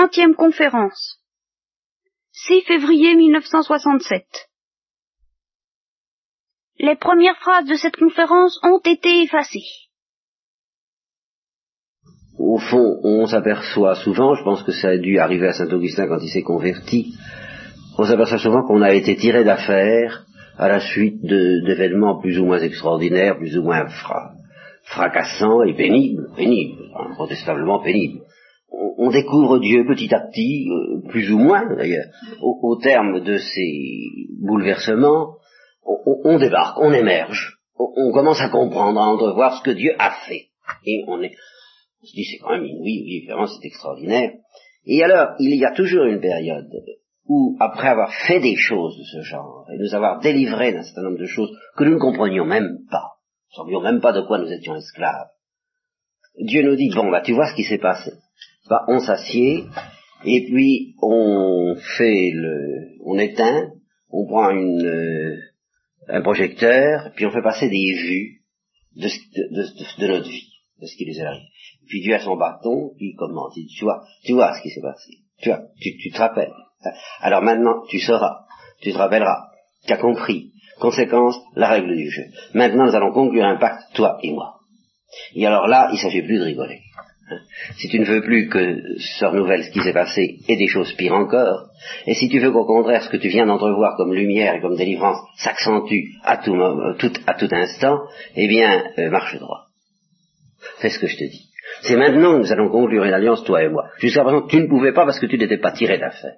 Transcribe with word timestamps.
Trentième 0.00 0.34
conférence. 0.34 1.18
6 2.32 2.62
février 2.62 3.14
1967. 3.16 4.24
Les 6.78 6.96
premières 6.96 7.36
phrases 7.36 7.66
de 7.66 7.74
cette 7.74 7.96
conférence 7.96 8.58
ont 8.62 8.80
été 8.82 9.24
effacées. 9.24 9.68
Au 12.38 12.56
fond, 12.56 12.98
on 13.04 13.26
s'aperçoit 13.26 13.96
souvent, 13.96 14.34
je 14.36 14.42
pense 14.42 14.62
que 14.62 14.72
ça 14.72 14.88
a 14.88 14.96
dû 14.96 15.18
arriver 15.18 15.48
à 15.48 15.52
Saint-Augustin 15.52 16.08
quand 16.08 16.22
il 16.22 16.30
s'est 16.30 16.40
converti, 16.40 17.14
on 17.98 18.04
s'aperçoit 18.04 18.38
souvent 18.38 18.66
qu'on 18.66 18.80
a 18.80 18.94
été 18.94 19.16
tiré 19.16 19.44
d'affaire 19.44 20.24
à 20.56 20.68
la 20.68 20.80
suite 20.80 21.20
d'événements 21.20 22.18
plus 22.22 22.38
ou 22.38 22.46
moins 22.46 22.60
extraordinaires, 22.60 23.36
plus 23.36 23.58
ou 23.58 23.64
moins 23.64 23.84
fracassants 24.84 25.62
et 25.64 25.74
pénibles, 25.74 26.32
pénibles, 26.36 26.84
incontestablement 26.96 27.82
pénibles 27.82 28.22
on, 28.70 29.10
découvre 29.10 29.58
Dieu 29.58 29.84
petit 29.86 30.12
à 30.14 30.20
petit, 30.20 30.68
euh, 30.70 31.08
plus 31.08 31.30
ou 31.32 31.38
moins 31.38 31.74
d'ailleurs, 31.74 32.06
au, 32.40 32.76
terme 32.76 33.20
de 33.20 33.38
ces 33.38 34.04
bouleversements, 34.40 35.36
on, 35.84 36.38
débarque, 36.38 36.78
on 36.78 36.92
émerge, 36.92 37.58
on, 37.76 38.12
commence 38.12 38.40
à 38.40 38.48
comprendre, 38.48 39.00
à 39.00 39.08
entrevoir 39.08 39.58
ce 39.58 39.62
que 39.62 39.74
Dieu 39.74 39.94
a 39.98 40.10
fait. 40.28 40.48
Et 40.86 41.04
on, 41.08 41.20
est, 41.22 41.32
on 42.02 42.06
se 42.06 42.12
dit 42.14 42.24
c'est 42.24 42.38
quand 42.38 42.50
même 42.50 42.64
inouï, 42.64 43.02
oui, 43.04 43.26
vraiment 43.26 43.46
c'est 43.46 43.66
extraordinaire. 43.66 44.32
Et 44.86 45.02
alors, 45.02 45.34
il 45.38 45.54
y 45.54 45.64
a 45.64 45.72
toujours 45.72 46.04
une 46.04 46.20
période 46.20 46.70
où, 47.26 47.56
après 47.60 47.88
avoir 47.88 48.12
fait 48.26 48.40
des 48.40 48.56
choses 48.56 48.96
de 48.98 49.04
ce 49.04 49.22
genre, 49.22 49.66
et 49.72 49.78
nous 49.78 49.94
avoir 49.94 50.20
délivré 50.20 50.72
d'un 50.72 50.82
certain 50.82 51.02
nombre 51.02 51.18
de 51.18 51.26
choses 51.26 51.50
que 51.76 51.84
nous 51.84 51.94
ne 51.94 52.00
comprenions 52.00 52.44
même 52.44 52.78
pas, 52.90 53.18
nous 53.56 53.64
ne 53.64 53.66
savions 53.66 53.82
même 53.82 54.00
pas 54.00 54.12
de 54.12 54.22
quoi 54.22 54.38
nous 54.38 54.50
étions 54.50 54.76
esclaves, 54.76 55.28
Dieu 56.38 56.62
nous 56.62 56.76
dit, 56.76 56.90
bon, 56.94 57.10
bah 57.10 57.20
tu 57.20 57.32
vois 57.32 57.48
ce 57.50 57.54
qui 57.54 57.64
s'est 57.64 57.78
passé 57.78 58.12
on 58.88 59.00
s'assied, 59.00 59.64
et 60.24 60.44
puis 60.46 60.94
on 61.02 61.76
fait 61.96 62.30
le, 62.32 62.98
on 63.04 63.18
éteint, 63.18 63.70
on 64.10 64.26
prend 64.26 64.50
une, 64.50 64.84
euh, 64.84 65.36
un 66.08 66.22
projecteur, 66.22 67.12
puis 67.14 67.26
on 67.26 67.30
fait 67.30 67.42
passer 67.42 67.68
des 67.68 67.92
vues 67.94 68.42
de, 68.96 69.08
de, 69.08 70.06
notre 70.06 70.28
vie, 70.28 70.48
de 70.80 70.86
ce 70.86 70.96
qui 70.96 71.06
nous 71.06 71.24
arrive. 71.24 71.42
Puis 71.88 72.02
Dieu 72.02 72.14
a 72.14 72.20
son 72.20 72.36
bâton, 72.36 72.92
puis 72.96 73.10
il 73.10 73.16
commente, 73.16 73.52
il 73.56 73.66
dit, 73.66 73.74
tu 73.74 73.84
vois, 73.84 74.04
tu 74.24 74.32
vois 74.32 74.52
ce 74.54 74.62
qui 74.62 74.70
s'est 74.70 74.82
passé, 74.82 75.12
tu 75.42 75.48
vois, 75.48 75.62
tu, 75.80 75.96
tu 75.96 76.10
te 76.10 76.18
rappelles. 76.18 76.52
Alors 77.20 77.42
maintenant, 77.42 77.82
tu 77.88 77.98
sauras, 77.98 78.46
tu 78.80 78.92
te 78.92 78.98
rappelleras, 78.98 79.48
tu 79.86 79.92
as 79.92 79.98
compris. 79.98 80.52
Conséquence, 80.80 81.36
la 81.56 81.68
règle 81.68 81.94
du 81.94 82.10
jeu. 82.10 82.24
Maintenant, 82.54 82.86
nous 82.86 82.94
allons 82.94 83.12
conclure 83.12 83.44
un 83.44 83.58
pacte, 83.58 83.94
toi 83.94 84.18
et 84.22 84.32
moi. 84.32 84.60
Et 85.34 85.46
alors 85.46 85.66
là, 85.66 85.88
il 85.90 85.96
ne 85.96 86.00
s'agit 86.00 86.22
plus 86.22 86.38
de 86.38 86.44
rigoler. 86.44 86.80
Si 87.76 87.88
tu 87.88 87.98
ne 87.98 88.04
veux 88.04 88.22
plus 88.22 88.48
que 88.48 88.98
se 88.98 89.24
renouvelle 89.24 89.64
ce 89.64 89.70
qui 89.70 89.80
s'est 89.80 89.92
passé 89.92 90.38
et 90.48 90.56
des 90.56 90.66
choses 90.66 90.92
pires 90.94 91.14
encore, 91.14 91.70
et 92.06 92.14
si 92.14 92.28
tu 92.28 92.38
veux 92.38 92.52
qu'au 92.52 92.64
contraire 92.64 93.02
ce 93.02 93.08
que 93.08 93.16
tu 93.16 93.28
viens 93.28 93.46
d'entrevoir 93.46 93.96
comme 93.96 94.14
lumière 94.14 94.54
et 94.54 94.60
comme 94.60 94.76
délivrance 94.76 95.18
s'accentue 95.36 96.10
à 96.24 96.38
tout, 96.38 96.54
à 97.26 97.34
tout 97.34 97.48
instant, 97.50 97.98
eh 98.36 98.48
bien, 98.48 98.84
euh, 98.98 99.10
marche 99.10 99.36
droit. 99.38 99.66
C'est 100.78 100.90
ce 100.90 100.98
que 100.98 101.06
je 101.06 101.16
te 101.16 101.24
dis. 101.24 101.50
C'est 101.82 101.96
maintenant 101.96 102.34
que 102.34 102.38
nous 102.40 102.52
allons 102.52 102.68
conclure 102.68 103.04
une 103.04 103.12
alliance, 103.12 103.44
toi 103.44 103.62
et 103.62 103.68
moi. 103.68 103.88
Jusqu'à 103.98 104.22
présent, 104.22 104.46
tu 104.46 104.60
ne 104.60 104.68
pouvais 104.68 104.92
pas 104.92 105.04
parce 105.04 105.20
que 105.20 105.26
tu 105.26 105.38
n'étais 105.38 105.58
pas 105.58 105.72
tiré 105.72 105.98
d'affaire. 105.98 106.36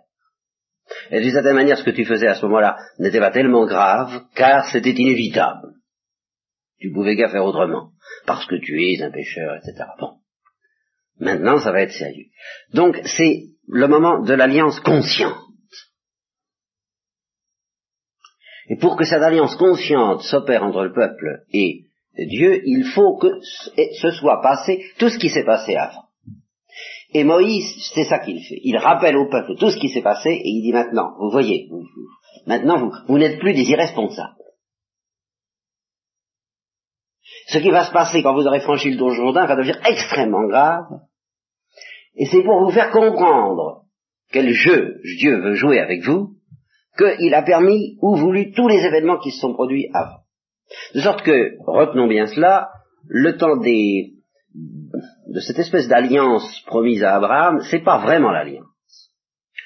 Et 1.11 1.21
d'une 1.21 1.33
certaine 1.33 1.55
manière, 1.55 1.79
ce 1.79 1.85
que 1.85 1.91
tu 1.91 2.05
faisais 2.05 2.27
à 2.27 2.35
ce 2.35 2.45
moment-là 2.47 2.77
n'était 2.99 3.21
pas 3.21 3.31
tellement 3.31 3.67
grave, 3.67 4.23
car 4.35 4.67
c'était 4.67 4.91
inévitable. 4.91 5.75
Tu 6.79 6.91
pouvais 6.93 7.17
qu'à 7.17 7.29
faire 7.29 7.45
autrement, 7.45 7.91
parce 8.27 8.47
que 8.47 8.57
tu 8.57 8.83
es 8.83 9.03
un 9.03 9.11
pécheur, 9.11 9.57
etc. 9.57 9.85
Bon. 10.01 10.15
Maintenant, 11.23 11.61
ça 11.61 11.71
va 11.71 11.83
être 11.83 11.93
sérieux. 11.93 12.27
Donc, 12.75 13.01
c'est 13.05 13.45
le 13.69 13.87
moment 13.87 14.25
de 14.25 14.35
l'alliance 14.35 14.81
consciente. 14.81 15.39
Et 18.69 18.77
pour 18.77 18.97
que 18.97 19.05
cette 19.05 19.23
alliance 19.23 19.55
consciente 19.55 20.23
s'opère 20.23 20.65
entre 20.65 20.83
le 20.83 20.93
peuple 20.93 21.45
et 21.53 21.85
Dieu, 22.17 22.61
il 22.65 22.85
faut 22.93 23.19
que 23.19 23.29
ce 23.41 24.11
soit 24.11 24.43
passé 24.43 24.85
tout 24.99 25.11
ce 25.11 25.19
qui 25.19 25.31
s'est 25.31 25.45
passé 25.45 25.77
avant. 25.77 26.09
Et 27.15 27.23
Moïse, 27.23 27.73
c'est 27.95 28.05
ça 28.05 28.19
qu'il 28.19 28.43
fait. 28.43 28.59
Il 28.65 28.77
rappelle 28.79 29.17
au 29.17 29.29
peuple 29.29 29.55
tout 29.61 29.71
ce 29.71 29.79
qui 29.79 29.91
s'est 29.91 30.03
passé 30.03 30.31
et 30.31 30.49
il 30.49 30.63
dit 30.63 30.73
maintenant, 30.73 31.15
vous 31.21 31.31
voyez, 31.31 31.69
maintenant 32.47 32.79
vous, 32.79 32.93
vous 33.07 33.19
n'êtes 33.19 33.39
plus 33.39 33.55
des 33.55 33.71
irresponsables. 33.71 34.35
Ce 37.47 37.59
qui 37.59 37.71
va 37.71 37.85
se 37.85 37.93
passer 37.93 38.25
quand 38.25 38.35
vous 38.35 38.47
aurez 38.47 38.61
franchi 38.61 38.91
le 38.91 38.97
don 38.97 39.11
Jourdain 39.11 39.47
va 39.47 39.55
devenir 39.55 39.79
extrêmement 39.87 40.49
grave. 40.49 40.87
Et 42.17 42.27
c'est 42.27 42.43
pour 42.43 42.65
vous 42.65 42.71
faire 42.71 42.91
comprendre 42.91 43.83
quel 44.31 44.51
jeu 44.51 45.01
Dieu 45.19 45.41
veut 45.41 45.55
jouer 45.55 45.79
avec 45.79 46.03
vous 46.05 46.37
qu'il 46.99 47.35
a 47.35 47.43
permis 47.43 47.97
ou 48.01 48.17
voulu 48.17 48.53
tous 48.53 48.69
les 48.69 48.85
événements 48.85 49.19
qui 49.19 49.31
se 49.31 49.41
sont 49.41 49.55
produits 49.55 49.89
avant. 49.95 50.21
De 50.95 51.01
sorte 51.01 51.23
que, 51.23 51.57
retenons 51.67 52.07
bien 52.07 52.27
cela, 52.27 52.71
le 53.09 53.37
temps 53.37 53.57
des, 53.57 54.15
de 54.55 55.41
cette 55.41 55.59
espèce 55.59 55.89
d'alliance 55.89 56.61
promise 56.67 57.03
à 57.03 57.17
Abraham, 57.17 57.61
c'est 57.71 57.83
pas 57.83 57.99
vraiment 57.99 58.31
l'alliance. 58.31 58.67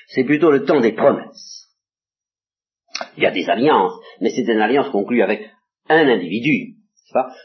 C'est 0.09 0.25
plutôt 0.25 0.51
le 0.51 0.65
temps 0.65 0.81
des 0.81 0.93
promesses. 0.93 1.69
Il 3.17 3.23
y 3.23 3.27
a 3.27 3.33
des 3.33 3.49
alliances, 3.49 3.93
mais 4.21 4.31
c'est 4.31 4.51
une 4.51 4.61
alliance 4.61 4.91
conclue 4.91 5.23
avec 5.23 5.51
un 5.89 6.09
individu, 6.09 6.76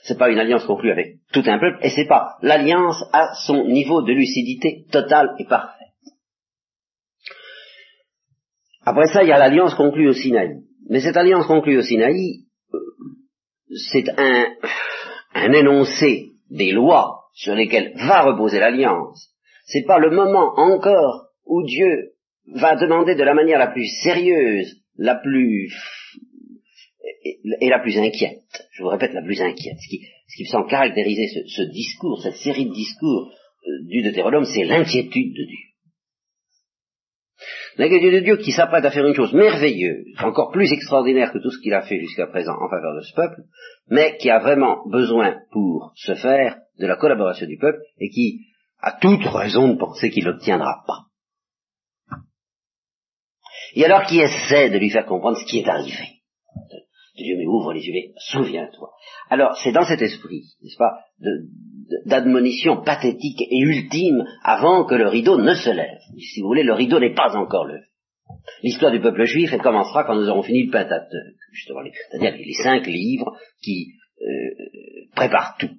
c'est 0.03 0.17
pas 0.17 0.29
une 0.29 0.39
alliance 0.39 0.66
conclue 0.66 0.91
avec 0.91 1.17
tout 1.33 1.44
un 1.45 1.59
peuple, 1.59 1.79
et 1.81 1.89
c'est 1.89 2.07
pas 2.07 2.38
l'alliance 2.41 3.03
à 3.13 3.33
son 3.45 3.66
niveau 3.66 4.01
de 4.01 4.13
lucidité 4.13 4.85
totale 4.91 5.35
et 5.39 5.45
parfaite. 5.45 5.77
Après 8.83 9.07
ça, 9.07 9.23
il 9.23 9.29
y 9.29 9.31
a 9.31 9.38
l'alliance 9.38 9.75
conclue 9.75 10.09
au 10.09 10.13
Sinaï. 10.13 10.61
Mais 10.89 11.01
cette 11.01 11.17
alliance 11.17 11.45
conclue 11.45 11.77
au 11.77 11.83
Sinaï, 11.83 12.45
euh, 12.73 12.79
c'est 13.91 14.09
un, 14.17 14.47
un 15.35 15.53
énoncé 15.53 16.31
des 16.49 16.72
lois 16.72 17.25
sur 17.33 17.53
lesquelles 17.55 17.93
va 17.95 18.23
reposer 18.23 18.59
l'alliance. 18.59 19.29
C'est 19.66 19.85
pas 19.85 19.99
le 19.99 20.09
moment 20.09 20.53
encore 20.57 21.28
où 21.45 21.63
Dieu 21.63 22.13
va 22.47 22.75
demander 22.75 23.16
de 23.16 23.23
la 23.23 23.35
manière 23.35 23.59
la 23.59 23.67
plus 23.67 23.88
sérieuse, 24.03 24.81
la 24.97 25.16
plus 25.16 25.72
et 27.23 27.69
la 27.69 27.79
plus 27.79 27.97
inquiète, 27.97 28.41
je 28.71 28.83
vous 28.83 28.89
répète, 28.89 29.13
la 29.13 29.21
plus 29.21 29.41
inquiète, 29.41 29.77
ce 29.79 29.89
qui, 29.89 30.01
ce 30.27 30.35
qui 30.37 30.43
me 30.43 30.47
semble 30.47 30.69
caractériser 30.69 31.27
ce, 31.47 31.61
discours, 31.71 32.21
cette 32.21 32.37
série 32.37 32.65
de 32.65 32.73
discours 32.73 33.31
euh, 33.31 33.87
du 33.87 34.01
Deutéronome, 34.01 34.45
c'est 34.45 34.63
l'inquiétude 34.63 35.33
de 35.33 35.45
Dieu. 35.45 35.71
L'inquiétude 37.77 38.13
de 38.13 38.19
Dieu 38.19 38.37
qui 38.37 38.51
s'apprête 38.51 38.85
à 38.85 38.91
faire 38.91 39.05
une 39.05 39.13
chose 39.13 39.33
merveilleuse, 39.33 40.05
encore 40.19 40.51
plus 40.51 40.71
extraordinaire 40.71 41.31
que 41.31 41.39
tout 41.39 41.51
ce 41.51 41.61
qu'il 41.61 41.73
a 41.73 41.83
fait 41.83 41.99
jusqu'à 41.99 42.27
présent 42.27 42.53
en 42.53 42.69
faveur 42.69 42.95
de 42.95 43.01
ce 43.01 43.13
peuple, 43.13 43.41
mais 43.87 44.17
qui 44.17 44.29
a 44.29 44.39
vraiment 44.39 44.87
besoin 44.89 45.39
pour 45.51 45.93
ce 45.95 46.15
faire 46.15 46.57
de 46.79 46.87
la 46.87 46.97
collaboration 46.97 47.47
du 47.47 47.57
peuple 47.57 47.79
et 47.99 48.09
qui 48.09 48.47
a 48.79 48.93
toute 48.99 49.25
raison 49.25 49.73
de 49.73 49.77
penser 49.77 50.09
qu'il 50.09 50.25
n'obtiendra 50.25 50.83
pas. 50.87 51.05
Et 53.75 53.85
alors 53.85 54.05
qui 54.05 54.19
essaie 54.19 54.69
de 54.69 54.77
lui 54.77 54.89
faire 54.89 55.05
comprendre 55.05 55.37
ce 55.37 55.45
qui 55.45 55.59
est 55.59 55.69
arrivé? 55.69 56.20
Dieu 57.16 57.35
mais 57.38 57.45
ouvre 57.45 57.73
les 57.73 57.81
yeux, 57.81 58.13
souviens-toi. 58.17 58.89
Alors, 59.29 59.55
c'est 59.57 59.72
dans 59.72 59.85
cet 59.85 60.01
esprit, 60.01 60.44
n'est-ce 60.61 60.77
pas, 60.77 60.99
d'admonition 62.05 62.83
pathétique 62.83 63.41
et 63.41 63.59
ultime 63.59 64.23
avant 64.44 64.85
que 64.85 64.95
le 64.95 65.07
rideau 65.07 65.38
ne 65.38 65.53
se 65.53 65.69
lève. 65.69 65.99
Si 66.17 66.41
vous 66.41 66.47
voulez, 66.47 66.63
le 66.63 66.73
rideau 66.73 66.99
n'est 66.99 67.13
pas 67.13 67.35
encore 67.35 67.66
levé. 67.66 67.85
L'histoire 68.63 68.91
du 68.91 69.01
peuple 69.01 69.25
juif, 69.25 69.49
elle 69.51 69.61
commencera 69.61 70.05
quand 70.05 70.16
nous 70.16 70.29
aurons 70.29 70.44
fini 70.44 70.63
le 70.63 70.72
Pentateuque, 70.72 71.35
justement, 71.51 71.81
c'est-à-dire 71.83 72.38
les 72.38 72.53
cinq 72.63 72.88
livres 72.88 73.38
qui 73.61 73.93
euh, 74.22 75.05
préparent 75.16 75.57
tout. 75.59 75.69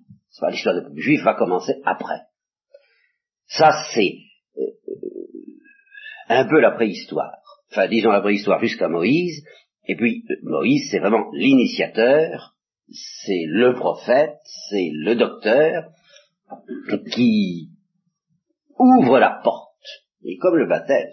L'histoire 0.50 0.74
du 0.74 0.82
peuple 0.82 1.00
juif 1.00 1.22
va 1.22 1.34
commencer 1.34 1.74
après. 1.84 2.20
Ça, 3.46 3.70
c'est 3.94 4.16
euh, 4.58 4.66
un 6.28 6.46
peu 6.46 6.60
la 6.60 6.72
préhistoire. 6.72 7.38
Enfin, 7.70 7.88
disons 7.88 8.10
la 8.10 8.20
préhistoire 8.20 8.60
jusqu'à 8.60 8.88
Moïse, 8.88 9.44
et 9.86 9.96
puis, 9.96 10.24
Moïse, 10.42 10.88
c'est 10.90 11.00
vraiment 11.00 11.30
l'initiateur, 11.32 12.54
c'est 13.24 13.44
le 13.46 13.74
prophète, 13.74 14.38
c'est 14.70 14.90
le 14.92 15.16
docteur 15.16 15.90
qui 17.12 17.68
ouvre 18.78 19.18
la 19.18 19.40
porte. 19.42 19.70
Et 20.24 20.36
comme 20.36 20.56
le 20.56 20.68
baptême, 20.68 21.08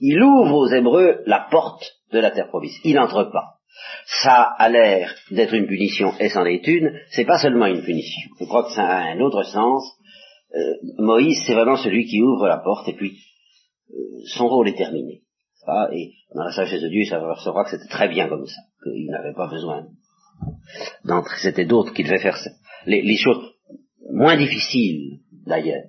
il 0.00 0.22
ouvre 0.22 0.54
aux 0.54 0.68
Hébreux 0.68 1.22
la 1.26 1.48
porte 1.50 1.84
de 2.12 2.18
la 2.18 2.30
terre 2.30 2.48
promise. 2.48 2.78
Il 2.84 2.94
n'entre 2.94 3.24
pas. 3.24 3.56
Ça 4.22 4.54
a 4.58 4.68
l'air 4.70 5.14
d'être 5.30 5.52
une 5.52 5.66
punition, 5.66 6.14
et 6.18 6.30
c'en 6.30 6.46
est 6.46 6.66
une. 6.66 6.98
C'est 7.10 7.26
pas 7.26 7.38
seulement 7.38 7.66
une 7.66 7.82
punition. 7.82 8.30
Je 8.40 8.46
crois 8.46 8.64
que 8.64 8.72
ça 8.72 8.86
a 8.86 9.02
un 9.02 9.20
autre 9.20 9.42
sens. 9.42 9.82
Euh, 10.54 10.60
Moïse, 10.98 11.42
c'est 11.46 11.52
vraiment 11.52 11.76
celui 11.76 12.06
qui 12.06 12.22
ouvre 12.22 12.48
la 12.48 12.56
porte, 12.56 12.88
et 12.88 12.94
puis 12.94 13.18
euh, 13.90 13.94
son 14.34 14.48
rôle 14.48 14.68
est 14.68 14.78
terminé 14.78 15.25
et 15.92 16.12
dans 16.34 16.44
la 16.44 16.52
sagesse 16.52 16.82
de 16.82 16.88
Dieu, 16.88 17.02
il 17.02 17.08
s'apercevra 17.08 17.64
que 17.64 17.70
c'était 17.70 17.88
très 17.88 18.08
bien 18.08 18.28
comme 18.28 18.46
ça, 18.46 18.60
qu'il 18.82 19.10
n'avait 19.10 19.34
pas 19.34 19.48
besoin 19.48 19.86
d'entrer. 21.04 21.36
C'était 21.38 21.64
d'autres 21.64 21.92
qui 21.92 22.04
devaient 22.04 22.22
faire 22.22 22.36
ça. 22.36 22.50
Les, 22.86 23.16
choses 23.16 23.54
moins 24.12 24.36
difficiles, 24.36 25.20
d'ailleurs, 25.46 25.84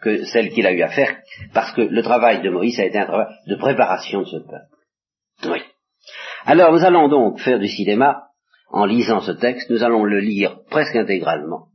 que 0.00 0.24
celle 0.24 0.50
qu'il 0.50 0.66
a 0.66 0.72
eu 0.72 0.82
à 0.82 0.88
faire, 0.88 1.16
parce 1.52 1.72
que 1.72 1.82
le 1.82 2.02
travail 2.02 2.40
de 2.42 2.50
Moïse 2.50 2.78
a 2.80 2.84
été 2.84 2.98
un 2.98 3.06
travail 3.06 3.34
de 3.46 3.56
préparation 3.56 4.20
de 4.20 4.26
ce 4.26 4.36
peuple. 4.36 5.50
Oui. 5.50 5.60
Alors 6.44 6.72
nous 6.72 6.84
allons 6.84 7.08
donc 7.08 7.40
faire 7.40 7.58
du 7.58 7.68
cinéma 7.68 8.28
en 8.70 8.84
lisant 8.84 9.20
ce 9.20 9.32
texte, 9.32 9.70
nous 9.70 9.82
allons 9.82 10.04
le 10.04 10.20
lire 10.20 10.60
presque 10.70 10.96
intégralement. 10.96 11.66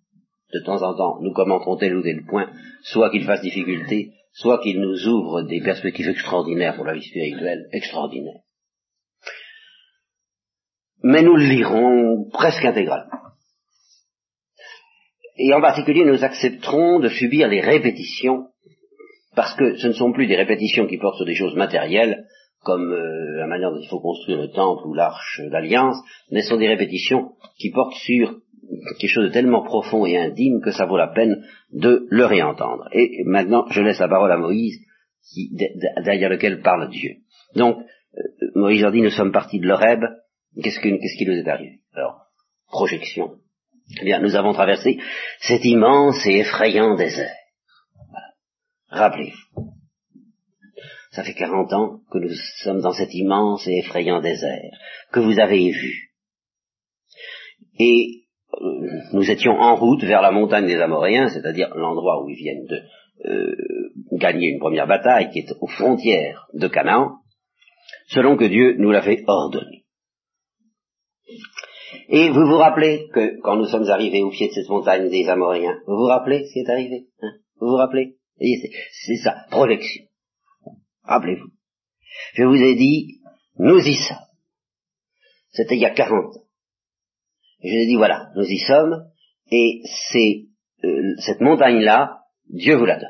De 0.53 0.59
temps 0.63 0.81
en 0.83 0.95
temps, 0.95 1.19
nous 1.21 1.33
commenterons 1.33 1.77
tel 1.77 1.95
ou 1.95 2.03
tel 2.03 2.23
point, 2.25 2.49
soit 2.83 3.09
qu'il 3.09 3.25
fasse 3.25 3.41
difficulté, 3.41 4.13
soit 4.33 4.62
qu'il 4.62 4.80
nous 4.80 5.07
ouvre 5.07 5.44
des 5.44 5.62
perspectives 5.62 6.09
extraordinaires 6.09 6.75
pour 6.75 6.85
la 6.85 6.94
vie 6.94 7.03
spirituelle, 7.03 7.68
extraordinaires. 7.71 8.41
Mais 11.03 11.21
nous 11.21 11.35
le 11.35 11.45
lirons 11.45 12.30
presque 12.31 12.65
intégralement. 12.65 13.12
Et 15.38 15.53
en 15.53 15.62
particulier, 15.62 16.06
nous 16.06 16.24
accepterons 16.24 17.00
de 17.00 17.09
subir 17.09 17.47
les 17.47 17.62
répétitions, 17.62 18.47
parce 19.35 19.56
que 19.56 19.77
ce 19.77 19.88
ne 19.88 19.94
sont 19.94 20.12
plus 20.12 20.27
des 20.27 20.35
répétitions 20.35 20.88
qui 20.88 20.97
portent 20.97 21.18
sur 21.18 21.25
des 21.25 21.35
choses 21.35 21.56
matérielles, 21.56 22.25
comme 22.63 22.91
euh, 22.94 23.38
la 23.38 23.47
manière 23.47 23.71
dont 23.71 23.80
il 23.80 23.89
faut 23.89 24.00
construire 24.00 24.38
le 24.38 24.51
temple 24.51 24.88
ou 24.88 24.94
l'arche 24.94 25.41
d'alliance, 25.51 25.97
mais 26.31 26.41
ce 26.41 26.50
sont 26.50 26.57
des 26.57 26.68
répétitions 26.68 27.33
qui 27.57 27.71
portent 27.71 27.95
sur 27.95 28.39
quelque 28.97 29.12
chose 29.12 29.25
de 29.25 29.33
tellement 29.33 29.63
profond 29.63 30.06
et 30.06 30.18
intime 30.18 30.62
que 30.62 30.71
ça 30.71 30.85
vaut 30.85 30.97
la 30.97 31.07
peine 31.07 31.44
de 31.71 32.06
le 32.09 32.25
réentendre. 32.25 32.88
Et 32.91 33.24
maintenant, 33.25 33.65
je 33.69 33.81
laisse 33.81 34.00
la 34.00 34.07
parole 34.07 34.31
à 34.31 34.38
Moïse, 34.38 34.80
qui, 35.31 35.50
derrière 36.03 36.30
lequel 36.30 36.62
parle 36.62 36.89
Dieu. 36.89 37.18
Donc, 37.56 37.77
euh, 37.77 38.21
Moïse 38.56 38.81
leur 38.81 38.91
dit, 38.91 39.01
nous 39.01 39.09
sommes 39.09 39.31
partis 39.31 39.59
de 39.59 39.68
l'Oreb, 39.68 40.01
qu'est-ce, 40.62 40.80
qu'est-ce 40.80 41.18
qui 41.18 41.25
nous 41.25 41.33
est 41.33 41.47
arrivé? 41.47 41.80
Alors, 41.94 42.27
projection. 42.68 43.35
Eh 44.01 44.06
bien, 44.06 44.19
nous 44.19 44.35
avons 44.35 44.53
traversé 44.53 45.00
cet 45.39 45.65
immense 45.65 46.25
et 46.25 46.39
effrayant 46.39 46.95
désert. 46.95 47.35
Rappelez-vous. 48.89 49.74
Ça 51.12 51.24
fait 51.24 51.33
quarante 51.33 51.71
ans 51.74 52.00
que 52.12 52.18
nous 52.18 52.33
sommes 52.63 52.81
dans 52.81 52.94
cet 52.94 53.13
immense 53.13 53.68
et 53.68 53.77
effrayant 53.77 54.19
désert, 54.19 54.71
que 55.12 55.19
vous 55.19 55.39
avez 55.39 55.69
vu. 55.69 56.12
Et 57.80 58.22
nous 59.13 59.29
étions 59.29 59.53
en 59.53 59.75
route 59.75 60.03
vers 60.03 60.21
la 60.21 60.31
montagne 60.31 60.67
des 60.67 60.79
Amoréens, 60.81 61.29
c'est-à-dire 61.29 61.73
l'endroit 61.75 62.23
où 62.23 62.29
ils 62.29 62.35
viennent 62.35 62.65
de 62.65 62.81
euh, 63.25 63.55
gagner 64.13 64.50
une 64.50 64.59
première 64.59 64.88
bataille, 64.88 65.29
qui 65.31 65.39
est 65.39 65.53
aux 65.59 65.67
frontières 65.67 66.47
de 66.53 66.67
Canaan, 66.67 67.19
selon 68.07 68.38
que 68.38 68.45
Dieu 68.45 68.75
nous 68.77 68.91
l'avait 68.91 69.23
ordonné. 69.27 69.85
Et 72.09 72.29
vous 72.29 72.45
vous 72.45 72.57
rappelez 72.57 73.07
que 73.13 73.39
quand 73.41 73.55
nous 73.55 73.67
sommes 73.67 73.89
arrivés 73.89 74.23
au 74.23 74.29
pied 74.29 74.47
de 74.47 74.53
cette 74.53 74.69
montagne 74.69 75.09
des 75.09 75.29
Amoréens, 75.29 75.79
vous 75.88 75.95
vous 75.95 76.07
rappelez 76.07 76.45
ce 76.45 76.53
qui 76.53 76.59
est 76.59 76.69
arrivé 76.69 77.07
hein? 77.21 77.33
Vous 77.59 77.69
vous 77.69 77.77
rappelez? 77.77 78.17
C'est 78.39 79.17
ça, 79.23 79.35
projection. 79.51 80.06
Rappelez-vous. 81.03 81.49
Je 82.33 82.44
vous 82.44 82.56
ai 82.56 82.75
dit, 82.75 83.19
nous 83.57 83.79
y 83.79 83.95
sommes. 83.95 84.17
C'était 85.51 85.75
il 85.75 85.81
y 85.81 85.85
a 85.85 85.91
40 85.91 86.35
ans. 86.35 86.43
Je 87.63 87.69
vous 87.69 87.83
ai 87.83 87.86
dit, 87.86 87.95
voilà, 87.95 88.30
nous 88.36 88.44
y 88.44 88.57
sommes, 88.60 89.06
et 89.51 89.81
c'est 90.12 90.45
euh, 90.83 91.15
cette 91.19 91.42
montagne-là, 91.42 92.19
Dieu 92.50 92.75
vous 92.75 92.86
la 92.86 93.00
donne. 93.00 93.10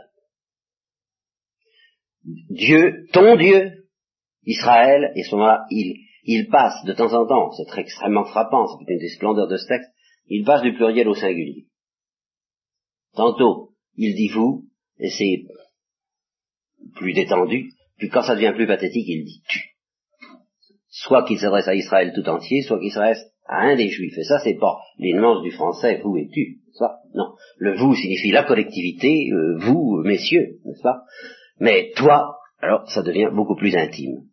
Dieu, 2.49 3.05
ton 3.11 3.35
Dieu, 3.35 3.87
Israël, 4.45 5.11
et 5.15 5.23
ce 5.23 5.35
moment-là, 5.35 5.65
il, 5.69 6.05
il 6.23 6.47
passe 6.49 6.83
de 6.85 6.93
temps 6.93 7.13
en 7.13 7.25
temps, 7.25 7.51
c'est 7.51 7.65
très 7.65 7.81
extrêmement 7.81 8.25
frappant, 8.25 8.67
c'est 8.67 8.93
une 8.93 8.99
des 8.99 9.09
splendeurs 9.09 9.47
de 9.47 9.57
ce 9.57 9.67
texte, 9.67 9.89
il 10.27 10.45
passe 10.45 10.61
du 10.61 10.73
pluriel 10.73 11.07
au 11.07 11.15
singulier. 11.15 11.67
Tantôt, 13.15 13.73
il 13.95 14.15
dit 14.15 14.29
vous, 14.29 14.65
et 14.99 15.09
c'est 15.09 15.45
plus 16.95 17.13
détendu, 17.13 17.71
puis 17.97 18.09
quand 18.09 18.21
ça 18.21 18.35
devient 18.35 18.53
plus 18.55 18.67
pathétique, 18.67 19.07
il 19.07 19.25
dit 19.25 19.41
tu. 19.47 19.59
Soit 20.89 21.25
qu'il 21.25 21.39
s'adresse 21.39 21.67
à 21.67 21.75
Israël 21.75 22.13
tout 22.13 22.27
entier, 22.29 22.61
soit 22.61 22.79
qu'il 22.79 22.91
s'adresse 22.91 23.32
à 23.45 23.61
un 23.61 23.75
des 23.75 23.89
juifs. 23.89 24.17
Et 24.17 24.23
ça, 24.23 24.39
c'est 24.39 24.57
pas 24.57 24.79
les 24.97 25.13
du 25.13 25.51
français, 25.51 26.01
vous 26.03 26.17
et 26.17 26.29
tu, 26.31 26.59
ça 26.73 26.99
Non. 27.13 27.35
Le 27.57 27.75
vous 27.77 27.95
signifie 27.95 28.31
la 28.31 28.43
collectivité, 28.43 29.29
euh, 29.31 29.57
vous, 29.59 30.01
messieurs, 30.03 30.59
n'est-ce 30.65 30.81
pas? 30.81 31.03
Mais 31.59 31.91
toi, 31.95 32.37
alors 32.59 32.89
ça 32.89 33.03
devient 33.03 33.29
beaucoup 33.33 33.55
plus 33.55 33.75
intime. 33.75 34.23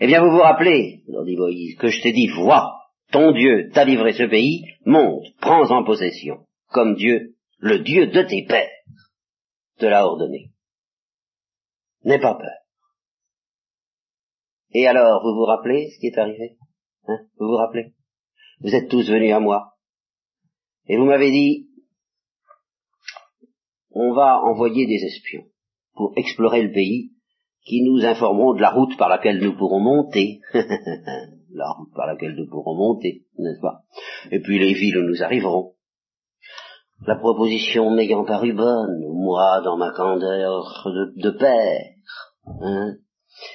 Eh 0.00 0.06
bien, 0.06 0.22
vous 0.22 0.30
vous 0.30 0.42
rappelez, 0.42 1.02
leur 1.06 1.24
dit 1.24 1.36
Moïse, 1.36 1.76
que 1.76 1.88
je 1.88 2.02
t'ai 2.02 2.12
dit, 2.12 2.28
vois, 2.28 2.72
ton 3.12 3.32
Dieu 3.32 3.70
t'a 3.72 3.84
livré 3.84 4.12
ce 4.12 4.24
pays, 4.24 4.64
monte, 4.84 5.26
prends 5.40 5.70
en 5.70 5.84
possession, 5.84 6.46
comme 6.70 6.94
Dieu, 6.94 7.36
le 7.58 7.78
Dieu 7.80 8.08
de 8.08 8.22
tes 8.22 8.44
pères, 8.46 8.68
te 9.78 9.86
l'a 9.86 10.04
ordonné. 10.04 10.50
N'aie 12.04 12.20
pas 12.20 12.34
peur. 12.34 12.50
Et 14.74 14.86
alors, 14.86 15.22
vous 15.22 15.34
vous 15.34 15.44
rappelez 15.44 15.90
ce 15.90 16.00
qui 16.00 16.06
est 16.06 16.18
arrivé? 16.18 16.56
Hein? 17.06 17.18
Vous 17.38 17.46
vous 17.46 17.56
rappelez? 17.56 17.92
Vous 18.62 18.74
êtes 18.74 18.88
tous 18.88 19.08
venus 19.08 19.34
à 19.34 19.40
moi. 19.40 19.74
Et 20.86 20.96
vous 20.96 21.04
m'avez 21.04 21.30
dit, 21.30 21.68
on 23.90 24.12
va 24.12 24.40
envoyer 24.42 24.86
des 24.86 25.04
espions 25.04 25.44
pour 25.94 26.12
explorer 26.16 26.62
le 26.62 26.72
pays 26.72 27.12
qui 27.64 27.82
nous 27.82 28.04
informeront 28.04 28.54
de 28.54 28.60
la 28.60 28.70
route 28.70 28.96
par 28.96 29.08
laquelle 29.08 29.40
nous 29.40 29.56
pourrons 29.56 29.80
monter. 29.80 30.40
la 30.54 31.70
route 31.72 31.92
par 31.94 32.06
laquelle 32.06 32.34
nous 32.34 32.48
pourrons 32.48 32.76
monter, 32.76 33.24
n'est-ce 33.38 33.60
pas? 33.60 33.82
Et 34.30 34.40
puis 34.40 34.58
les 34.58 34.74
villes 34.74 35.04
nous 35.06 35.22
arriverons. 35.22 35.74
La 37.06 37.16
proposition 37.16 37.90
m'ayant 37.90 38.24
paru 38.24 38.52
bonne, 38.52 39.00
moi, 39.12 39.60
dans 39.64 39.76
ma 39.76 39.92
candeur 39.92 40.84
de, 41.16 41.30
père, 41.30 41.80
hein, 42.60 42.94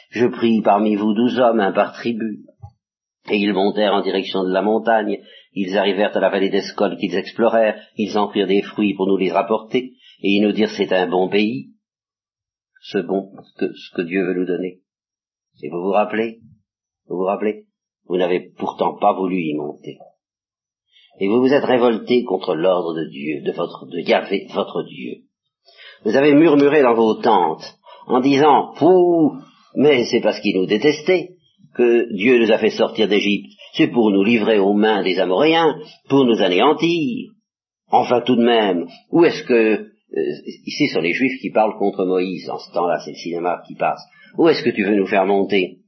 je 0.09 0.27
pris 0.27 0.61
parmi 0.61 0.95
vous 0.95 1.13
douze 1.13 1.39
hommes, 1.39 1.61
un 1.61 1.71
par 1.71 1.93
tribu. 1.93 2.43
Et 3.29 3.37
ils 3.37 3.53
montèrent 3.53 3.93
en 3.93 4.01
direction 4.01 4.43
de 4.43 4.53
la 4.53 4.61
montagne, 4.61 5.19
ils 5.53 5.77
arrivèrent 5.77 6.15
à 6.15 6.19
la 6.19 6.29
vallée 6.29 6.49
d'Escol 6.49 6.97
qu'ils 6.97 7.15
explorèrent, 7.15 7.79
ils 7.95 8.17
en 8.17 8.27
prirent 8.27 8.47
des 8.47 8.61
fruits 8.61 8.93
pour 8.93 9.07
nous 9.07 9.17
les 9.17 9.31
rapporter, 9.31 9.93
et 10.21 10.29
ils 10.29 10.41
nous 10.41 10.53
dirent 10.53 10.69
c'est 10.69 10.93
un 10.93 11.07
bon 11.07 11.27
pays, 11.29 11.71
ce 12.81 12.99
bon, 12.99 13.31
ce 13.59 13.95
que 13.95 14.01
Dieu 14.03 14.25
veut 14.25 14.39
nous 14.39 14.45
donner. 14.45 14.79
Et 15.61 15.69
vous 15.69 15.81
vous 15.81 15.91
rappelez? 15.91 16.39
Vous 17.07 17.17
vous 17.17 17.25
rappelez? 17.25 17.65
Vous 18.05 18.17
n'avez 18.17 18.51
pourtant 18.57 18.97
pas 18.97 19.13
voulu 19.13 19.41
y 19.41 19.53
monter. 19.55 19.97
Et 21.19 21.27
vous 21.27 21.41
vous 21.41 21.53
êtes 21.53 21.65
révolté 21.65 22.23
contre 22.23 22.55
l'ordre 22.55 22.93
de 22.93 23.09
Dieu, 23.09 23.41
de 23.41 23.51
votre, 23.51 23.87
de 23.87 23.99
Yahvé, 23.99 24.47
votre 24.53 24.83
Dieu. 24.83 25.23
Vous 26.05 26.15
avez 26.15 26.33
murmuré 26.33 26.83
dans 26.83 26.93
vos 26.93 27.15
tentes, 27.15 27.77
en 28.05 28.21
disant, 28.21 28.73
Pouh, 28.77 29.33
mais 29.75 30.05
c'est 30.05 30.21
parce 30.21 30.39
qu'il 30.39 30.57
nous 30.57 30.67
détestait 30.67 31.36
que 31.77 32.13
Dieu 32.13 32.39
nous 32.39 32.51
a 32.51 32.57
fait 32.57 32.71
sortir 32.71 33.07
d'Égypte. 33.07 33.51
C'est 33.73 33.87
pour 33.87 34.11
nous 34.11 34.23
livrer 34.23 34.59
aux 34.59 34.73
mains 34.73 35.03
des 35.03 35.19
Amoréens, 35.19 35.75
pour 36.09 36.25
nous 36.25 36.41
anéantir. 36.41 37.29
Enfin 37.89 38.21
tout 38.21 38.35
de 38.35 38.43
même, 38.43 38.87
où 39.11 39.23
est-ce 39.23 39.43
que 39.43 39.87
euh, 40.15 40.21
ici, 40.65 40.87
ce 40.87 40.95
sont 40.95 41.01
les 41.01 41.13
Juifs 41.13 41.39
qui 41.41 41.51
parlent 41.51 41.77
contre 41.77 42.05
Moïse. 42.05 42.49
En 42.49 42.57
ce 42.57 42.71
temps-là, 42.73 42.99
c'est 43.03 43.11
le 43.11 43.17
cinéma 43.17 43.61
qui 43.67 43.75
passe. 43.75 44.01
Où 44.37 44.47
est-ce 44.47 44.63
que 44.63 44.69
tu 44.69 44.83
veux 44.83 44.95
nous 44.95 45.07
faire 45.07 45.25
monter? 45.25 45.79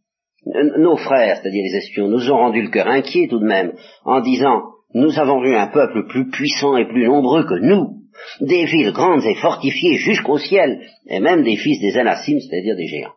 Nos 0.46 0.96
frères, 0.98 1.38
c'est-à-dire 1.38 1.64
les 1.64 1.78
espions, 1.78 2.08
nous 2.08 2.32
ont 2.32 2.38
rendu 2.38 2.62
le 2.62 2.70
cœur 2.70 2.88
inquiet 2.88 3.28
tout 3.28 3.40
de 3.40 3.46
même, 3.46 3.74
en 4.06 4.22
disant, 4.22 4.62
nous 4.94 5.20
avons 5.20 5.42
vu 5.42 5.54
un 5.54 5.68
peuple 5.68 6.08
plus 6.08 6.30
puissant 6.30 6.78
et 6.78 6.88
plus 6.88 7.08
nombreux 7.08 7.44
que 7.44 7.60
nous, 7.60 8.00
des 8.42 8.66
villes 8.66 8.94
grandes 8.94 9.26
et 9.26 9.36
fortifiées 9.36 9.98
jusqu'au 9.98 10.38
ciel, 10.38 10.82
et 11.08 11.20
même 11.20 11.44
des 11.44 11.58
fils 11.58 11.80
des 11.82 11.98
Anassim, 11.98 12.40
c'est-à-dire 12.40 12.78
des 12.78 12.88
géants. 12.88 13.16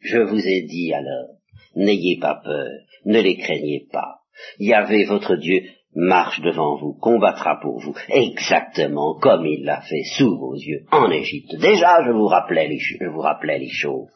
Je 0.00 0.18
vous 0.18 0.46
ai 0.46 0.62
dit 0.62 0.92
alors, 0.94 1.37
n'ayez 1.78 2.18
pas 2.18 2.40
peur, 2.44 2.70
ne 3.04 3.20
les 3.20 3.36
craignez 3.36 3.86
pas. 3.90 4.18
Yahvé 4.58 5.04
votre 5.04 5.36
Dieu 5.36 5.62
marche 5.94 6.40
devant 6.40 6.76
vous, 6.76 6.92
combattra 6.94 7.58
pour 7.60 7.80
vous, 7.80 7.94
exactement 8.08 9.18
comme 9.18 9.46
il 9.46 9.64
l'a 9.64 9.80
fait 9.80 10.04
sous 10.16 10.38
vos 10.38 10.54
yeux 10.54 10.84
en 10.92 11.10
Égypte. 11.10 11.56
Déjà, 11.56 12.04
je 12.06 12.12
vous 12.12 12.26
rappelais 12.26 12.68
les, 12.68 13.68
choses. 13.68 14.08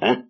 Hein 0.00 0.24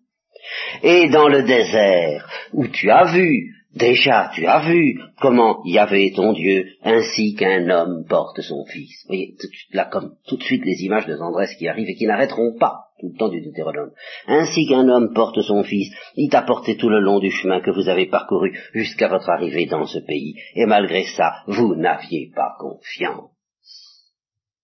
Et 0.82 1.08
dans 1.08 1.28
le 1.28 1.42
désert, 1.42 2.28
où 2.52 2.66
tu 2.66 2.90
as 2.90 3.12
vu, 3.12 3.55
déjà 3.76 4.30
tu 4.34 4.46
as 4.46 4.68
vu 4.68 5.00
comment 5.20 5.62
y 5.64 5.78
avait 5.78 6.12
ton 6.14 6.32
Dieu, 6.32 6.66
ainsi 6.82 7.34
qu'un 7.34 7.68
homme 7.70 8.04
porte 8.08 8.40
son 8.40 8.64
fils. 8.64 9.04
Vous 9.04 9.08
voyez, 9.08 9.34
tout, 9.38 9.48
là, 9.72 9.84
comme 9.84 10.16
tout 10.26 10.36
de 10.36 10.42
suite 10.42 10.64
les 10.64 10.84
images 10.84 11.06
de 11.06 11.16
tendresse 11.16 11.54
qui 11.56 11.68
arrivent 11.68 11.88
et 11.88 11.94
qui 11.94 12.06
n'arrêteront 12.06 12.56
pas 12.58 12.86
tout 12.98 13.10
le 13.12 13.18
temps 13.18 13.28
du 13.28 13.42
Deutéronome. 13.42 13.92
Ainsi 14.26 14.66
qu'un 14.66 14.88
homme 14.88 15.12
porte 15.14 15.40
son 15.42 15.62
fils, 15.62 15.94
il 16.16 16.30
t'a 16.30 16.42
porté 16.42 16.76
tout 16.76 16.88
le 16.88 17.00
long 17.00 17.18
du 17.18 17.30
chemin 17.30 17.60
que 17.60 17.70
vous 17.70 17.88
avez 17.88 18.06
parcouru 18.06 18.58
jusqu'à 18.72 19.08
votre 19.08 19.28
arrivée 19.28 19.66
dans 19.66 19.86
ce 19.86 19.98
pays. 19.98 20.34
Et 20.54 20.66
malgré 20.66 21.04
ça, 21.04 21.42
vous 21.46 21.74
n'aviez 21.76 22.30
pas 22.34 22.56
confiance 22.58 23.30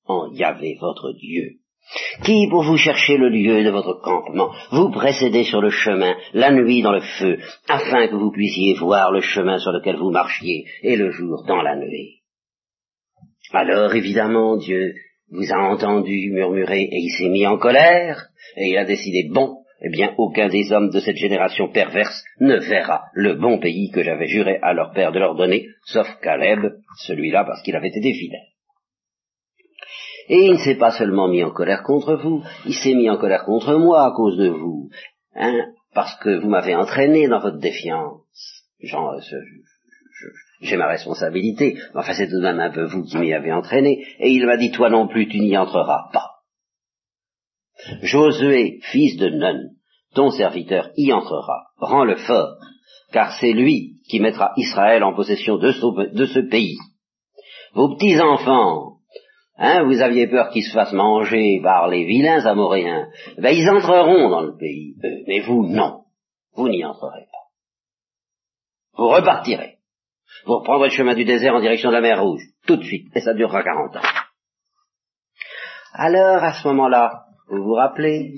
en 0.07 0.33
Yahvé 0.33 0.79
votre 0.81 1.13
Dieu, 1.13 1.59
qui, 2.25 2.47
pour 2.49 2.63
vous 2.63 2.77
chercher 2.77 3.17
le 3.17 3.29
lieu 3.29 3.65
de 3.65 3.71
votre 3.71 4.01
campement, 4.01 4.51
vous 4.71 4.91
précédez 4.91 5.45
sur 5.45 5.61
le 5.61 5.71
chemin, 5.71 6.15
la 6.33 6.53
nuit 6.53 6.83
dans 6.83 6.93
le 6.93 7.01
feu, 7.01 7.39
afin 7.69 8.09
que 8.09 8.15
vous 8.15 8.31
puissiez 8.31 8.75
voir 8.75 9.13
le 9.13 9.21
chemin 9.21 9.59
sur 9.59 9.73
lequel 9.73 9.97
vous 9.97 10.11
marchiez, 10.11 10.65
et 10.83 10.97
le 10.97 11.11
jour 11.11 11.45
dans 11.47 11.63
la 11.63 11.77
nuit. 11.77 12.21
Alors, 13.53 13.95
évidemment, 13.95 14.57
Dieu 14.57 14.95
vous 15.31 15.53
a 15.53 15.59
entendu 15.59 16.31
murmurer 16.31 16.83
et 16.83 16.99
il 16.99 17.11
s'est 17.11 17.29
mis 17.29 17.47
en 17.47 17.59
colère, 17.59 18.29
et 18.57 18.69
il 18.69 18.79
a 18.79 18.85
décidé, 18.85 19.29
bon, 19.31 19.59
eh 19.85 19.91
bien, 19.91 20.15
aucun 20.17 20.49
des 20.49 20.73
hommes 20.73 20.91
de 20.91 21.01
cette 21.01 21.17
génération 21.17 21.69
perverse 21.69 22.25
ne 22.41 22.57
verra 22.57 23.05
le 23.15 23.35
bon 23.35 23.59
pays 23.59 23.91
que 23.91 24.03
j'avais 24.03 24.29
juré 24.29 24.59
à 24.63 24.73
leur 24.73 24.93
père 24.93 25.11
de 25.11 25.19
leur 25.19 25.35
donner, 25.35 25.67
sauf 25.87 26.07
Caleb, 26.23 26.61
celui-là 26.99 27.45
parce 27.45 27.63
qu'il 27.63 27.75
avait 27.75 27.89
été 27.89 28.13
fidèle. 28.13 28.52
Et 30.33 30.47
il 30.47 30.53
ne 30.53 30.65
s'est 30.65 30.77
pas 30.77 30.93
seulement 30.93 31.29
mis 31.29 31.45
en 31.45 31.51
colère 31.51 31.83
contre 31.83 32.15
vous, 32.15 32.43
il 32.65 32.73
s'est 32.73 32.95
mis 32.95 33.11
en 33.11 33.19
colère 33.19 33.45
contre 33.45 33.75
moi 33.75 34.07
à 34.07 34.13
cause 34.13 34.39
de 34.39 34.49
vous, 34.49 34.89
hein, 35.35 35.67
parce 35.93 36.19
que 36.21 36.39
vous 36.41 36.49
m'avez 36.49 36.75
entraîné 36.75 37.29
dans 37.29 37.41
votre 37.41 37.59
défiance. 37.59 38.65
Genre, 38.81 39.21
j'ai 40.63 40.77
ma 40.79 40.89
responsabilité, 40.89 41.77
enfin 41.95 42.15
c'est 42.15 42.29
tout 42.29 42.39
de 42.39 42.45
même 42.45 42.61
un 42.61 42.71
peu 42.71 42.85
vous 42.85 43.03
qui 43.03 43.19
m'y 43.19 43.35
avez 43.35 43.53
entraîné, 43.53 44.03
et 44.21 44.31
il 44.31 44.47
m'a 44.47 44.57
dit, 44.57 44.71
toi 44.71 44.89
non 44.89 45.07
plus, 45.07 45.29
tu 45.29 45.39
n'y 45.39 45.55
entreras 45.55 46.09
pas. 46.15 46.31
Josué, 48.01 48.79
fils 48.85 49.19
de 49.19 49.29
Nun, 49.29 49.73
ton 50.15 50.31
serviteur 50.31 50.93
y 50.97 51.13
entrera, 51.13 51.67
rends-le 51.77 52.17
fort, 52.17 52.57
car 53.13 53.37
c'est 53.39 53.53
lui 53.53 53.99
qui 54.09 54.19
mettra 54.19 54.55
Israël 54.57 55.05
en 55.05 55.13
possession 55.13 55.59
de 55.59 55.73
ce, 55.73 56.41
pays. 56.49 56.79
Vos 57.75 57.95
petits-enfants, 57.97 58.92
hein, 59.63 59.85
vous 59.85 60.03
aviez 60.03 60.27
peur 60.27 60.51
qu'ils 60.51 60.65
se 60.65 60.73
fassent 60.73 60.93
manger 60.93 61.61
par 61.63 61.89
les 61.89 62.05
vilains 62.05 62.45
amoréens, 62.45 63.09
ben 63.39 63.57
ils 63.57 63.71
entreront 63.71 64.29
dans 64.29 64.43
le 64.43 64.57
pays, 64.57 64.97
mais 65.27 65.41
vous 65.41 65.67
non, 65.67 66.03
vous 66.55 66.69
n'y 66.69 66.85
entrerez 66.85 67.27
pas. 67.31 68.99
Vous 68.99 69.09
repartirez. 69.09 69.79
Vous 70.45 70.59
reprendrez 70.59 70.89
le 70.89 70.95
chemin 70.95 71.15
du 71.15 71.25
désert 71.25 71.55
en 71.55 71.61
direction 71.61 71.91
de 71.91 71.95
la 71.95 72.01
mer 72.01 72.23
Rouge, 72.23 72.43
tout 72.67 72.77
de 72.77 72.83
suite, 72.83 73.09
et 73.15 73.21
ça 73.21 73.35
durera 73.35 73.63
quarante 73.63 73.97
ans. 73.97 74.09
Alors, 75.95 76.43
à 76.43 76.53
ce 76.55 76.67
moment-là, 76.69 77.27
vous 77.49 77.63
vous 77.63 77.75
rappelez? 77.75 78.33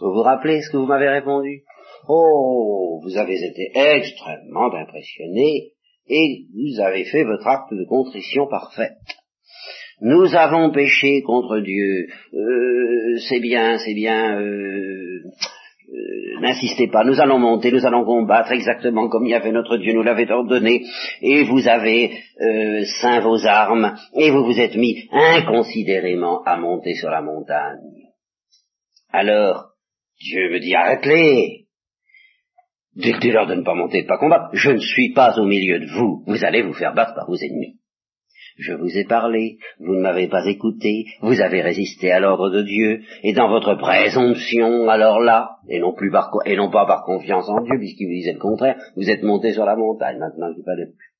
Vous 0.00 0.12
vous 0.12 0.22
rappelez 0.22 0.60
ce 0.62 0.70
que 0.70 0.76
vous 0.76 0.86
m'avez 0.86 1.08
répondu? 1.08 1.64
Oh, 2.06 3.00
vous 3.02 3.16
avez 3.16 3.34
été 3.34 3.72
extrêmement 3.74 4.72
impressionné 4.72 5.72
et 6.06 6.46
vous 6.54 6.80
avez 6.80 7.04
fait 7.04 7.24
votre 7.24 7.46
acte 7.46 7.72
de 7.72 7.84
contrition 7.88 8.46
parfaite. 8.46 8.98
Nous 10.00 10.34
avons 10.34 10.70
péché 10.70 11.22
contre 11.22 11.58
Dieu. 11.60 12.08
Euh, 12.32 13.18
c'est 13.28 13.40
bien, 13.40 13.78
c'est 13.78 13.94
bien. 13.94 14.38
Euh, 14.38 15.22
euh, 15.90 16.40
n'insistez 16.40 16.88
pas, 16.88 17.02
nous 17.04 17.20
allons 17.20 17.38
monter, 17.38 17.72
nous 17.72 17.84
allons 17.84 18.04
combattre 18.04 18.52
exactement 18.52 19.08
comme 19.08 19.26
il 19.26 19.30
y 19.30 19.34
avait 19.34 19.50
notre 19.50 19.76
Dieu 19.78 19.92
nous 19.92 20.02
l'avait 20.02 20.30
ordonné, 20.30 20.82
et 21.22 21.44
vous 21.44 21.66
avez 21.66 22.12
saint 23.00 23.20
vos 23.20 23.44
armes, 23.46 23.94
et 24.14 24.30
vous 24.30 24.44
vous 24.44 24.60
êtes 24.60 24.76
mis 24.76 25.08
inconsidérément 25.10 26.42
à 26.44 26.58
monter 26.58 26.94
sur 26.94 27.08
la 27.08 27.22
montagne. 27.22 28.08
Alors, 29.10 29.70
Dieu 30.20 30.50
me 30.50 30.60
dit, 30.60 30.74
arrête-les. 30.74 31.66
Dites-leur 32.96 33.46
de 33.46 33.54
ne 33.54 33.62
pas 33.62 33.74
monter, 33.74 33.98
de 33.98 34.02
ne 34.02 34.08
pas 34.08 34.18
combattre. 34.18 34.50
Je 34.52 34.72
ne 34.72 34.80
suis 34.80 35.12
pas 35.12 35.38
au 35.38 35.46
milieu 35.46 35.78
de 35.78 35.86
vous. 35.86 36.24
Vous 36.26 36.44
allez 36.44 36.62
vous 36.62 36.72
faire 36.72 36.94
battre 36.94 37.14
par 37.14 37.26
vos 37.26 37.36
ennemis. 37.36 37.78
Je 38.58 38.72
vous 38.72 38.98
ai 38.98 39.04
parlé, 39.04 39.58
vous 39.78 39.94
ne 39.94 40.00
m'avez 40.00 40.26
pas 40.26 40.44
écouté, 40.46 41.06
vous 41.20 41.40
avez 41.40 41.62
résisté 41.62 42.10
à 42.10 42.18
l'ordre 42.18 42.50
de 42.50 42.62
Dieu, 42.62 43.02
et 43.22 43.32
dans 43.32 43.48
votre 43.48 43.76
présomption, 43.76 44.88
alors 44.88 45.20
là, 45.20 45.58
et 45.68 45.78
non 45.78 45.94
plus 45.94 46.10
par, 46.10 46.30
pas 46.30 46.86
par 46.86 47.04
confiance 47.04 47.48
en 47.48 47.62
Dieu, 47.62 47.78
puisqu'il 47.78 48.06
vous 48.06 48.14
disait 48.14 48.32
le 48.32 48.40
contraire, 48.40 48.76
vous 48.96 49.08
êtes 49.08 49.22
monté 49.22 49.52
sur 49.52 49.64
la 49.64 49.76
montagne, 49.76 50.18
maintenant 50.18 50.52
qu'il 50.52 50.64
fallait 50.64 50.86
plus. 50.86 51.14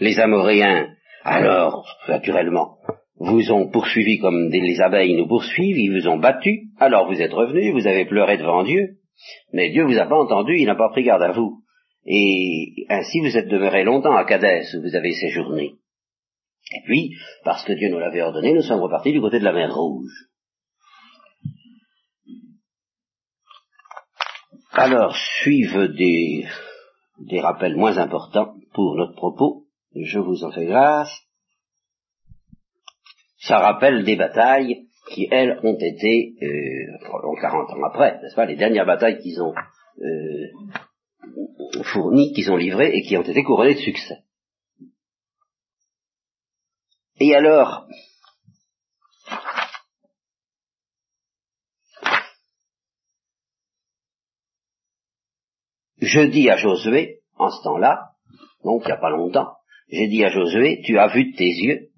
Les 0.00 0.18
Amoréens, 0.18 0.88
alors, 1.24 1.86
naturellement, 2.08 2.78
vous 3.16 3.52
ont 3.52 3.68
poursuivi 3.68 4.18
comme 4.18 4.48
les 4.50 4.80
abeilles 4.80 5.16
nous 5.16 5.28
poursuivent, 5.28 5.76
ils 5.76 5.92
vous 5.92 6.08
ont 6.08 6.18
battu, 6.18 6.68
alors 6.78 7.06
vous 7.06 7.20
êtes 7.20 7.34
revenus, 7.34 7.74
vous 7.74 7.86
avez 7.86 8.06
pleuré 8.06 8.38
devant 8.38 8.62
Dieu, 8.62 8.96
mais 9.52 9.68
Dieu 9.70 9.84
vous 9.84 9.98
a 9.98 10.06
pas 10.06 10.18
entendu, 10.18 10.56
il 10.56 10.66
n'a 10.66 10.74
pas 10.74 10.88
pris 10.88 11.02
garde 11.02 11.22
à 11.22 11.32
vous. 11.32 11.58
Et 12.06 12.86
ainsi 12.88 13.20
vous 13.20 13.36
êtes 13.36 13.48
demeuré 13.48 13.84
longtemps 13.84 14.16
à 14.16 14.24
Cadès, 14.24 14.64
où 14.74 14.80
vous 14.80 14.96
avez 14.96 15.12
séjourné. 15.12 15.74
Et 16.72 16.82
puis, 16.84 17.16
parce 17.44 17.64
que 17.64 17.72
Dieu 17.72 17.88
nous 17.88 17.98
l'avait 17.98 18.22
ordonné, 18.22 18.52
nous 18.52 18.62
sommes 18.62 18.80
repartis 18.80 19.12
du 19.12 19.20
côté 19.20 19.38
de 19.38 19.44
la 19.44 19.52
mer 19.52 19.74
Rouge. 19.74 20.28
Alors, 24.72 25.16
suivent 25.42 25.88
des, 25.96 26.46
des 27.18 27.40
rappels 27.40 27.76
moins 27.76 27.98
importants 27.98 28.54
pour 28.72 28.94
notre 28.96 29.14
propos. 29.14 29.66
Je 29.94 30.18
vous 30.18 30.44
en 30.44 30.52
fais 30.52 30.66
grâce 30.66 31.10
ça 33.40 33.58
rappelle 33.58 34.04
des 34.04 34.16
batailles 34.16 34.86
qui, 35.12 35.26
elles, 35.30 35.58
ont 35.64 35.76
été, 35.78 36.34
euh, 36.42 37.40
40 37.40 37.70
ans 37.70 37.84
après, 37.84 38.20
n'est-ce 38.22 38.36
pas, 38.36 38.46
les 38.46 38.56
dernières 38.56 38.86
batailles 38.86 39.18
qu'ils 39.18 39.42
ont 39.42 39.54
euh, 40.02 41.82
fournies, 41.82 42.32
qu'ils 42.32 42.50
ont 42.50 42.56
livrées 42.56 42.92
et 42.94 43.02
qui 43.02 43.16
ont 43.16 43.22
été 43.22 43.42
couronnées 43.42 43.74
de 43.74 43.80
succès. 43.80 44.18
Et 47.22 47.34
alors, 47.34 47.86
je 55.98 56.20
dis 56.22 56.48
à 56.48 56.56
Josué, 56.56 57.18
en 57.36 57.50
ce 57.50 57.62
temps-là, 57.62 58.12
donc 58.64 58.82
il 58.84 58.86
n'y 58.86 58.92
a 58.92 58.96
pas 58.96 59.10
longtemps, 59.10 59.52
j'ai 59.90 60.08
dit 60.08 60.24
à 60.24 60.30
Josué, 60.30 60.80
tu 60.86 60.98
as 60.98 61.08
vu 61.08 61.30
de 61.32 61.36
tes 61.36 61.44
yeux 61.44 61.88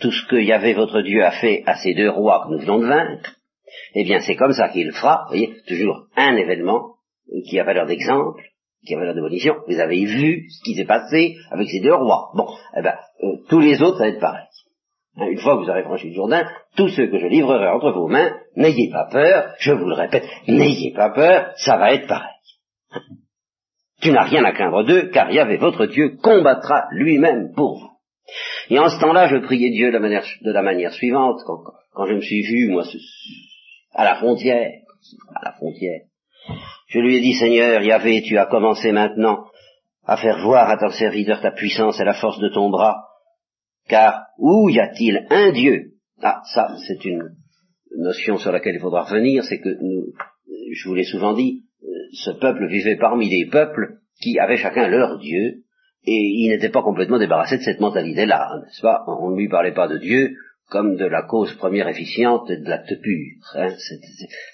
tout 0.00 0.12
ce 0.12 0.26
que 0.28 0.36
Yahvé 0.36 0.74
votre 0.74 1.00
Dieu 1.00 1.24
a 1.24 1.30
fait 1.30 1.62
à 1.64 1.76
ces 1.76 1.94
deux 1.94 2.10
rois 2.10 2.44
que 2.44 2.52
nous 2.52 2.60
venons 2.60 2.80
de 2.80 2.88
vaincre, 2.88 3.34
eh 3.94 4.04
bien 4.04 4.20
c'est 4.20 4.36
comme 4.36 4.52
ça 4.52 4.68
qu'il 4.68 4.92
fera, 4.92 5.22
vous 5.24 5.28
voyez, 5.28 5.62
toujours 5.66 6.08
un 6.14 6.36
événement 6.36 6.96
qui 7.48 7.58
a 7.58 7.64
valeur 7.64 7.86
d'exemple, 7.86 8.51
qui 8.84 8.94
a 8.94 8.98
valeur 8.98 9.14
de 9.14 9.20
volition. 9.20 9.56
Vous 9.68 9.78
avez 9.78 10.04
vu 10.04 10.48
ce 10.50 10.62
qui 10.64 10.74
s'est 10.74 10.84
passé 10.84 11.36
avec 11.50 11.68
ces 11.68 11.80
deux 11.80 11.94
rois. 11.94 12.30
Bon, 12.34 12.46
eh 12.76 12.82
ben, 12.82 12.94
euh, 13.22 13.36
tous 13.48 13.60
les 13.60 13.80
autres, 13.82 13.98
ça 13.98 14.04
va 14.04 14.10
être 14.10 14.20
pareil. 14.20 14.46
Hein, 15.16 15.26
une 15.26 15.38
fois 15.38 15.56
que 15.56 15.64
vous 15.64 15.70
aurez 15.70 15.82
franchi 15.82 16.08
le 16.08 16.14
Jourdain, 16.14 16.48
tous 16.76 16.88
ceux 16.88 17.06
que 17.08 17.18
je 17.18 17.26
livrerai 17.26 17.68
entre 17.68 17.92
vos 17.92 18.08
mains, 18.08 18.34
n'ayez 18.56 18.90
pas 18.90 19.08
peur, 19.10 19.52
je 19.58 19.72
vous 19.72 19.86
le 19.86 19.94
répète, 19.94 20.24
n'ayez 20.48 20.92
pas 20.92 21.10
peur, 21.10 21.52
ça 21.56 21.76
va 21.76 21.92
être 21.92 22.08
pareil. 22.08 22.30
Tu 24.00 24.10
n'as 24.10 24.24
rien 24.24 24.44
à 24.44 24.52
craindre 24.52 24.82
d'eux, 24.84 25.10
car 25.10 25.30
Yahvé 25.30 25.58
votre 25.58 25.86
Dieu 25.86 26.16
combattra 26.22 26.86
lui-même 26.90 27.52
pour 27.54 27.78
vous. 27.78 27.90
Et 28.70 28.78
en 28.78 28.88
ce 28.88 28.98
temps-là, 29.00 29.28
je 29.28 29.36
priais 29.36 29.70
Dieu 29.70 29.88
de 29.88 29.92
la 29.92 30.00
manière, 30.00 30.24
de 30.40 30.50
la 30.50 30.62
manière 30.62 30.92
suivante, 30.92 31.40
quand, 31.46 32.06
je 32.06 32.14
me 32.14 32.20
suis 32.20 32.42
vu, 32.42 32.70
moi, 32.70 32.84
à 33.94 34.04
la 34.04 34.16
frontière, 34.16 34.70
à 35.34 35.44
la 35.44 35.52
frontière. 35.52 36.00
Je 36.92 36.98
lui 36.98 37.16
ai 37.16 37.20
dit, 37.22 37.32
Seigneur, 37.32 37.80
Yahvé, 37.80 38.20
tu 38.20 38.36
as 38.36 38.44
commencé 38.44 38.92
maintenant 38.92 39.46
à 40.04 40.18
faire 40.18 40.42
voir 40.42 40.68
à 40.68 40.76
ton 40.76 40.90
serviteur 40.90 41.40
ta 41.40 41.50
puissance 41.50 41.98
et 41.98 42.04
la 42.04 42.12
force 42.12 42.38
de 42.38 42.50
ton 42.50 42.68
bras, 42.68 43.06
car 43.88 44.26
où 44.36 44.68
y 44.68 44.78
a-t-il 44.78 45.26
un 45.30 45.52
Dieu? 45.52 45.92
Ah, 46.20 46.42
ça, 46.52 46.76
c'est 46.86 47.02
une 47.06 47.30
notion 47.96 48.36
sur 48.36 48.52
laquelle 48.52 48.74
il 48.74 48.80
faudra 48.80 49.04
revenir, 49.04 49.42
c'est 49.44 49.58
que 49.58 49.70
nous, 49.80 50.12
je 50.74 50.86
vous 50.86 50.94
l'ai 50.94 51.04
souvent 51.04 51.32
dit, 51.32 51.62
ce 52.12 52.32
peuple 52.32 52.66
vivait 52.68 52.98
parmi 52.98 53.30
des 53.30 53.48
peuples 53.50 53.94
qui 54.20 54.38
avaient 54.38 54.58
chacun 54.58 54.88
leur 54.88 55.18
Dieu, 55.18 55.62
et 56.04 56.12
il 56.12 56.50
n'était 56.50 56.68
pas 56.68 56.82
complètement 56.82 57.18
débarrassé 57.18 57.56
de 57.56 57.62
cette 57.62 57.80
mentalité-là, 57.80 58.50
n'est-ce 58.64 58.82
pas? 58.82 59.02
On 59.06 59.30
ne 59.30 59.36
lui 59.38 59.48
parlait 59.48 59.72
pas 59.72 59.88
de 59.88 59.96
Dieu 59.96 60.34
comme 60.72 60.96
de 60.96 61.04
la 61.04 61.22
cause 61.24 61.52
première 61.56 61.86
efficiente 61.86 62.48
de 62.48 62.66
l'acte 62.66 62.98
pur. 63.02 63.26
Hein 63.54 63.74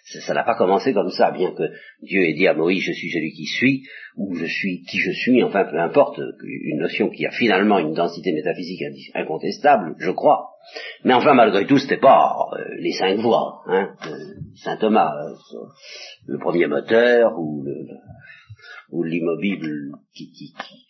ça 0.03 0.35
n'a 0.35 0.43
pas 0.43 0.57
commencé 0.57 0.93
comme 0.93 1.11
ça, 1.11 1.31
bien 1.31 1.53
que 1.53 1.63
Dieu 2.03 2.23
ait 2.23 2.35
dit 2.35 2.49
à 2.49 2.55
Moïse 2.55 2.83
je 2.83 2.93
suis 2.93 3.11
celui 3.11 3.31
qui 3.31 3.47
suis, 3.47 3.85
ou 4.17 4.35
je 4.35 4.47
suis 4.47 4.83
qui 4.83 4.99
je 4.99 5.13
suis, 5.13 5.45
enfin 5.45 5.65
peu 5.65 5.79
importe, 5.79 6.21
une 6.43 6.81
notion 6.81 7.09
qui 7.09 7.25
a 7.25 7.31
finalement 7.31 7.79
une 7.79 7.95
densité 7.95 8.33
métaphysique 8.33 8.83
incontestable, 9.15 9.95
je 10.01 10.11
crois. 10.11 10.49
Mais 11.05 11.15
enfin 11.15 11.35
malgré 11.35 11.65
tout, 11.67 11.79
c'était 11.79 12.01
pas 12.01 12.49
euh, 12.53 12.65
les 12.81 12.93
cinq 12.93 13.21
voies, 13.21 13.63
hein, 13.69 13.95
Saint 14.57 14.77
Thomas, 14.77 15.13
euh, 15.15 15.35
le 16.27 16.39
premier 16.39 16.67
moteur 16.67 17.39
ou 17.39 17.63
le, 17.63 17.87
ou 18.91 19.05
l'immobile 19.05 19.93
qui, 20.13 20.33
qui, 20.33 20.53
qui 20.53 20.89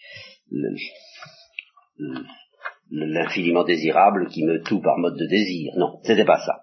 l'infiniment 2.91 3.65
désirable 3.65 4.29
qui 4.29 4.45
me 4.45 4.63
tout 4.63 4.81
par 4.81 4.99
mode 4.99 5.17
de 5.17 5.27
désir. 5.27 5.73
Non, 5.77 5.99
c'était 6.03 6.25
pas 6.25 6.39
ça. 6.39 6.63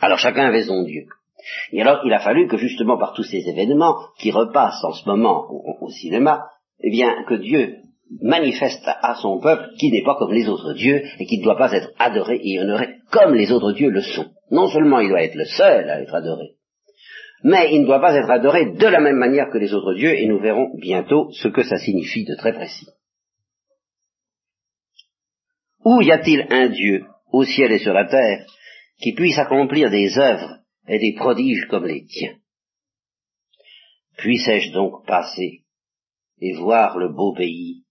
Alors 0.00 0.18
chacun 0.18 0.46
avait 0.46 0.64
son 0.64 0.82
Dieu. 0.82 1.06
Et 1.72 1.82
alors 1.82 2.00
il 2.04 2.12
a 2.12 2.20
fallu 2.20 2.48
que 2.48 2.56
justement 2.56 2.98
par 2.98 3.12
tous 3.12 3.24
ces 3.24 3.48
événements 3.48 3.96
qui 4.18 4.30
repassent 4.30 4.82
en 4.84 4.92
ce 4.92 5.06
moment 5.08 5.46
au, 5.80 5.90
cinéma, 5.90 6.46
eh 6.80 6.90
bien 6.90 7.24
que 7.28 7.34
Dieu 7.34 7.76
manifeste 8.22 8.84
à 8.86 9.14
son 9.16 9.40
peuple 9.40 9.70
qui 9.78 9.90
n'est 9.90 10.04
pas 10.04 10.16
comme 10.16 10.32
les 10.32 10.48
autres 10.48 10.74
dieux 10.74 11.02
et 11.18 11.26
qui 11.26 11.38
ne 11.38 11.44
doit 11.44 11.56
pas 11.56 11.72
être 11.72 11.90
adoré 11.98 12.40
et 12.42 12.60
honoré 12.60 12.96
comme 13.10 13.34
les 13.34 13.52
autres 13.52 13.72
dieux 13.72 13.90
le 13.90 14.02
sont. 14.02 14.26
Non 14.50 14.68
seulement 14.68 15.00
il 15.00 15.08
doit 15.08 15.22
être 15.22 15.34
le 15.34 15.44
seul 15.44 15.88
à 15.88 16.00
être 16.00 16.14
adoré, 16.14 16.54
mais 17.42 17.72
il 17.72 17.82
ne 17.82 17.86
doit 17.86 18.00
pas 18.00 18.14
être 18.14 18.30
adoré 18.30 18.72
de 18.72 18.86
la 18.86 19.00
même 19.00 19.16
manière 19.16 19.50
que 19.52 19.58
les 19.58 19.74
autres 19.74 19.94
dieux 19.94 20.14
et 20.18 20.26
nous 20.26 20.40
verrons 20.40 20.70
bientôt 20.80 21.30
ce 21.32 21.48
que 21.48 21.62
ça 21.62 21.76
signifie 21.76 22.24
de 22.24 22.34
très 22.34 22.52
précis. 22.52 22.86
Où 25.84 26.00
y 26.00 26.10
a-t-il 26.10 26.46
un 26.50 26.68
Dieu, 26.70 27.04
au 27.30 27.44
ciel 27.44 27.70
et 27.72 27.78
sur 27.78 27.92
la 27.92 28.06
terre, 28.06 28.46
qui 28.98 29.12
puisse 29.12 29.38
accomplir 29.38 29.90
des 29.90 30.18
œuvres 30.18 30.58
et 30.88 30.98
des 30.98 31.14
prodiges 31.14 31.66
comme 31.68 31.86
les 31.86 32.06
tiens? 32.06 32.36
Puissais-je 34.16 34.72
donc 34.72 35.04
passer 35.06 35.64
et 36.40 36.54
voir 36.54 36.96
le 36.96 37.10
beau 37.10 37.34
pays 37.34 37.84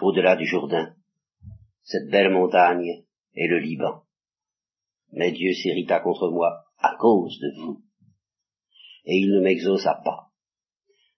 au-delà 0.00 0.36
du 0.36 0.46
Jourdain, 0.46 0.94
cette 1.82 2.10
belle 2.10 2.30
montagne 2.30 3.04
et 3.34 3.46
le 3.48 3.58
Liban? 3.58 4.02
Mais 5.12 5.32
Dieu 5.32 5.52
s'irrita 5.52 6.00
contre 6.00 6.30
moi 6.30 6.64
à 6.78 6.96
cause 6.98 7.38
de 7.40 7.60
vous, 7.60 7.82
et 9.04 9.16
il 9.16 9.30
ne 9.32 9.40
m'exauça 9.40 10.00
pas. 10.04 10.28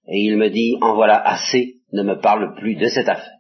Et 0.09 0.21
il 0.21 0.37
me 0.37 0.49
dit, 0.51 0.77
en 0.81 0.95
voilà 0.95 1.21
assez, 1.21 1.77
ne 1.93 2.03
me 2.03 2.21
parle 2.21 2.55
plus 2.55 2.77
de 2.77 2.87
cette 2.87 3.09
affaire. 3.09 3.38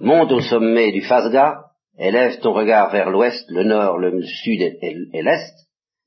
Monte 0.00 0.32
au 0.32 0.40
sommet 0.40 0.92
du 0.92 1.02
Fasga, 1.02 1.66
élève 1.98 2.40
ton 2.40 2.52
regard 2.52 2.90
vers 2.90 3.10
l'ouest, 3.10 3.44
le 3.48 3.62
nord, 3.62 3.98
le 3.98 4.22
sud 4.22 4.60
et 4.60 5.22
l'est, 5.22 5.54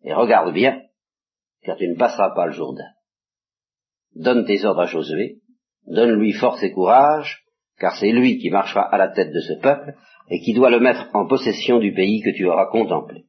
et 0.03 0.13
regarde 0.13 0.53
bien, 0.53 0.81
car 1.63 1.77
tu 1.77 1.87
ne 1.87 1.95
passeras 1.95 2.33
pas 2.35 2.47
le 2.47 2.51
Jourdain. 2.51 2.89
Donne 4.15 4.45
tes 4.45 4.65
ordres 4.65 4.81
à 4.81 4.85
Josué, 4.85 5.37
donne-lui 5.85 6.33
force 6.33 6.61
et 6.63 6.71
courage, 6.71 7.43
car 7.79 7.95
c'est 7.97 8.11
lui 8.11 8.39
qui 8.39 8.49
marchera 8.49 8.81
à 8.81 8.97
la 8.97 9.09
tête 9.09 9.31
de 9.31 9.39
ce 9.39 9.53
peuple, 9.53 9.95
et 10.29 10.41
qui 10.41 10.53
doit 10.53 10.69
le 10.69 10.79
mettre 10.79 11.07
en 11.13 11.27
possession 11.27 11.79
du 11.79 11.93
pays 11.93 12.21
que 12.21 12.35
tu 12.35 12.45
auras 12.45 12.65
contemplé. 12.67 13.25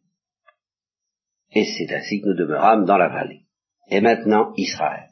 Et 1.53 1.65
c'est 1.65 1.95
ainsi 1.95 2.21
que 2.21 2.27
nous 2.27 2.37
demeurâmes 2.37 2.85
dans 2.85 2.99
la 2.99 3.09
vallée. 3.09 3.43
Et 3.91 4.01
maintenant, 4.01 4.53
Israël. 4.57 5.09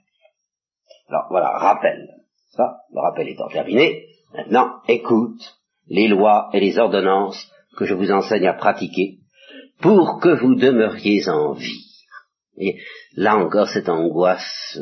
Alors 1.08 1.26
voilà, 1.30 1.50
rappel. 1.50 2.08
Ça, 2.52 2.78
le 2.92 3.00
rappel 3.00 3.28
étant 3.28 3.48
terminé, 3.48 4.05
maintenant, 4.35 4.80
écoute 4.88 5.40
les 5.88 6.09
lois 6.09 6.50
et 6.52 6.61
les 6.61 6.78
ordonnances 6.78 7.50
que 7.76 7.85
je 7.85 7.95
vous 7.95 8.11
enseigne 8.11 8.47
à 8.47 8.54
pratiquer 8.54 9.18
pour 9.80 10.21
que 10.21 10.40
vous 10.40 10.54
demeuriez 10.54 11.28
en 11.28 11.52
vie. 11.52 11.87
Et 12.59 12.76
là 13.14 13.37
encore, 13.37 13.68
cette 13.68 13.88
angoisse 13.88 14.78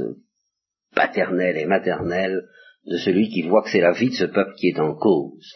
paternelle 0.95 1.57
et 1.57 1.67
maternelle 1.67 2.43
de 2.87 2.97
celui 2.99 3.29
qui 3.29 3.43
voit 3.43 3.63
que 3.63 3.71
c'est 3.71 3.81
la 3.81 3.93
vie 3.93 4.11
de 4.11 4.15
ce 4.15 4.27
peuple 4.27 4.55
qui 4.57 4.69
est 4.69 4.81
en 4.81 4.95
cause. 4.95 5.55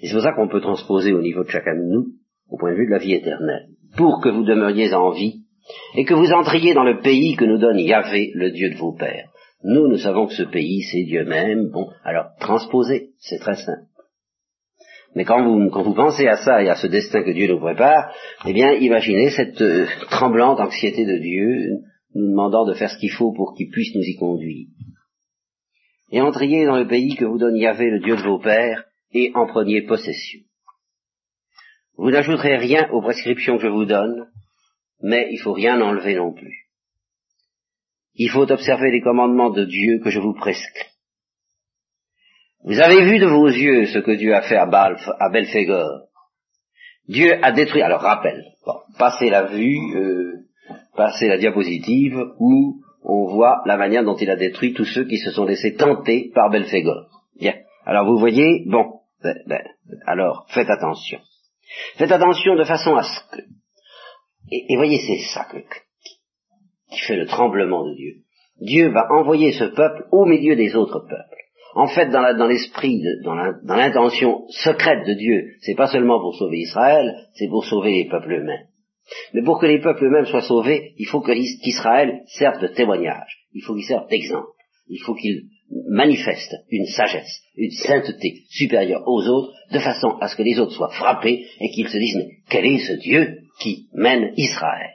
Et 0.00 0.06
c'est 0.06 0.14
pour 0.14 0.22
ça 0.22 0.32
qu'on 0.32 0.48
peut 0.48 0.60
transposer 0.60 1.12
au 1.12 1.20
niveau 1.20 1.44
de 1.44 1.48
chacun 1.48 1.74
de 1.74 1.82
nous, 1.82 2.06
au 2.48 2.58
point 2.58 2.72
de 2.72 2.76
vue 2.76 2.86
de 2.86 2.92
la 2.92 2.98
vie 2.98 3.14
éternelle, 3.14 3.68
pour 3.96 4.20
que 4.20 4.28
vous 4.28 4.44
demeuriez 4.44 4.92
en 4.94 5.10
vie, 5.10 5.42
et 5.96 6.04
que 6.04 6.14
vous 6.14 6.32
entriez 6.32 6.74
dans 6.74 6.84
le 6.84 7.00
pays 7.00 7.36
que 7.36 7.44
nous 7.44 7.58
donne 7.58 7.78
Yahvé, 7.78 8.32
le 8.34 8.50
Dieu 8.50 8.70
de 8.70 8.76
vos 8.76 8.92
pères. 8.92 9.30
Nous, 9.64 9.88
nous 9.88 9.98
savons 9.98 10.26
que 10.26 10.34
ce 10.34 10.42
pays, 10.42 10.82
c'est 10.82 11.04
Dieu 11.04 11.24
même. 11.24 11.70
Bon, 11.70 11.90
alors, 12.04 12.30
transposer, 12.40 13.10
c'est 13.18 13.38
très 13.38 13.56
simple. 13.56 13.86
Mais 15.14 15.24
quand 15.24 15.44
vous, 15.44 15.70
quand 15.70 15.82
vous 15.82 15.94
pensez 15.94 16.26
à 16.26 16.36
ça 16.36 16.62
et 16.62 16.68
à 16.68 16.74
ce 16.74 16.86
destin 16.86 17.22
que 17.22 17.30
Dieu 17.30 17.46
nous 17.46 17.60
prépare, 17.60 18.14
eh 18.46 18.52
bien, 18.52 18.72
imaginez 18.72 19.30
cette 19.30 19.60
euh, 19.60 19.86
tremblante 20.10 20.58
anxiété 20.58 21.04
de 21.04 21.18
Dieu, 21.18 21.78
nous 22.14 22.30
demandant 22.30 22.64
de 22.64 22.74
faire 22.74 22.90
ce 22.90 22.98
qu'il 22.98 23.10
faut 23.10 23.32
pour 23.32 23.54
qu'il 23.54 23.70
puisse 23.70 23.94
nous 23.94 24.02
y 24.02 24.16
conduire. 24.16 24.68
Et 26.10 26.20
entriez 26.20 26.64
dans 26.64 26.76
le 26.76 26.86
pays 26.86 27.14
que 27.14 27.24
vous 27.24 27.38
donne 27.38 27.56
Yahvé, 27.56 27.90
le 27.90 28.00
Dieu 28.00 28.16
de 28.16 28.22
vos 28.22 28.38
pères, 28.38 28.84
et 29.12 29.32
en 29.34 29.46
preniez 29.46 29.82
possession. 29.82 30.40
Vous 31.96 32.10
n'ajouterez 32.10 32.56
rien 32.56 32.88
aux 32.90 33.02
prescriptions 33.02 33.56
que 33.56 33.64
je 33.64 33.68
vous 33.68 33.84
donne, 33.84 34.28
mais 35.02 35.28
il 35.30 35.38
faut 35.38 35.52
rien 35.52 35.80
enlever 35.80 36.14
non 36.14 36.32
plus. 36.32 36.61
Il 38.14 38.30
faut 38.30 38.50
observer 38.50 38.90
les 38.90 39.00
commandements 39.00 39.50
de 39.50 39.64
Dieu 39.64 40.00
que 40.02 40.10
je 40.10 40.20
vous 40.20 40.34
prescris. 40.34 40.88
Vous 42.64 42.78
avez 42.78 43.04
vu 43.04 43.18
de 43.18 43.26
vos 43.26 43.48
yeux 43.48 43.86
ce 43.86 43.98
que 43.98 44.12
Dieu 44.12 44.34
a 44.34 44.42
fait 44.42 44.56
à, 44.56 44.66
Balf, 44.66 45.00
à 45.18 45.30
Belphégor. 45.30 46.02
Dieu 47.08 47.38
a 47.42 47.50
détruit, 47.52 47.82
alors 47.82 48.02
rappel, 48.02 48.44
passez 48.98 49.28
la 49.28 49.44
vue, 49.44 49.96
euh, 49.96 50.32
passez 50.96 51.26
la 51.26 51.38
diapositive 51.38 52.16
où 52.38 52.80
on 53.02 53.26
voit 53.26 53.62
la 53.66 53.76
manière 53.76 54.04
dont 54.04 54.16
il 54.16 54.30
a 54.30 54.36
détruit 54.36 54.74
tous 54.74 54.84
ceux 54.84 55.04
qui 55.04 55.18
se 55.18 55.32
sont 55.32 55.44
laissés 55.44 55.74
tenter 55.74 56.30
par 56.34 56.50
Belphégor. 56.50 57.08
Bien. 57.38 57.54
Alors 57.84 58.06
vous 58.06 58.18
voyez, 58.18 58.64
bon, 58.66 59.00
ben, 59.22 59.36
ben, 59.46 59.62
alors 60.06 60.46
faites 60.50 60.70
attention. 60.70 61.18
Faites 61.96 62.12
attention 62.12 62.54
de 62.54 62.64
façon 62.64 62.94
à 62.94 63.02
ce 63.02 63.36
que... 63.36 63.42
Et, 64.50 64.76
voyez, 64.76 64.98
c'est 64.98 65.34
ça 65.34 65.46
qui 65.50 65.64
fait 67.00 67.16
le 67.16 67.26
tremblement 67.26 67.86
de 67.88 67.94
Dieu. 67.94 68.14
Dieu 68.60 68.88
va 68.90 69.06
envoyer 69.10 69.52
ce 69.52 69.64
peuple 69.64 70.04
au 70.12 70.24
milieu 70.24 70.56
des 70.56 70.74
autres 70.76 71.00
peuples. 71.00 71.42
En 71.74 71.86
fait, 71.86 72.10
dans 72.10 72.46
l'esprit, 72.46 73.02
dans 73.24 73.76
l'intention 73.76 74.46
secrète 74.48 75.06
de 75.06 75.14
Dieu, 75.14 75.54
c'est 75.62 75.74
pas 75.74 75.86
seulement 75.86 76.20
pour 76.20 76.36
sauver 76.36 76.58
Israël, 76.58 77.14
c'est 77.34 77.48
pour 77.48 77.64
sauver 77.64 77.92
les 77.92 78.08
peuples 78.08 78.32
eux-mêmes. 78.32 78.66
Mais 79.32 79.42
pour 79.42 79.58
que 79.58 79.66
les 79.66 79.80
peuples 79.80 80.04
eux-mêmes 80.04 80.26
soient 80.26 80.42
sauvés, 80.42 80.92
il 80.98 81.06
faut 81.06 81.22
qu'Israël 81.22 82.22
serve 82.26 82.60
de 82.60 82.68
témoignage, 82.68 83.46
il 83.54 83.62
faut 83.62 83.74
qu'il 83.74 83.84
serve 83.84 84.08
d'exemple, 84.08 84.48
il 84.88 85.00
faut 85.00 85.14
qu'il 85.14 85.44
manifeste 85.88 86.54
une 86.70 86.86
sagesse, 86.86 87.42
une 87.56 87.70
sainteté 87.70 88.42
supérieure 88.50 89.02
aux 89.06 89.26
autres, 89.26 89.52
de 89.72 89.78
façon 89.78 90.18
à 90.20 90.28
ce 90.28 90.36
que 90.36 90.42
les 90.42 90.58
autres 90.58 90.72
soient 90.72 90.90
frappés 90.90 91.46
et 91.60 91.70
qu'ils 91.70 91.88
se 91.88 91.96
disent, 91.96 92.16
mais 92.16 92.28
quel 92.50 92.66
est 92.66 92.78
ce 92.78 92.92
Dieu 92.94 93.38
qui 93.60 93.88
mène 93.94 94.32
Israël? 94.36 94.91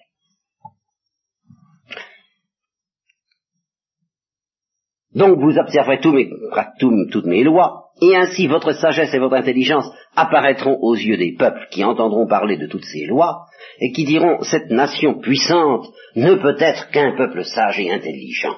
Donc 5.18 5.40
vous 5.40 5.58
observerez 5.58 6.00
toutes 6.00 7.26
mes 7.26 7.44
lois, 7.44 7.86
et 8.02 8.16
ainsi 8.16 8.46
votre 8.46 8.72
sagesse 8.74 9.14
et 9.14 9.20
votre 9.20 9.36
intelligence 9.36 9.90
apparaîtront 10.16 10.78
aux 10.80 10.96
yeux 10.96 11.18
des 11.18 11.34
peuples 11.34 11.68
qui 11.72 11.84
entendront 11.84 12.28
parler 12.28 12.58
de 12.58 12.68
toutes 12.68 12.86
ces 12.86 13.06
lois, 13.08 13.48
et 13.82 13.92
qui 13.92 14.06
diront, 14.06 14.44
cette 14.44 14.70
nation 14.70 15.20
puissante 15.20 15.88
ne 16.16 16.36
peut 16.36 16.56
être 16.60 16.92
qu'un 16.92 17.18
peuple 17.18 17.44
sage 17.44 17.80
et 17.80 17.92
intelligent. 17.92 18.58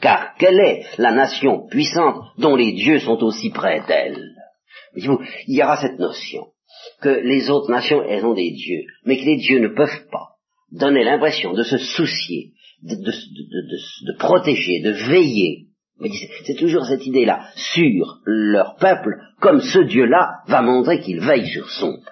Car 0.00 0.34
quelle 0.38 0.58
est 0.58 0.82
la 0.98 1.12
nation 1.12 1.68
puissante 1.68 2.16
dont 2.36 2.56
les 2.56 2.72
dieux 2.72 2.98
sont 2.98 3.22
aussi 3.22 3.50
près 3.50 3.82
d'elle? 3.86 4.34
Il 4.96 5.08
y 5.46 5.62
aura 5.62 5.76
cette 5.76 6.00
notion 6.00 6.48
que 7.00 7.08
les 7.08 7.48
autres 7.48 7.70
nations, 7.70 8.02
elles 8.02 8.26
ont 8.26 8.34
des 8.34 8.50
dieux, 8.50 8.82
mais 9.04 9.16
que 9.18 9.24
les 9.24 9.36
dieux 9.36 9.60
ne 9.60 9.68
peuvent 9.68 10.08
pas 10.10 10.30
donner 10.72 11.04
l'impression 11.04 11.52
de 11.52 11.62
se 11.62 11.78
soucier, 11.78 12.52
de, 12.82 14.18
protéger, 14.18 14.80
de 14.80 14.90
veiller. 14.90 15.66
C'est 16.44 16.56
toujours 16.56 16.84
cette 16.84 17.06
idée-là, 17.06 17.48
sur 17.54 18.18
leur 18.24 18.76
peuple, 18.76 19.18
comme 19.40 19.60
ce 19.60 19.80
Dieu-là 19.80 20.40
va 20.46 20.62
montrer 20.62 21.00
qu'il 21.00 21.20
veille 21.20 21.46
sur 21.46 21.70
son 21.70 21.92
peuple. 21.92 22.10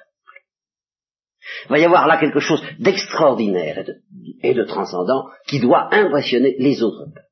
Il 1.66 1.70
va 1.70 1.78
y 1.78 1.84
avoir 1.84 2.06
là 2.06 2.18
quelque 2.18 2.40
chose 2.40 2.62
d'extraordinaire 2.78 3.84
et 4.42 4.54
de 4.54 4.64
transcendant 4.64 5.26
qui 5.46 5.60
doit 5.60 5.92
impressionner 5.92 6.56
les 6.58 6.82
autres 6.82 7.06
peuples 7.06 7.26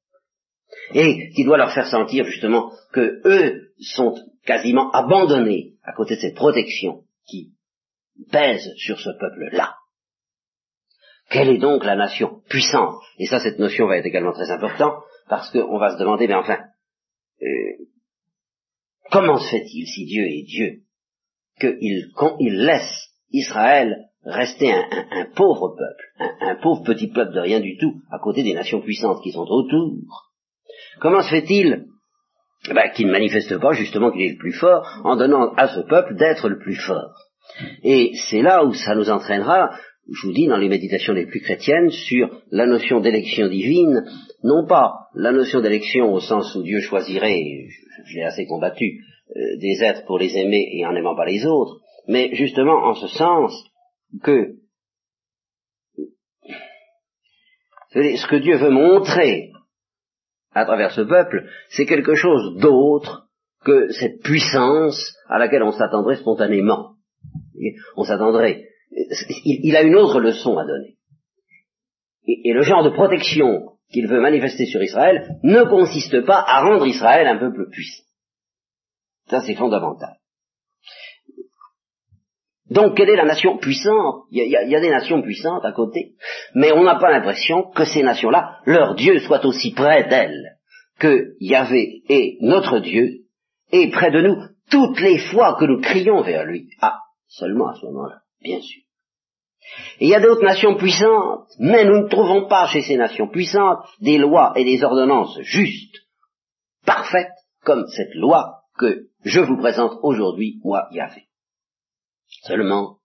et 0.94 1.30
qui 1.30 1.44
doit 1.44 1.58
leur 1.58 1.72
faire 1.72 1.86
sentir 1.86 2.24
justement 2.24 2.72
que 2.92 3.20
eux 3.24 3.70
sont 3.80 4.14
quasiment 4.44 4.90
abandonnés 4.92 5.74
à 5.84 5.92
côté 5.92 6.16
de 6.16 6.20
cette 6.20 6.36
protection 6.36 7.04
qui 7.26 7.52
pèse 8.30 8.72
sur 8.76 8.98
ce 8.98 9.10
peuple-là. 9.10 9.74
Quelle 11.30 11.50
est 11.50 11.58
donc 11.58 11.84
la 11.84 11.96
nation 11.96 12.40
puissante? 12.48 12.94
Et 13.18 13.26
ça, 13.26 13.38
cette 13.38 13.58
notion 13.58 13.86
va 13.86 13.98
être 13.98 14.06
également 14.06 14.32
très 14.32 14.50
importante, 14.50 14.94
parce 15.28 15.50
qu'on 15.50 15.78
va 15.78 15.90
se 15.90 15.98
demander, 15.98 16.26
mais 16.26 16.34
enfin, 16.34 16.58
euh, 17.42 17.84
comment 19.10 19.38
se 19.38 19.50
fait-il, 19.50 19.86
si 19.86 20.06
Dieu 20.06 20.24
est 20.24 20.44
Dieu, 20.44 20.82
qu'il 21.60 22.64
laisse 22.64 23.10
Israël 23.30 24.08
rester 24.24 24.72
un, 24.72 25.26
pauvre 25.34 25.76
peuple, 25.76 26.34
un, 26.40 26.56
pauvre 26.56 26.82
petit 26.84 27.08
peuple 27.08 27.34
de 27.34 27.40
rien 27.40 27.60
du 27.60 27.76
tout, 27.78 28.00
à 28.10 28.18
côté 28.18 28.42
des 28.42 28.54
nations 28.54 28.80
puissantes 28.80 29.22
qui 29.22 29.32
sont 29.32 29.46
autour 29.48 30.28
Comment 31.00 31.22
se 31.22 31.30
fait-il 31.30 31.86
ben, 32.74 32.90
qu'il 32.90 33.06
ne 33.06 33.12
manifeste 33.12 33.56
pas 33.58 33.72
justement 33.72 34.10
qu'il 34.10 34.22
est 34.22 34.32
le 34.32 34.38
plus 34.38 34.52
fort 34.52 34.86
en 35.04 35.16
donnant 35.16 35.54
à 35.54 35.68
ce 35.68 35.80
peuple 35.80 36.16
d'être 36.16 36.48
le 36.48 36.58
plus 36.58 36.74
fort? 36.74 37.14
Et 37.82 38.12
c'est 38.28 38.42
là 38.42 38.64
où 38.64 38.74
ça 38.74 38.94
nous 38.94 39.10
entraînera, 39.10 39.70
je 40.10 40.26
vous 40.26 40.32
dis, 40.32 40.46
dans 40.46 40.56
les 40.56 40.68
méditations 40.68 41.12
les 41.12 41.26
plus 41.26 41.40
chrétiennes, 41.40 41.90
sur 41.90 42.42
la 42.50 42.66
notion 42.66 43.00
d'élection 43.00 43.48
divine, 43.48 44.04
non 44.42 44.66
pas 44.66 45.08
la 45.14 45.32
notion 45.32 45.60
d'élection 45.60 46.12
au 46.12 46.20
sens 46.20 46.54
où 46.54 46.62
Dieu 46.62 46.80
choisirait, 46.80 47.66
je, 48.06 48.14
l'ai 48.14 48.24
assez 48.24 48.46
combattu, 48.46 49.00
euh, 49.36 49.56
des 49.58 49.82
êtres 49.82 50.06
pour 50.06 50.18
les 50.18 50.36
aimer 50.36 50.66
et 50.72 50.86
en 50.86 50.92
n'aimant 50.92 51.14
pas 51.14 51.26
les 51.26 51.44
autres, 51.44 51.80
mais 52.06 52.34
justement 52.34 52.86
en 52.86 52.94
ce 52.94 53.08
sens 53.08 53.52
que 54.22 54.54
ce 57.92 58.26
que 58.26 58.36
Dieu 58.36 58.56
veut 58.56 58.70
montrer 58.70 59.50
à 60.52 60.64
travers 60.64 60.92
ce 60.92 61.02
peuple, 61.02 61.48
c'est 61.70 61.86
quelque 61.86 62.14
chose 62.14 62.58
d'autre 62.58 63.28
que 63.64 63.90
cette 63.92 64.20
puissance 64.22 65.14
à 65.28 65.38
laquelle 65.38 65.62
on 65.62 65.72
s'attendrait 65.72 66.16
spontanément. 66.16 66.94
On 67.96 68.04
s'attendrait. 68.04 68.64
Il, 69.44 69.76
a 69.76 69.82
une 69.82 69.96
autre 69.96 70.20
leçon 70.20 70.58
à 70.58 70.64
donner. 70.64 70.96
Et, 72.26 72.52
le 72.52 72.62
genre 72.62 72.82
de 72.82 72.90
protection 72.90 73.72
qu'il 73.90 74.06
veut 74.06 74.20
manifester 74.20 74.66
sur 74.66 74.82
Israël 74.82 75.38
ne 75.42 75.62
consiste 75.64 76.24
pas 76.24 76.44
à 76.46 76.62
rendre 76.62 76.86
Israël 76.86 77.26
un 77.26 77.38
peuple 77.38 77.70
puissant. 77.70 78.04
Ça, 79.28 79.40
c'est 79.40 79.54
fondamental. 79.54 80.16
Donc 82.70 82.96
quelle 82.96 83.08
est 83.08 83.16
la 83.16 83.24
nation 83.24 83.56
puissante? 83.56 84.24
Il 84.30 84.46
y, 84.46 84.56
a, 84.56 84.80
des 84.80 84.90
nations 84.90 85.22
puissantes 85.22 85.64
à 85.64 85.72
côté, 85.72 86.16
mais 86.54 86.70
on 86.72 86.84
n'a 86.84 86.96
pas 86.96 87.10
l'impression 87.10 87.70
que 87.74 87.86
ces 87.86 88.02
nations-là, 88.02 88.58
leur 88.66 88.94
Dieu 88.94 89.20
soit 89.20 89.44
aussi 89.46 89.72
près 89.72 90.06
d'elles 90.08 90.58
que 90.98 91.36
Yahvé 91.40 92.02
est 92.10 92.36
notre 92.42 92.80
Dieu, 92.80 93.24
et 93.72 93.90
près 93.90 94.10
de 94.10 94.20
nous 94.20 94.36
toutes 94.70 95.00
les 95.00 95.18
fois 95.18 95.56
que 95.58 95.64
nous 95.64 95.80
crions 95.80 96.22
vers 96.22 96.44
lui. 96.44 96.68
Ah, 96.80 96.98
seulement 97.26 97.68
à 97.68 97.74
ce 97.74 97.86
moment-là, 97.86 98.20
bien 98.42 98.60
sûr. 98.60 98.82
Et 100.00 100.06
il 100.06 100.08
y 100.08 100.14
a 100.14 100.20
d'autres 100.20 100.44
nations 100.44 100.76
puissantes, 100.76 101.48
mais 101.58 101.84
nous 101.84 102.02
ne 102.02 102.08
trouvons 102.08 102.48
pas 102.48 102.66
chez 102.68 102.82
ces 102.82 102.96
nations 102.96 103.28
puissantes 103.28 103.84
des 104.00 104.18
lois 104.18 104.52
et 104.56 104.64
des 104.64 104.82
ordonnances 104.82 105.38
justes, 105.40 105.96
parfaites, 106.84 107.32
comme 107.64 107.86
cette 107.88 108.14
loi 108.14 108.62
que 108.78 109.08
je 109.24 109.40
vous 109.40 109.58
présente 109.58 109.98
aujourd'hui, 110.02 110.60
moi, 110.64 110.88
Yahvé. 110.92 111.24
Seulement, 112.44 112.98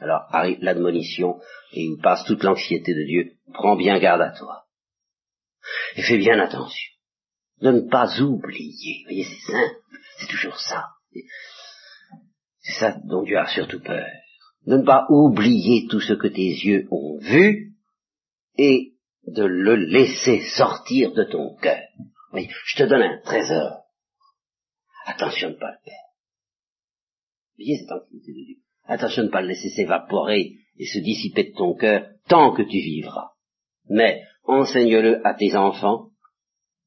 alors 0.00 0.26
arrive 0.30 0.58
l'admonition 0.60 1.40
et 1.72 1.84
il 1.84 2.00
passe 2.00 2.24
toute 2.24 2.42
l'anxiété 2.42 2.94
de 2.94 3.04
Dieu. 3.04 3.32
Prends 3.52 3.76
bien 3.76 3.98
garde 3.98 4.22
à 4.22 4.32
toi. 4.32 4.64
Et 5.96 6.02
fais 6.02 6.18
bien 6.18 6.38
attention 6.40 6.94
de 7.60 7.70
ne 7.70 7.88
pas 7.88 8.20
oublier. 8.20 8.98
Vous 8.98 9.04
voyez, 9.04 9.24
c'est 9.24 9.52
simple, 9.52 9.80
c'est 10.18 10.28
toujours 10.28 10.58
ça. 10.58 10.88
C'est 12.60 12.80
ça 12.80 12.96
dont 13.04 13.22
Dieu 13.22 13.38
a 13.38 13.46
surtout 13.46 13.80
peur. 13.80 14.06
De 14.66 14.76
ne 14.76 14.84
pas 14.84 15.06
oublier 15.10 15.86
tout 15.88 16.00
ce 16.00 16.14
que 16.14 16.28
tes 16.28 16.48
yeux 16.48 16.88
ont 16.90 17.18
vu 17.18 17.74
et 18.56 18.94
de 19.26 19.44
le 19.44 19.76
laisser 19.76 20.40
sortir 20.56 21.12
de 21.12 21.24
ton 21.24 21.54
cœur. 21.56 21.82
Oui, 22.32 22.48
je 22.66 22.76
te 22.76 22.88
donne 22.88 23.02
un 23.02 23.20
trésor. 23.22 23.82
Attention 25.06 25.50
de 25.50 25.54
ne 25.54 25.58
pas 25.58 25.70
le 25.70 25.78
perdre. 25.84 26.04
Voyez 27.56 27.78
cette 27.78 27.92
anxiété 27.92 28.32
de 28.32 28.46
Dieu. 28.46 28.56
Attention 28.86 29.22
de 29.22 29.28
ne 29.28 29.32
pas 29.32 29.42
le 29.42 29.48
laisser 29.48 29.70
s'évaporer 29.70 30.52
et 30.78 30.86
se 30.86 30.98
dissiper 30.98 31.44
de 31.44 31.54
ton 31.54 31.74
cœur 31.74 32.08
tant 32.28 32.52
que 32.52 32.62
tu 32.62 32.78
vivras. 32.78 33.30
Mais 33.88 34.22
enseigne-le 34.44 35.26
à 35.26 35.34
tes 35.34 35.56
enfants 35.56 36.10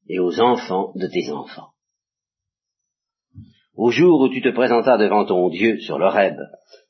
et 0.08 0.18
aux 0.18 0.40
enfants 0.40 0.92
de 0.96 1.06
tes 1.06 1.30
enfants. 1.30 1.70
Au 3.78 3.92
jour 3.92 4.20
où 4.20 4.28
tu 4.28 4.42
te 4.42 4.48
présentas 4.48 4.98
devant 4.98 5.24
ton 5.24 5.48
Dieu 5.50 5.78
sur 5.78 6.00
l'Oreb, 6.00 6.36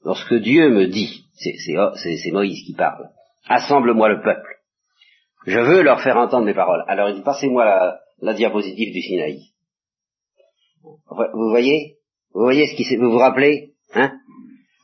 lorsque 0.04 0.32
Dieu 0.32 0.70
me 0.70 0.86
dit, 0.86 1.22
c'est 1.34 2.32
Moïse 2.32 2.64
qui 2.64 2.72
parle, 2.72 3.10
assemble-moi 3.46 4.08
le 4.08 4.22
peuple, 4.22 4.56
je 5.46 5.58
veux 5.58 5.82
leur 5.82 6.00
faire 6.00 6.16
entendre 6.16 6.46
mes 6.46 6.54
paroles. 6.54 6.84
Alors 6.88 7.10
il 7.10 7.16
dit, 7.16 7.22
passez-moi 7.22 7.98
la, 8.22 8.32
diapositive 8.32 8.94
du 8.94 9.02
Sinaï. 9.02 9.38
Vous 10.82 11.50
voyez? 11.50 11.98
Vous 12.32 12.44
voyez 12.44 12.66
ce 12.66 12.74
qui 12.74 12.96
vous 12.96 13.10
vous 13.10 13.18
rappelez? 13.18 13.74
Hein? 13.92 14.14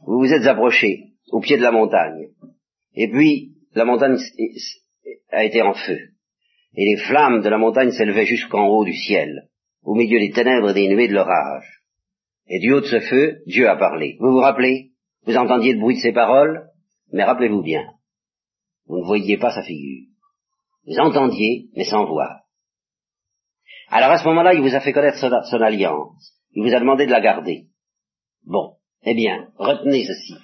Vous 0.06 0.18
vous 0.18 0.32
êtes 0.34 0.46
approché 0.46 1.14
au 1.32 1.40
pied 1.40 1.56
de 1.56 1.62
la 1.62 1.72
montagne. 1.72 2.28
Et 2.94 3.10
puis, 3.10 3.54
la 3.74 3.86
montagne 3.86 4.18
a 5.30 5.42
été 5.42 5.62
en 5.62 5.72
feu. 5.72 5.98
Et 6.76 6.84
les 6.84 7.02
flammes 7.06 7.40
de 7.40 7.48
la 7.48 7.56
montagne 7.56 7.92
s'élevaient 7.92 8.26
jusqu'en 8.26 8.66
haut 8.66 8.84
du 8.84 8.92
ciel, 8.92 9.48
au 9.82 9.94
milieu 9.94 10.20
des 10.20 10.32
ténèbres 10.32 10.68
et 10.68 10.74
des 10.74 10.88
nuées 10.88 11.08
de 11.08 11.14
l'orage. 11.14 11.80
Et 12.46 12.58
du 12.60 12.72
haut 12.72 12.80
de 12.80 12.86
ce 12.86 13.00
feu, 13.00 13.38
Dieu 13.46 13.68
a 13.68 13.76
parlé. 13.76 14.16
Vous 14.20 14.32
vous 14.32 14.40
rappelez? 14.40 14.92
Vous 15.26 15.36
entendiez 15.36 15.72
le 15.72 15.80
bruit 15.80 15.96
de 15.96 16.00
ses 16.00 16.12
paroles? 16.12 16.68
Mais 17.12 17.24
rappelez-vous 17.24 17.62
bien, 17.62 17.86
vous 18.86 18.98
ne 18.98 19.04
voyiez 19.04 19.38
pas 19.38 19.52
sa 19.52 19.62
figure. 19.62 20.08
Vous 20.86 20.98
entendiez, 20.98 21.68
mais 21.76 21.84
sans 21.84 22.04
voir. 22.06 22.40
Alors 23.88 24.10
à 24.10 24.18
ce 24.18 24.24
moment-là, 24.24 24.54
il 24.54 24.60
vous 24.60 24.74
a 24.74 24.80
fait 24.80 24.92
connaître 24.92 25.18
son, 25.18 25.60
alliance. 25.62 26.34
Il 26.52 26.62
vous 26.62 26.74
a 26.74 26.80
demandé 26.80 27.06
de 27.06 27.10
la 27.10 27.20
garder. 27.20 27.68
Bon, 28.44 28.74
eh 29.04 29.14
bien, 29.14 29.48
retenez 29.56 30.04
ceci. 30.04 30.34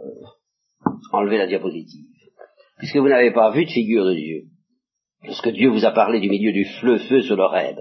Euh, 0.00 0.26
enlevez 1.12 1.38
la 1.38 1.46
diapositive. 1.46 2.06
Puisque 2.78 2.96
vous 2.96 3.08
n'avez 3.08 3.32
pas 3.32 3.50
vu 3.50 3.64
de 3.64 3.70
figure 3.70 4.06
de 4.06 4.14
Dieu, 4.14 4.44
lorsque 5.24 5.50
Dieu 5.50 5.68
vous 5.68 5.84
a 5.84 5.92
parlé 5.92 6.20
du 6.20 6.30
milieu 6.30 6.52
du 6.52 6.64
fleu 6.80 6.98
feu 6.98 7.22
sur 7.22 7.36
l'oreille, 7.36 7.76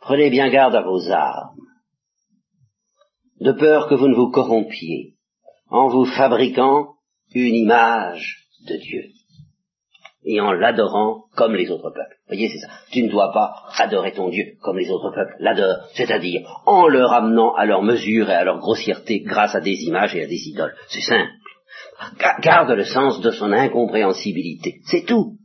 prenez 0.00 0.30
bien 0.30 0.48
garde 0.48 0.74
à 0.74 0.82
vos 0.82 1.10
armes, 1.10 1.56
de 3.40 3.52
peur 3.52 3.88
que 3.88 3.94
vous 3.94 4.08
ne 4.08 4.14
vous 4.14 4.30
corrompiez 4.30 5.14
en 5.70 5.88
vous 5.88 6.04
fabriquant 6.04 6.94
une 7.34 7.54
image 7.54 8.46
de 8.66 8.76
Dieu 8.76 9.04
et 10.24 10.40
en 10.40 10.52
l'adorant 10.52 11.24
comme 11.36 11.54
les 11.54 11.70
autres 11.70 11.90
peuples. 11.90 12.16
Vous 12.26 12.34
voyez, 12.34 12.48
c'est 12.48 12.58
ça. 12.58 12.68
Tu 12.90 13.02
ne 13.02 13.10
dois 13.10 13.32
pas 13.32 13.54
adorer 13.78 14.12
ton 14.12 14.28
Dieu 14.28 14.56
comme 14.60 14.78
les 14.78 14.90
autres 14.90 15.10
peuples 15.14 15.34
l'adorent, 15.38 15.86
c'est-à-dire 15.94 16.62
en 16.66 16.88
le 16.88 17.04
ramenant 17.04 17.54
à 17.54 17.64
leur 17.64 17.82
mesure 17.82 18.28
et 18.28 18.34
à 18.34 18.44
leur 18.44 18.58
grossièreté 18.58 19.20
grâce 19.20 19.54
à 19.54 19.60
des 19.60 19.84
images 19.84 20.14
et 20.14 20.24
à 20.24 20.26
des 20.26 20.48
idoles. 20.48 20.74
C'est 20.88 21.00
simple. 21.00 21.30
Garde 22.42 22.70
le 22.70 22.84
sens 22.84 23.20
de 23.20 23.30
son 23.30 23.52
incompréhensibilité. 23.52 24.80
C'est 24.86 25.04
tout. 25.04 25.38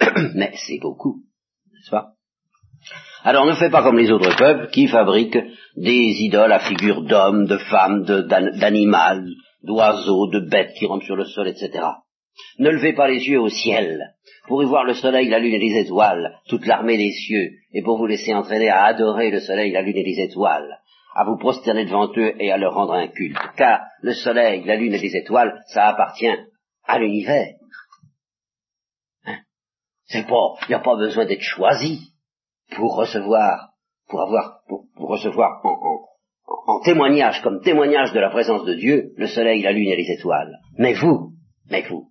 Mais 0.34 0.52
c'est 0.66 0.78
beaucoup, 0.80 1.22
n'est-ce 1.72 1.90
pas? 1.90 2.12
Alors 3.24 3.46
ne 3.46 3.54
fais 3.54 3.70
pas 3.70 3.82
comme 3.82 3.98
les 3.98 4.10
autres 4.10 4.36
peuples 4.36 4.68
qui 4.70 4.86
fabriquent 4.86 5.42
des 5.76 6.22
idoles 6.22 6.52
à 6.52 6.60
figure 6.60 7.02
d'hommes, 7.02 7.46
de 7.46 7.58
femmes, 7.58 8.04
d'animaux, 8.04 9.28
d'oiseaux, 9.62 10.28
de 10.28 10.40
bêtes 10.40 10.74
qui 10.78 10.86
rampent 10.86 11.02
sur 11.02 11.16
le 11.16 11.24
sol, 11.24 11.48
etc. 11.48 11.84
Ne 12.58 12.70
levez 12.70 12.92
pas 12.92 13.08
les 13.08 13.28
yeux 13.28 13.40
au 13.40 13.48
ciel 13.48 14.14
pour 14.46 14.62
y 14.62 14.66
voir 14.66 14.84
le 14.84 14.94
soleil, 14.94 15.28
la 15.28 15.40
lune 15.40 15.54
et 15.54 15.58
les 15.58 15.80
étoiles, 15.80 16.38
toute 16.48 16.66
l'armée 16.66 16.96
des 16.96 17.10
cieux, 17.10 17.50
et 17.72 17.82
pour 17.82 17.98
vous 17.98 18.06
laisser 18.06 18.32
entraîner 18.34 18.68
à 18.68 18.84
adorer 18.84 19.30
le 19.30 19.40
soleil, 19.40 19.72
la 19.72 19.82
lune 19.82 19.96
et 19.96 20.04
les 20.04 20.22
étoiles, 20.22 20.78
à 21.14 21.24
vous 21.24 21.36
prosterner 21.36 21.84
devant 21.84 22.10
eux 22.16 22.34
et 22.38 22.52
à 22.52 22.56
leur 22.56 22.74
rendre 22.74 22.94
un 22.94 23.08
culte. 23.08 23.36
Car 23.56 23.80
le 24.00 24.14
soleil, 24.14 24.62
la 24.64 24.76
lune 24.76 24.94
et 24.94 24.98
les 24.98 25.16
étoiles, 25.16 25.60
ça 25.66 25.88
appartient 25.88 26.34
à 26.84 26.98
l'univers. 26.98 27.54
Hein? 29.26 29.38
C'est 30.06 30.26
pas, 30.26 30.54
il 30.62 30.68
n'y 30.68 30.74
a 30.74 30.80
pas 30.80 30.96
besoin 30.96 31.26
d'être 31.26 31.42
choisi 31.42 32.12
pour 32.76 32.96
recevoir, 32.96 33.70
pour 34.08 34.22
avoir, 34.22 34.60
pour, 34.68 34.86
recevoir 35.08 35.64
en, 35.64 36.06
en 36.66 36.80
témoignage, 36.80 37.42
comme 37.42 37.60
témoignage 37.60 38.12
de 38.12 38.20
la 38.20 38.30
présence 38.30 38.64
de 38.64 38.74
Dieu, 38.74 39.12
le 39.16 39.26
soleil, 39.26 39.62
la 39.62 39.72
lune 39.72 39.88
et 39.88 39.96
les 39.96 40.10
étoiles. 40.18 40.58
Mais 40.78 40.94
vous, 40.94 41.32
mais 41.70 41.82
vous, 41.88 42.10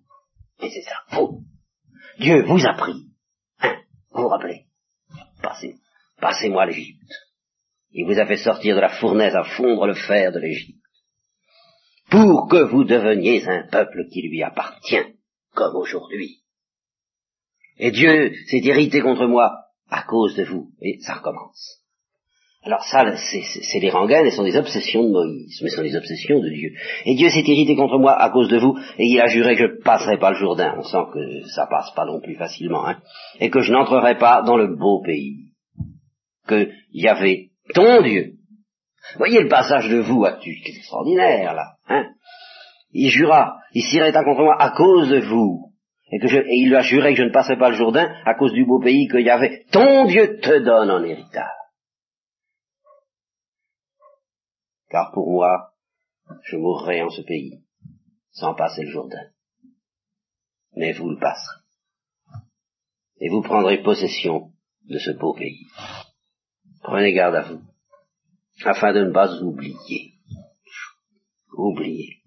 et 0.60 0.70
c'est 0.70 0.82
ça, 0.82 0.96
vous. 1.12 1.42
Dieu 2.18 2.44
vous 2.44 2.66
a 2.66 2.74
pris. 2.74 3.06
Hein, 3.60 3.76
vous 4.12 4.22
vous 4.22 4.28
rappelez? 4.28 4.64
Passez, 5.42 5.76
passez-moi 6.20 6.66
l'Égypte. 6.66 7.12
Il 7.92 8.06
vous 8.06 8.18
a 8.18 8.26
fait 8.26 8.36
sortir 8.36 8.74
de 8.74 8.80
la 8.80 9.00
fournaise 9.00 9.34
à 9.34 9.44
fondre 9.44 9.86
le 9.86 9.94
fer 9.94 10.32
de 10.32 10.40
l'Égypte. 10.40 10.82
Pour 12.10 12.48
que 12.48 12.64
vous 12.64 12.84
deveniez 12.84 13.46
un 13.46 13.68
peuple 13.68 14.06
qui 14.12 14.22
lui 14.22 14.42
appartient, 14.42 15.14
comme 15.54 15.76
aujourd'hui. 15.76 16.42
Et 17.76 17.90
Dieu 17.90 18.32
s'est 18.48 18.58
irrité 18.58 19.00
contre 19.00 19.26
moi 19.26 19.67
à 19.90 20.02
cause 20.02 20.34
de 20.36 20.44
vous. 20.44 20.68
Et 20.80 20.98
ça 21.00 21.14
recommence. 21.14 21.78
Alors 22.64 22.82
ça, 22.82 23.04
c'est 23.16 23.80
des 23.80 23.90
rengaines 23.90 24.26
et 24.26 24.30
sont 24.30 24.42
des 24.42 24.56
obsessions 24.56 25.04
de 25.04 25.10
Moïse, 25.10 25.60
mais 25.62 25.70
ce 25.70 25.76
sont 25.76 25.82
des 25.82 25.96
obsessions 25.96 26.40
de 26.40 26.48
Dieu. 26.50 26.72
Et 27.06 27.14
Dieu 27.14 27.30
s'est 27.30 27.44
irrité 27.46 27.76
contre 27.76 27.98
moi 27.98 28.12
à 28.12 28.30
cause 28.30 28.48
de 28.48 28.58
vous, 28.58 28.76
et 28.98 29.06
il 29.06 29.20
a 29.20 29.28
juré 29.28 29.56
que 29.56 29.68
je 29.68 29.82
passerai 29.82 30.18
pas 30.18 30.32
le 30.32 30.36
Jourdain. 30.36 30.74
On 30.76 30.82
sent 30.82 31.04
que 31.14 31.48
ça 31.54 31.66
passe 31.66 31.92
pas 31.94 32.04
non 32.04 32.20
plus 32.20 32.34
facilement, 32.34 32.86
hein. 32.86 32.98
Et 33.38 33.48
que 33.48 33.60
je 33.60 33.72
n'entrerai 33.72 34.18
pas 34.18 34.42
dans 34.42 34.56
le 34.56 34.76
beau 34.76 35.00
pays. 35.02 35.52
Que 36.46 36.68
y 36.92 37.06
avait 37.06 37.50
ton 37.74 38.02
Dieu. 38.02 38.32
Voyez 39.16 39.40
le 39.40 39.48
passage 39.48 39.88
de 39.88 40.00
vous, 40.00 40.26
qui 40.42 40.50
est 40.50 40.76
extraordinaire, 40.76 41.54
là, 41.54 41.76
hein. 41.88 42.06
Il 42.92 43.08
jura, 43.10 43.58
il 43.72 43.82
s'irrita 43.82 44.24
contre 44.24 44.42
moi 44.42 44.60
à 44.60 44.70
cause 44.70 45.08
de 45.08 45.20
vous. 45.20 45.72
Et, 46.10 46.18
que 46.18 46.28
je, 46.28 46.38
et 46.38 46.54
il 46.54 46.68
lui 46.68 46.76
a 46.76 46.80
juré 46.80 47.12
que 47.12 47.18
je 47.18 47.24
ne 47.24 47.32
passerai 47.32 47.58
pas 47.58 47.68
le 47.68 47.76
Jourdain 47.76 48.10
à 48.24 48.34
cause 48.34 48.52
du 48.52 48.64
beau 48.64 48.80
pays 48.80 49.08
que 49.08 49.18
y 49.18 49.30
avait 49.30 49.64
ton 49.70 50.06
Dieu 50.06 50.40
te 50.40 50.58
donne 50.64 50.90
en 50.90 51.02
héritage. 51.02 51.58
car 54.88 55.12
pour 55.12 55.30
moi, 55.30 55.74
je 56.44 56.56
mourrai 56.56 57.02
en 57.02 57.10
ce 57.10 57.22
pays, 57.22 57.62
sans 58.30 58.54
passer 58.54 58.84
le 58.84 58.90
Jourdain. 58.90 59.30
Mais 60.76 60.92
vous 60.92 61.10
le 61.10 61.18
passerez. 61.18 61.62
Et 63.20 63.28
vous 63.28 63.42
prendrez 63.42 63.82
possession 63.82 64.52
de 64.84 64.98
ce 64.98 65.10
beau 65.10 65.34
pays. 65.34 65.66
Prenez 66.82 67.12
garde 67.12 67.34
à 67.34 67.42
vous, 67.42 67.62
afin 68.64 68.92
de 68.92 69.04
ne 69.04 69.12
pas 69.12 69.42
oublier. 69.42 70.14
Oublier. 71.52 72.22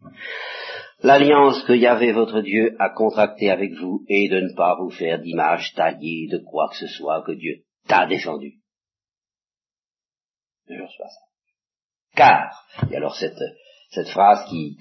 L'alliance 1.03 1.63
que 1.63 1.73
Yahvé 1.73 2.11
votre 2.11 2.41
Dieu 2.41 2.75
a 2.79 2.89
contractée 2.89 3.49
avec 3.49 3.73
vous 3.73 4.05
est 4.07 4.29
de 4.29 4.41
ne 4.41 4.55
pas 4.55 4.75
vous 4.79 4.91
faire 4.91 5.19
d'image 5.19 5.73
taillée 5.75 6.27
de 6.27 6.37
quoi 6.37 6.69
que 6.69 6.77
ce 6.77 6.87
soit 6.87 7.23
que 7.23 7.31
Dieu 7.31 7.63
t'a 7.87 8.05
défendu. 8.05 8.59
Je 10.67 10.81
reçois 10.81 11.07
ça 11.07 11.31
car, 12.15 12.65
et 12.89 12.95
alors 12.97 13.15
cette, 13.15 13.39
cette 13.89 14.09
phrase 14.09 14.45
qui, 14.49 14.77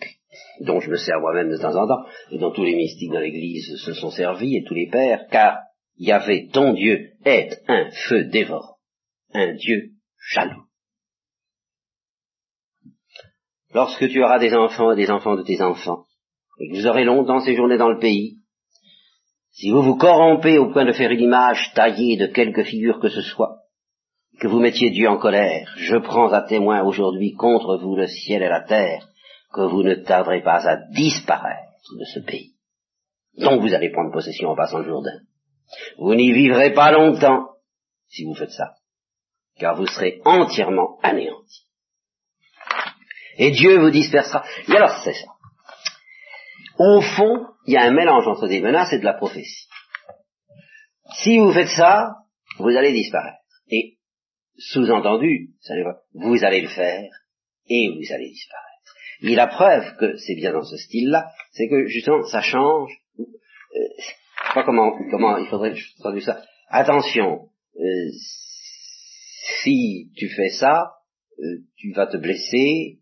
dont 0.61 0.81
je 0.81 0.91
me 0.91 0.97
sers 0.97 1.21
moi-même 1.21 1.51
de 1.51 1.57
temps 1.57 1.77
en 1.77 1.87
temps, 1.87 2.05
et 2.31 2.39
dont 2.39 2.53
tous 2.53 2.65
les 2.65 2.75
mystiques 2.75 3.13
dans 3.13 3.21
l'Église 3.21 3.77
se 3.85 3.95
sont 3.95 4.11
servis, 4.11 4.57
et 4.57 4.65
tous 4.65 4.75
les 4.75 4.89
pères, 4.89 5.27
car 5.31 5.59
Yahvé, 5.97 6.49
ton 6.53 6.73
Dieu, 6.73 7.13
est 7.25 7.63
un 7.69 7.91
feu 8.09 8.25
dévorant, 8.25 8.77
un 9.33 9.55
Dieu 9.55 9.91
jaloux. 10.33 10.65
lorsque 13.73 14.09
tu 14.09 14.23
auras 14.23 14.41
des 14.41 14.53
enfants 14.53 14.93
et 14.93 14.97
des 14.97 15.11
enfants 15.11 15.37
de 15.37 15.45
tes 15.45 15.63
enfants, 15.63 16.05
et 16.61 16.69
que 16.69 16.77
vous 16.77 16.87
aurez 16.87 17.05
longtemps 17.05 17.41
séjourné 17.41 17.79
dans 17.79 17.89
le 17.89 17.99
pays, 17.99 18.37
si 19.53 19.71
vous 19.71 19.83
vous 19.83 19.97
corrompez 19.97 20.59
au 20.59 20.71
point 20.71 20.85
de 20.85 20.93
faire 20.93 21.11
une 21.11 21.23
image 21.23 21.73
taillée 21.75 22.17
de 22.17 22.27
quelque 22.27 22.63
figure 22.63 23.01
que 23.01 23.09
ce 23.09 23.23
soit, 23.23 23.57
que 24.39 24.47
vous 24.47 24.61
mettiez 24.61 24.91
Dieu 24.91 25.09
en 25.09 25.19
colère, 25.19 25.73
je 25.77 25.97
prends 25.97 26.33
à 26.33 26.43
témoin 26.43 26.83
aujourd'hui 26.83 27.33
contre 27.33 27.79
vous 27.79 27.97
le 27.97 28.07
ciel 28.07 28.43
et 28.43 28.49
la 28.49 28.63
terre, 28.63 29.09
que 29.53 29.63
vous 29.63 29.83
ne 29.83 29.95
tarderez 29.95 30.43
pas 30.43 30.67
à 30.69 30.77
disparaître 30.93 31.97
de 31.99 32.05
ce 32.05 32.21
pays, 32.21 32.53
dont 33.39 33.59
vous 33.59 33.75
allez 33.75 33.91
prendre 33.91 34.13
possession 34.13 34.51
en 34.51 34.57
passant 34.57 34.79
le 34.79 34.85
Jourdain. 34.85 35.19
Vous 35.99 36.15
n'y 36.15 36.33
vivrez 36.33 36.73
pas 36.73 36.93
longtemps 36.93 37.49
si 38.09 38.25
vous 38.25 38.35
faites 38.35 38.51
ça, 38.51 38.75
car 39.59 39.77
vous 39.77 39.87
serez 39.87 40.21
entièrement 40.25 40.99
anéantis. 41.03 41.67
Et 43.39 43.51
Dieu 43.51 43.79
vous 43.81 43.91
dispersera. 43.91 44.45
Et 44.69 44.77
alors 44.77 45.01
c'est 45.03 45.15
ça. 45.15 45.29
Au 46.83 47.03
fond, 47.03 47.47
il 47.67 47.75
y 47.75 47.77
a 47.77 47.83
un 47.83 47.93
mélange 47.93 48.27
entre 48.27 48.49
des 48.49 48.63
menaces 48.63 48.91
et 48.95 48.99
de 48.99 49.05
la 49.05 49.13
prophétie. 49.13 49.67
Si 51.13 51.39
vous 51.39 51.53
faites 51.53 51.77
ça, 51.77 52.15
vous 52.57 52.71
allez 52.71 52.93
disparaître. 52.93 53.37
Et 53.69 53.99
sous-entendu, 54.57 55.51
vous 56.15 56.43
allez 56.43 56.63
le 56.63 56.69
faire 56.69 57.11
et 57.69 57.91
vous 57.91 58.13
allez 58.15 58.31
disparaître. 58.31 58.95
Et 59.21 59.35
la 59.35 59.49
preuve 59.49 59.95
que 59.99 60.17
c'est 60.17 60.35
bien 60.35 60.55
dans 60.55 60.65
ce 60.65 60.79
style-là, 60.79 61.31
c'est 61.53 61.69
que 61.69 61.87
justement 61.87 62.23
ça 62.23 62.41
change. 62.41 62.91
Euh, 63.19 63.25
je 63.99 64.03
sais 64.03 64.55
pas 64.55 64.65
comment, 64.65 64.93
comment 65.11 65.37
il 65.37 65.49
faudrait 65.49 65.75
traduire 65.99 66.25
ça. 66.25 66.43
Attention, 66.71 67.51
euh, 67.79 68.11
si 69.63 70.11
tu 70.17 70.31
fais 70.31 70.49
ça, 70.49 70.95
euh, 71.41 71.59
tu 71.77 71.93
vas 71.93 72.07
te 72.07 72.17
blesser. 72.17 73.01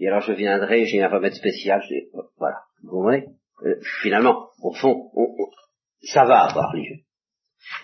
Et 0.00 0.08
alors 0.08 0.22
je 0.22 0.32
viendrai, 0.32 0.86
j'ai 0.86 1.02
un 1.02 1.08
remède 1.08 1.34
spécial, 1.34 1.82
voilà, 2.38 2.56
vous 2.82 2.90
comprenez 2.90 3.26
Finalement, 4.02 4.48
au 4.62 4.72
fond, 4.72 5.10
ça 6.02 6.24
va 6.24 6.44
avoir 6.44 6.74
lieu. 6.74 7.00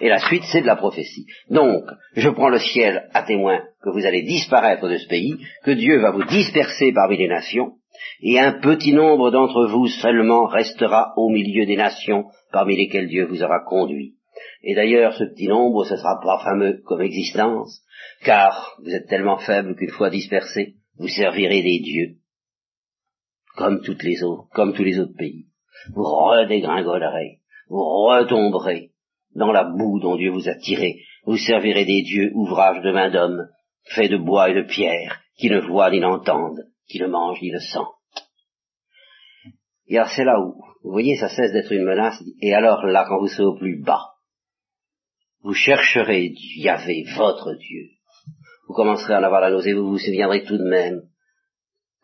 Et 0.00 0.08
la 0.08 0.18
suite, 0.18 0.44
c'est 0.50 0.62
de 0.62 0.66
la 0.66 0.76
prophétie. 0.76 1.26
Donc, 1.50 1.84
je 2.14 2.30
prends 2.30 2.48
le 2.48 2.58
ciel 2.58 3.08
à 3.12 3.22
témoin 3.22 3.62
que 3.82 3.90
vous 3.90 4.06
allez 4.06 4.22
disparaître 4.22 4.88
de 4.88 4.96
ce 4.96 5.06
pays, 5.06 5.36
que 5.64 5.72
Dieu 5.72 6.00
va 6.00 6.12
vous 6.12 6.24
disperser 6.24 6.92
parmi 6.92 7.18
les 7.18 7.28
nations, 7.28 7.74
et 8.22 8.38
un 8.38 8.60
petit 8.60 8.92
nombre 8.92 9.30
d'entre 9.30 9.66
vous 9.66 9.86
seulement 9.86 10.46
restera 10.46 11.12
au 11.16 11.28
milieu 11.28 11.66
des 11.66 11.76
nations 11.76 12.24
parmi 12.52 12.76
lesquelles 12.76 13.08
Dieu 13.08 13.26
vous 13.26 13.42
aura 13.42 13.60
conduit. 13.66 14.14
Et 14.62 14.74
d'ailleurs, 14.74 15.14
ce 15.14 15.24
petit 15.24 15.48
nombre, 15.48 15.84
ce 15.84 15.96
sera 15.96 16.20
pas 16.22 16.42
fameux 16.42 16.80
comme 16.86 17.02
existence, 17.02 17.82
car 18.24 18.76
vous 18.82 18.94
êtes 18.94 19.08
tellement 19.08 19.38
faible 19.38 19.76
qu'une 19.76 19.90
fois 19.90 20.10
dispersés, 20.10 20.76
vous 20.98 21.08
servirez 21.08 21.62
des 21.62 21.80
dieux, 21.80 22.16
comme 23.56 23.82
toutes 23.82 24.02
les 24.02 24.22
autres, 24.22 24.48
comme 24.52 24.74
tous 24.74 24.84
les 24.84 24.98
autres 24.98 25.16
pays. 25.16 25.46
Vous 25.94 26.04
redégringolerez, 26.04 27.40
vous 27.68 27.82
retomberez, 27.82 28.92
dans 29.34 29.52
la 29.52 29.64
boue 29.64 30.00
dont 30.00 30.16
Dieu 30.16 30.30
vous 30.30 30.48
a 30.48 30.54
tiré, 30.54 31.00
vous 31.24 31.36
servirez 31.36 31.84
des 31.84 32.02
dieux, 32.02 32.30
ouvrages 32.34 32.82
de 32.82 32.92
main 32.92 33.10
d'homme, 33.10 33.48
faits 33.94 34.10
de 34.10 34.16
bois 34.16 34.50
et 34.50 34.54
de 34.54 34.62
pierre, 34.62 35.20
qui 35.36 35.50
ne 35.50 35.60
voient 35.60 35.90
ni 35.90 36.00
n'entendent, 36.00 36.66
qui 36.88 37.00
ne 37.00 37.06
mangent 37.06 37.42
ni 37.42 37.50
ne 37.50 37.58
sentent. 37.58 37.86
Et 39.88 39.98
alors 39.98 40.10
c'est 40.10 40.24
là 40.24 40.40
où, 40.40 40.54
vous 40.82 40.90
voyez, 40.90 41.16
ça 41.16 41.28
cesse 41.28 41.52
d'être 41.52 41.72
une 41.72 41.84
menace, 41.84 42.22
et 42.40 42.54
alors 42.54 42.84
là, 42.86 43.04
quand 43.08 43.18
vous 43.18 43.28
serez 43.28 43.44
au 43.44 43.56
plus 43.56 43.82
bas, 43.82 44.14
vous 45.42 45.54
chercherez 45.54 46.32
Yahvé, 46.56 47.04
votre 47.16 47.54
Dieu. 47.54 47.95
Vous 48.66 48.74
commencerez 48.74 49.14
à 49.14 49.20
en 49.20 49.22
avoir 49.22 49.40
la 49.40 49.50
nausée, 49.50 49.74
vous 49.74 49.88
vous 49.88 49.98
souviendrez 49.98 50.44
tout 50.44 50.58
de 50.58 50.68
même 50.68 51.02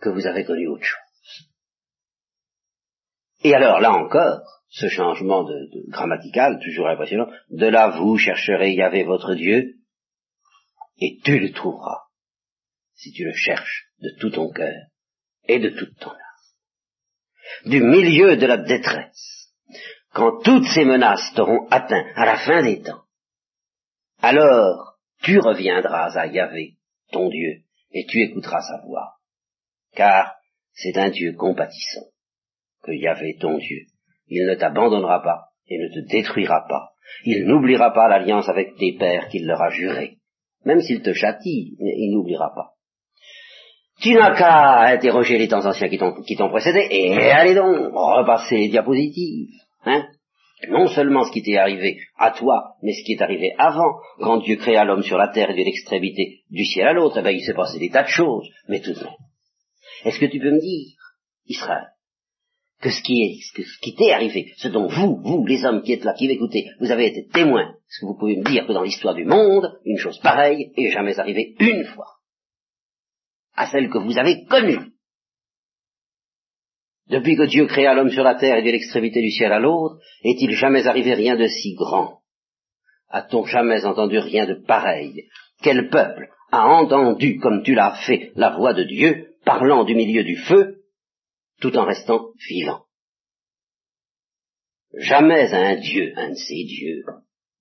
que 0.01 0.09
vous 0.09 0.27
avez 0.27 0.45
connu 0.45 0.69
autre 0.69 0.85
chose. 0.85 1.49
Et 3.45 3.55
alors 3.55 3.81
là 3.81 3.93
encore, 3.93 4.43
ce 4.69 4.89
changement 4.89 5.45
de, 5.45 5.91
grammatical, 5.91 6.61
toujours 6.63 6.89
impressionnant, 6.89 7.29
de 7.51 7.67
là 7.67 7.89
vous 7.99 8.17
chercherez 8.17 8.73
Yahvé 8.73 9.05
votre 9.05 9.35
Dieu, 9.35 9.75
et 10.99 11.19
tu 11.25 11.39
le 11.39 11.53
trouveras, 11.53 12.03
si 12.95 13.13
tu 13.13 13.25
le 13.25 13.35
cherches 13.35 13.89
de 14.01 14.11
tout 14.21 14.31
ton 14.31 14.51
cœur 14.53 14.75
et 15.45 15.59
de 15.59 15.71
toute 15.71 15.99
ton 15.99 16.11
âme. 16.11 16.19
Du 17.67 17.83
milieu 17.83 18.37
de 18.37 18.47
la 18.47 18.57
détresse, 18.57 19.53
quand 20.15 20.43
toutes 20.43 20.67
ces 20.73 20.85
menaces 20.85 21.33
t'auront 21.35 21.67
atteint 21.71 22.05
à 22.15 22.25
la 22.25 22.39
fin 22.39 22.63
des 22.63 22.83
temps, 22.83 23.03
alors 24.21 24.92
tu 25.23 25.39
reviendras 25.39 26.17
à 26.17 26.27
Yahvé, 26.27 26.75
ton 27.13 27.29
Dieu, 27.29 27.63
et 27.93 28.07
tu 28.07 28.21
écouteras 28.23 28.61
sa 28.61 28.85
voix, 28.87 29.15
car 29.95 30.35
c'est 30.73 30.97
un 30.97 31.11
Dieu 31.11 31.35
compatissant 31.35 32.07
que 32.83 32.93
Yahvé, 32.93 33.37
ton 33.41 33.59
Dieu, 33.59 33.87
il 34.29 34.47
ne 34.47 34.55
t'abandonnera 34.55 35.23
pas 35.23 35.49
et 35.69 35.79
ne 35.79 35.89
te 35.89 36.09
détruira 36.11 36.67
pas. 36.69 36.91
Il 37.25 37.45
n'oubliera 37.47 37.93
pas 37.93 38.09
l'alliance 38.09 38.49
avec 38.49 38.77
tes 38.77 38.97
pères 38.99 39.29
qu'il 39.29 39.47
leur 39.47 39.61
a 39.61 39.71
juré. 39.71 40.17
Même 40.65 40.81
s'il 40.81 41.03
te 41.03 41.13
châtie, 41.13 41.77
il 41.79 42.15
n'oubliera 42.15 42.53
pas. 42.55 42.73
Tu 44.01 44.15
n'as 44.15 44.35
qu'à 44.37 44.93
interroger 44.93 45.39
les 45.39 45.49
temps 45.49 45.65
anciens 45.65 45.89
qui 45.89 45.99
t'ont 45.99 46.51
précédé, 46.51 46.87
et 46.91 47.15
allez 47.31 47.55
donc, 47.55 47.93
repasser 47.93 48.57
les 48.57 48.69
diapositives. 48.69 49.51
Hein 49.85 50.07
non 50.69 50.89
seulement 50.89 51.25
ce 51.25 51.33
qui 51.33 51.43
t'est 51.43 51.57
arrivé 51.57 51.99
à 52.17 52.31
toi, 52.31 52.75
mais 52.83 52.93
ce 52.93 53.05
qui 53.05 53.13
est 53.13 53.23
arrivé 53.23 53.55
avant, 53.59 53.99
quand 54.21 54.39
Dieu 54.39 54.57
créa 54.57 54.85
l'homme 54.85 55.03
sur 55.03 55.19
la 55.19 55.29
terre 55.29 55.51
et 55.51 55.55
de 55.55 55.65
l'extrémité 55.65 56.41
du 56.51 56.65
ciel 56.65 56.89
à 56.89 56.93
l'autre, 56.93 57.19
eh 57.19 57.23
bien 57.23 57.33
il 57.33 57.45
s'est 57.45 57.55
passé 57.55 57.79
des 57.79 57.91
tas 57.91 58.05
de 58.05 58.09
choses, 58.09 58.49
mais 58.69 58.81
tout 58.81 58.93
de 58.93 59.01
même. 59.01 59.15
Est-ce 60.05 60.19
que 60.19 60.27
tu 60.27 60.39
peux 60.39 60.53
me 60.53 60.61
dire, 60.61 60.97
Israël, 61.47 61.89
que 62.81 62.91
ce 62.91 63.03
qui 63.03 63.23
est, 63.23 63.63
ce 63.63 63.81
qui 63.81 63.95
t'est 63.95 64.13
arrivé, 64.13 64.53
ce 64.57 64.69
dont 64.69 64.89
vous, 64.89 65.21
vous, 65.23 65.47
les 65.47 65.65
hommes 65.65 65.83
qui 65.83 65.93
êtes 65.93 66.05
là, 66.05 66.15
qui 66.15 66.27
m'écoutez, 66.27 66.67
vous 66.81 66.91
avez 66.91 67.07
été 67.07 67.27
témoins, 67.33 67.71
est-ce 67.71 68.01
que 68.01 68.07
vous 68.07 68.19
pouvez 68.19 68.37
me 68.37 68.45
dire 68.45 68.67
que 68.67 68.73
dans 68.73 68.83
l'histoire 68.83 69.15
du 69.15 69.25
monde, 69.25 69.79
une 69.85 69.99
chose 69.99 70.19
pareille 70.19 70.73
est 70.77 70.91
jamais 70.91 71.19
arrivée 71.19 71.55
une 71.61 71.85
fois 71.85 72.09
à 73.55 73.67
celle 73.67 73.91
que 73.91 73.99
vous 73.99 74.19
avez 74.19 74.45
connue? 74.47 74.92
Depuis 77.13 77.37
que 77.37 77.43
Dieu 77.43 77.67
créa 77.67 77.93
l'homme 77.93 78.11
sur 78.11 78.25
la 78.25 78.37
terre 78.37 78.57
et 78.57 78.63
de 78.63 78.71
l'extrémité 78.71 79.21
du 79.21 79.31
ciel 79.31 79.53
à 79.53 79.61
l'autre, 79.61 79.99
est-il 80.25 80.53
jamais 80.53 80.87
arrivé 80.87 81.13
rien 81.13 81.37
de 81.37 81.47
si 81.47 81.75
grand? 81.75 82.21
A-t-on 83.11 83.45
jamais 83.45 83.85
entendu 83.85 84.19
rien 84.19 84.47
de 84.47 84.55
pareil? 84.55 85.29
Quel 85.63 85.91
peuple 85.91 86.31
a 86.51 86.67
entendu, 86.67 87.39
comme 87.39 87.63
tu 87.63 87.75
l'as 87.75 87.99
fait, 88.07 88.33
la 88.35 88.57
voix 88.57 88.73
de 88.73 88.85
Dieu, 88.85 89.27
parlant 89.45 89.85
du 89.85 89.95
milieu 89.95 90.25
du 90.25 90.37
feu, 90.37 90.77
tout 91.61 91.77
en 91.77 91.85
restant 91.85 92.29
vivant? 92.49 92.85
Jamais 94.97 95.53
un 95.53 95.77
dieu, 95.77 96.15
un 96.17 96.31
de 96.31 96.35
ces 96.35 96.65
dieux, 96.65 97.03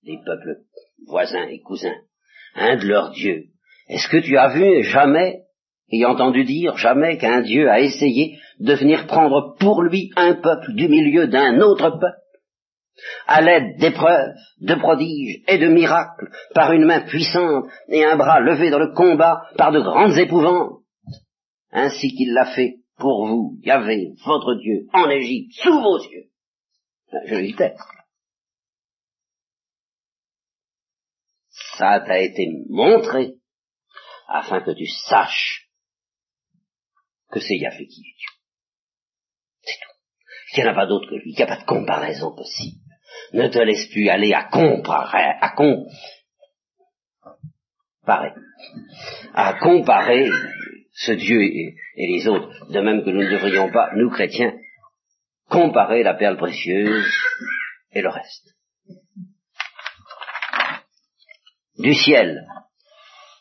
des 0.02 0.18
peuples 0.24 0.62
voisins 1.06 1.48
et 1.48 1.60
cousins, 1.60 2.00
un 2.54 2.76
de 2.76 2.86
leurs 2.86 3.10
dieux, 3.10 3.48
est-ce 3.88 4.08
que 4.08 4.24
tu 4.24 4.38
as 4.38 4.48
vu 4.48 4.82
jamais 4.82 5.42
et 5.90 6.06
entendu 6.06 6.44
dire 6.44 6.78
jamais 6.78 7.18
qu'un 7.18 7.42
dieu 7.42 7.68
a 7.68 7.80
essayé 7.80 8.38
de 8.60 8.74
venir 8.74 9.06
prendre 9.06 9.56
pour 9.58 9.82
lui 9.82 10.10
un 10.16 10.34
peuple 10.34 10.72
du 10.74 10.88
milieu 10.88 11.26
d'un 11.26 11.60
autre 11.60 11.90
peuple 11.90 12.22
à 13.26 13.40
l'aide 13.40 13.78
d'épreuves, 13.78 14.34
de 14.60 14.74
prodiges 14.74 15.42
et 15.48 15.58
de 15.58 15.68
miracles, 15.68 16.30
par 16.54 16.72
une 16.72 16.84
main 16.84 17.00
puissante 17.00 17.64
et 17.88 18.04
un 18.04 18.16
bras 18.16 18.40
levé 18.40 18.70
dans 18.70 18.78
le 18.78 18.92
combat 18.94 19.42
par 19.56 19.72
de 19.72 19.80
grandes 19.80 20.16
épouvantes, 20.18 20.80
ainsi 21.70 22.08
qu'il 22.14 22.32
l'a 22.32 22.54
fait 22.54 22.76
pour 22.98 23.26
vous, 23.26 23.58
Yahvé, 23.62 24.12
votre 24.24 24.54
Dieu, 24.54 24.86
en 24.92 25.08
Égypte, 25.10 25.52
sous 25.62 25.80
vos 25.80 25.98
yeux. 25.98 26.26
Je 27.26 27.34
le 27.34 27.74
Ça 31.76 32.00
t'a 32.00 32.18
été 32.20 32.48
montré 32.68 33.34
afin 34.28 34.60
que 34.60 34.70
tu 34.70 34.86
saches 34.86 35.68
que 37.30 37.40
c'est 37.40 37.56
Yahvé 37.56 37.86
qui 37.86 38.00
est 38.00 38.16
Dieu. 38.16 38.31
Il 40.54 40.62
n'y 40.62 40.68
en 40.68 40.72
a 40.72 40.74
pas 40.74 40.86
d'autre 40.86 41.08
que 41.08 41.14
lui, 41.14 41.32
il 41.32 41.36
n'y 41.36 41.42
a 41.42 41.46
pas 41.46 41.56
de 41.56 41.64
comparaison 41.64 42.34
possible. 42.34 42.78
Ne 43.32 43.48
te 43.48 43.58
laisse 43.58 43.86
plus 43.88 44.08
aller 44.08 44.32
à 44.34 44.44
comparer, 44.44 45.34
à 45.40 45.50
comparer, 48.04 48.32
à 49.34 49.54
comparer 49.54 50.30
ce 50.94 51.12
Dieu 51.12 51.40
et, 51.42 51.74
les 51.96 52.28
autres, 52.28 52.70
de 52.70 52.80
même 52.80 53.02
que 53.02 53.10
nous 53.10 53.22
ne 53.22 53.30
devrions 53.30 53.70
pas, 53.72 53.90
nous 53.96 54.10
chrétiens, 54.10 54.52
comparer 55.48 56.02
la 56.02 56.14
perle 56.14 56.36
précieuse 56.36 57.10
et 57.92 58.02
le 58.02 58.10
reste. 58.10 58.48
Du 61.78 61.94
ciel, 61.94 62.46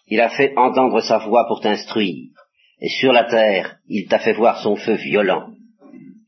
il 0.07 0.21
a 0.21 0.29
fait 0.29 0.53
entendre 0.57 1.01
sa 1.01 1.17
voix 1.17 1.45
pour 1.47 1.59
t'instruire, 1.61 2.31
et 2.79 2.89
sur 2.89 3.11
la 3.11 3.25
terre, 3.25 3.77
il 3.87 4.07
t'a 4.07 4.19
fait 4.19 4.33
voir 4.33 4.61
son 4.61 4.77
feu 4.77 4.93
violent, 4.93 5.53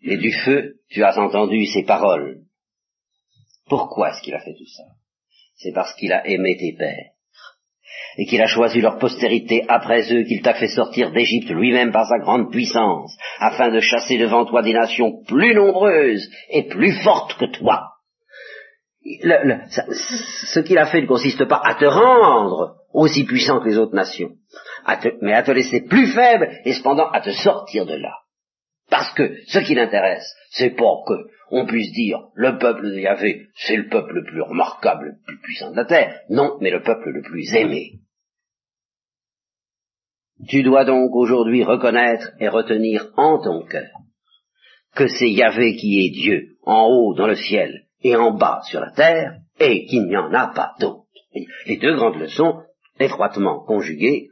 et 0.04 0.18
du 0.18 0.32
feu, 0.32 0.76
tu 0.90 1.04
as 1.04 1.18
entendu 1.18 1.66
ses 1.66 1.84
paroles. 1.84 2.42
Pourquoi 3.68 4.10
est-ce 4.10 4.22
qu'il 4.22 4.34
a 4.34 4.40
fait 4.40 4.54
tout 4.54 4.68
ça? 4.68 4.84
C'est 5.56 5.74
parce 5.74 5.94
qu'il 5.96 6.12
a 6.12 6.28
aimé 6.28 6.58
tes 6.58 6.76
pères, 6.78 7.12
et 8.18 8.26
qu'il 8.26 8.42
a 8.42 8.48
choisi 8.48 8.82
leur 8.82 8.98
postérité 8.98 9.66
après 9.68 10.14
eux, 10.14 10.24
qu'il 10.24 10.42
t'a 10.42 10.54
fait 10.54 10.68
sortir 10.68 11.12
d'Égypte 11.12 11.50
lui-même 11.50 11.92
par 11.92 12.08
sa 12.08 12.20
grande 12.20 12.52
puissance, 12.52 13.16
afin 13.40 13.70
de 13.70 13.80
chasser 13.80 14.18
devant 14.18 14.46
toi 14.46 14.62
des 14.62 14.74
nations 14.74 15.24
plus 15.26 15.56
nombreuses 15.56 16.30
et 16.50 16.64
plus 16.64 17.02
fortes 17.02 17.38
que 17.38 17.46
toi. 17.46 17.92
ce 19.04 20.60
qu'il 20.60 20.78
a 20.78 20.86
fait 20.88 21.02
ne 21.02 21.08
consiste 21.08 21.46
pas 21.46 21.62
à 21.64 21.76
te 21.76 21.86
rendre 21.86 22.76
aussi 22.94 23.24
puissant 23.24 23.60
que 23.60 23.70
les 23.70 23.78
autres 23.78 23.96
nations, 23.96 24.32
mais 25.22 25.34
à 25.34 25.44
te 25.44 25.52
laisser 25.52 25.82
plus 25.82 26.08
faible 26.08 26.50
et 26.66 26.74
cependant 26.74 27.10
à 27.10 27.22
te 27.22 27.32
sortir 27.32 27.86
de 27.86 27.96
là. 27.96 28.23
Parce 28.94 29.12
que 29.16 29.38
ce 29.48 29.58
qui 29.58 29.74
l'intéresse, 29.74 30.36
c'est 30.52 30.76
pas 30.76 31.02
que 31.08 31.16
on 31.50 31.66
puisse 31.66 31.92
dire 31.94 32.28
le 32.36 32.60
peuple 32.60 32.92
de 32.92 33.00
Yahvé, 33.00 33.48
c'est 33.56 33.76
le 33.76 33.90
peuple 33.90 34.14
le 34.14 34.24
plus 34.24 34.44
remarquable, 34.44 35.16
le 35.16 35.26
plus 35.26 35.40
puissant 35.40 35.72
de 35.72 35.78
la 35.78 35.86
terre. 35.86 36.20
Non, 36.30 36.60
mais 36.62 36.70
le 36.70 36.84
peuple 36.84 37.10
le 37.10 37.24
plus 37.24 37.52
aimé. 37.56 37.94
Tu 40.48 40.62
dois 40.62 40.86
donc 40.86 41.10
aujourd'hui 41.16 41.64
reconnaître 41.64 42.34
et 42.40 42.48
retenir 42.48 43.08
en 43.18 43.42
ton 43.42 43.66
cœur 43.66 43.90
que 44.94 45.08
c'est 45.08 45.32
Yahvé 45.32 45.76
qui 45.76 46.06
est 46.06 46.12
Dieu, 46.12 46.50
en 46.62 46.86
haut 46.86 47.16
dans 47.16 47.26
le 47.26 47.36
ciel 47.36 47.88
et 48.04 48.16
en 48.16 48.30
bas 48.38 48.62
sur 48.70 48.80
la 48.80 48.92
terre, 48.92 49.40
et 49.60 49.88
qu'il 49.88 50.06
n'y 50.06 50.18
en 50.18 50.32
a 50.36 50.54
pas 50.54 50.76
d'autre. 50.80 51.08
Les 51.66 51.78
deux 51.78 51.96
grandes 51.96 52.20
leçons, 52.20 52.62
étroitement 53.00 53.66
conjuguées, 53.66 54.30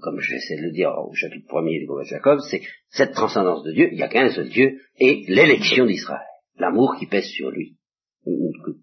comme 0.00 0.20
j'essaie 0.20 0.56
de 0.56 0.62
le 0.62 0.72
dire 0.72 0.90
au 0.90 1.12
chapitre 1.14 1.46
premier 1.46 1.78
du 1.78 1.86
de 1.86 2.04
Jacob, 2.04 2.40
c'est 2.50 2.62
cette 2.88 3.12
transcendance 3.12 3.62
de 3.64 3.72
Dieu, 3.72 3.88
il 3.92 3.96
n'y 3.96 4.02
a 4.02 4.08
qu'un 4.08 4.30
seul 4.30 4.48
Dieu, 4.48 4.80
et 4.98 5.24
l'élection 5.28 5.86
d'Israël, 5.86 6.26
l'amour 6.58 6.96
qui 6.98 7.06
pèse 7.06 7.26
sur 7.26 7.50
lui, 7.50 7.76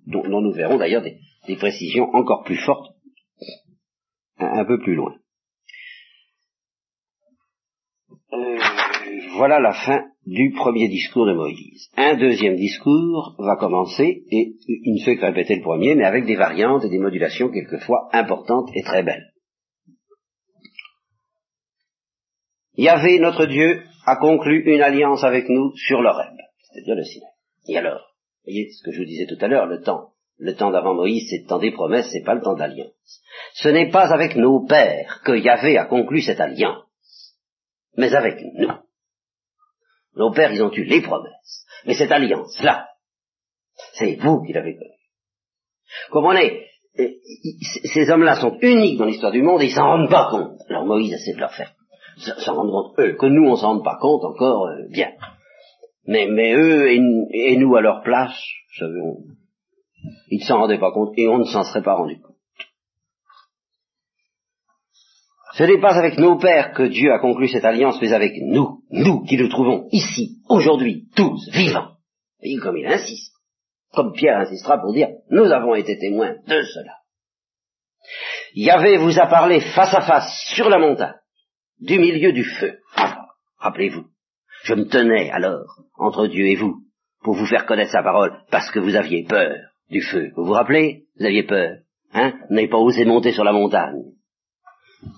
dont, 0.05 0.41
nous 0.41 0.53
verrons 0.53 0.77
d'ailleurs 0.77 1.03
des, 1.03 1.17
précisions 1.55 2.13
encore 2.13 2.43
plus 2.43 2.57
fortes 2.57 2.93
un 4.37 4.65
peu 4.65 4.79
plus 4.79 4.95
loin. 4.95 5.15
Euh, 8.33 8.57
voilà 9.37 9.59
la 9.59 9.73
fin 9.73 10.03
du 10.25 10.51
premier 10.51 10.89
discours 10.89 11.25
de 11.25 11.33
Moïse. 11.33 11.89
Un 11.95 12.17
deuxième 12.17 12.57
discours 12.57 13.35
va 13.39 13.55
commencer, 13.55 14.23
et 14.29 14.55
il 14.67 14.95
ne 14.99 15.03
fait 15.03 15.15
que 15.15 15.25
répéter 15.25 15.55
le 15.55 15.61
premier, 15.61 15.95
mais 15.95 16.03
avec 16.03 16.25
des 16.25 16.35
variantes 16.35 16.83
et 16.83 16.89
des 16.89 16.99
modulations 16.99 17.49
quelquefois 17.49 18.09
importantes 18.11 18.69
et 18.75 18.83
très 18.83 19.03
belles. 19.03 19.31
Yahvé, 22.77 23.19
notre 23.19 23.45
Dieu, 23.45 23.83
a 24.05 24.15
conclu 24.15 24.63
une 24.73 24.81
alliance 24.81 25.23
avec 25.23 25.49
nous 25.49 25.75
sur 25.75 26.01
l'Oreb, 26.01 26.33
c'est-à-dire 26.61 26.95
le 26.95 27.03
Sinaï. 27.03 27.29
Et 27.67 27.77
alors, 27.77 28.13
voyez 28.45 28.69
ce 28.71 28.83
que 28.83 28.91
je 28.91 28.99
vous 28.99 29.05
disais 29.05 29.25
tout 29.25 29.37
à 29.41 29.47
l'heure, 29.47 29.65
le 29.65 29.81
temps, 29.81 30.11
le 30.37 30.55
temps 30.55 30.71
d'avant 30.71 30.93
Moïse, 30.93 31.27
c'est 31.29 31.41
le 31.41 31.47
temps 31.47 31.59
des 31.59 31.71
promesses, 31.71 32.09
c'est 32.11 32.23
pas 32.23 32.35
le 32.35 32.41
temps 32.41 32.55
d'alliance. 32.55 33.21
Ce 33.55 33.69
n'est 33.69 33.89
pas 33.89 34.13
avec 34.13 34.35
nos 34.35 34.65
pères 34.65 35.21
que 35.25 35.37
Yahvé 35.37 35.77
a 35.77 35.85
conclu 35.85 36.21
cette 36.21 36.39
alliance 36.39 36.87
mais 37.97 38.13
avec 38.13 38.39
nous. 38.53 38.69
Nos 40.15 40.31
pères, 40.31 40.53
ils 40.53 40.63
ont 40.63 40.71
eu 40.71 40.83
les 40.83 41.01
promesses, 41.01 41.65
mais 41.85 41.95
cette 41.95 42.11
alliance-là, 42.11 42.87
c'est 43.93 44.15
vous 44.15 44.41
qui 44.43 44.53
l'avez 44.53 44.75
connue. 44.75 44.91
Comprenez, 46.11 46.65
ces 46.95 48.09
hommes-là 48.09 48.39
sont 48.39 48.57
uniques 48.61 48.97
dans 48.97 49.05
l'histoire 49.05 49.31
du 49.31 49.41
monde 49.41 49.61
et 49.61 49.65
ils 49.65 49.75
s'en 49.75 49.85
rendent 49.85 50.09
pas 50.09 50.29
compte. 50.31 50.59
Alors 50.69 50.85
Moïse 50.85 51.13
essaie 51.13 51.33
de 51.33 51.39
leur 51.39 51.53
faire 51.53 51.73
s'en 52.17 52.55
rendre 52.55 52.71
compte, 52.71 52.99
eux, 52.99 53.15
que 53.15 53.25
nous 53.25 53.47
on 53.47 53.55
s'en 53.55 53.73
rende 53.73 53.83
pas 53.83 53.97
compte 53.99 54.23
encore, 54.23 54.67
euh, 54.67 54.87
bien. 54.89 55.11
Mais, 56.05 56.27
mais 56.27 56.53
eux 56.53 56.91
et, 56.91 57.57
nous 57.57 57.75
à 57.75 57.81
leur 57.81 58.01
place, 58.01 58.37
ils 58.79 60.39
ne 60.39 60.45
s'en 60.45 60.59
rendaient 60.59 60.79
pas 60.79 60.91
compte 60.91 61.13
et 61.17 61.27
on 61.27 61.39
ne 61.39 61.43
s'en 61.43 61.63
serait 61.63 61.83
pas 61.83 61.95
rendu 61.95 62.19
compte. 62.19 62.35
Ce 65.53 65.63
n'est 65.63 65.81
pas 65.81 65.97
avec 65.97 66.19
nos 66.19 66.37
pères 66.37 66.73
que 66.73 66.83
Dieu 66.83 67.11
a 67.11 67.19
conclu 67.19 67.47
cette 67.47 67.65
alliance, 67.65 67.99
mais 67.99 68.13
avec 68.13 68.33
nous, 68.41 68.83
nous 68.91 69.23
qui 69.23 69.37
nous 69.37 69.49
trouvons 69.49 69.87
ici, 69.91 70.37
aujourd'hui, 70.49 71.07
tous, 71.15 71.49
vivants. 71.51 71.93
Et 72.41 72.57
comme 72.57 72.77
il 72.77 72.85
insiste, 72.85 73.33
comme 73.91 74.13
Pierre 74.13 74.41
insistera 74.41 74.77
pour 74.77 74.93
dire, 74.93 75.09
nous 75.31 75.45
avons 75.45 75.73
été 75.73 75.97
témoins 75.97 76.35
de 76.47 76.61
cela. 76.61 76.93
Yahvé 78.53 78.97
vous 78.97 79.19
a 79.19 79.25
parlé 79.25 79.59
face 79.59 79.93
à 79.93 80.01
face 80.01 80.31
sur 80.53 80.69
la 80.69 80.77
montagne, 80.77 81.15
du 81.79 81.99
milieu 81.99 82.31
du 82.31 82.43
feu. 82.43 82.79
Rappelez-vous, 83.59 84.05
je 84.63 84.73
me 84.73 84.85
tenais 84.85 85.29
alors 85.31 85.83
entre 85.97 86.27
Dieu 86.27 86.47
et 86.47 86.55
vous 86.55 86.83
pour 87.21 87.35
vous 87.35 87.45
faire 87.45 87.65
connaître 87.65 87.91
sa 87.91 88.03
parole 88.03 88.37
parce 88.51 88.71
que 88.71 88.79
vous 88.79 88.95
aviez 88.95 89.23
peur 89.23 89.55
du 89.89 90.01
feu. 90.01 90.31
Vous 90.35 90.45
vous 90.45 90.53
rappelez? 90.53 91.05
Vous 91.19 91.25
aviez 91.25 91.43
peur. 91.43 91.77
Hein? 92.13 92.33
Vous 92.49 92.55
n'avez 92.55 92.67
pas 92.67 92.77
osé 92.77 93.05
monter 93.05 93.31
sur 93.31 93.43
la 93.43 93.51
montagne. 93.51 94.03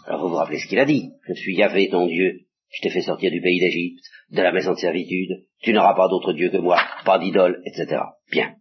Alors 0.06 0.22
vous 0.22 0.30
vous 0.30 0.36
rappelez 0.36 0.60
ce 0.60 0.68
qu'il 0.68 0.80
a 0.80 0.86
dit? 0.86 1.12
Je 1.28 1.34
suis 1.34 1.56
Yahvé 1.56 1.90
ton 1.90 2.08
Dieu. 2.08 2.42
Je 2.72 2.82
t'ai 2.82 2.90
fait 2.90 3.02
sortir 3.02 3.32
du 3.32 3.42
pays 3.42 3.60
d'Égypte, 3.60 4.04
de 4.32 4.42
la 4.42 4.52
maison 4.52 4.74
de 4.74 4.78
servitude. 4.78 5.46
Tu 5.62 5.74
n'auras 5.74 5.96
pas 5.96 6.08
d'autre 6.08 6.34
Dieu 6.34 6.50
que 6.50 6.58
moi, 6.58 6.80
pas 7.04 7.18
d'idole, 7.18 7.62
etc. 7.66 8.02
Bien. 8.32 8.56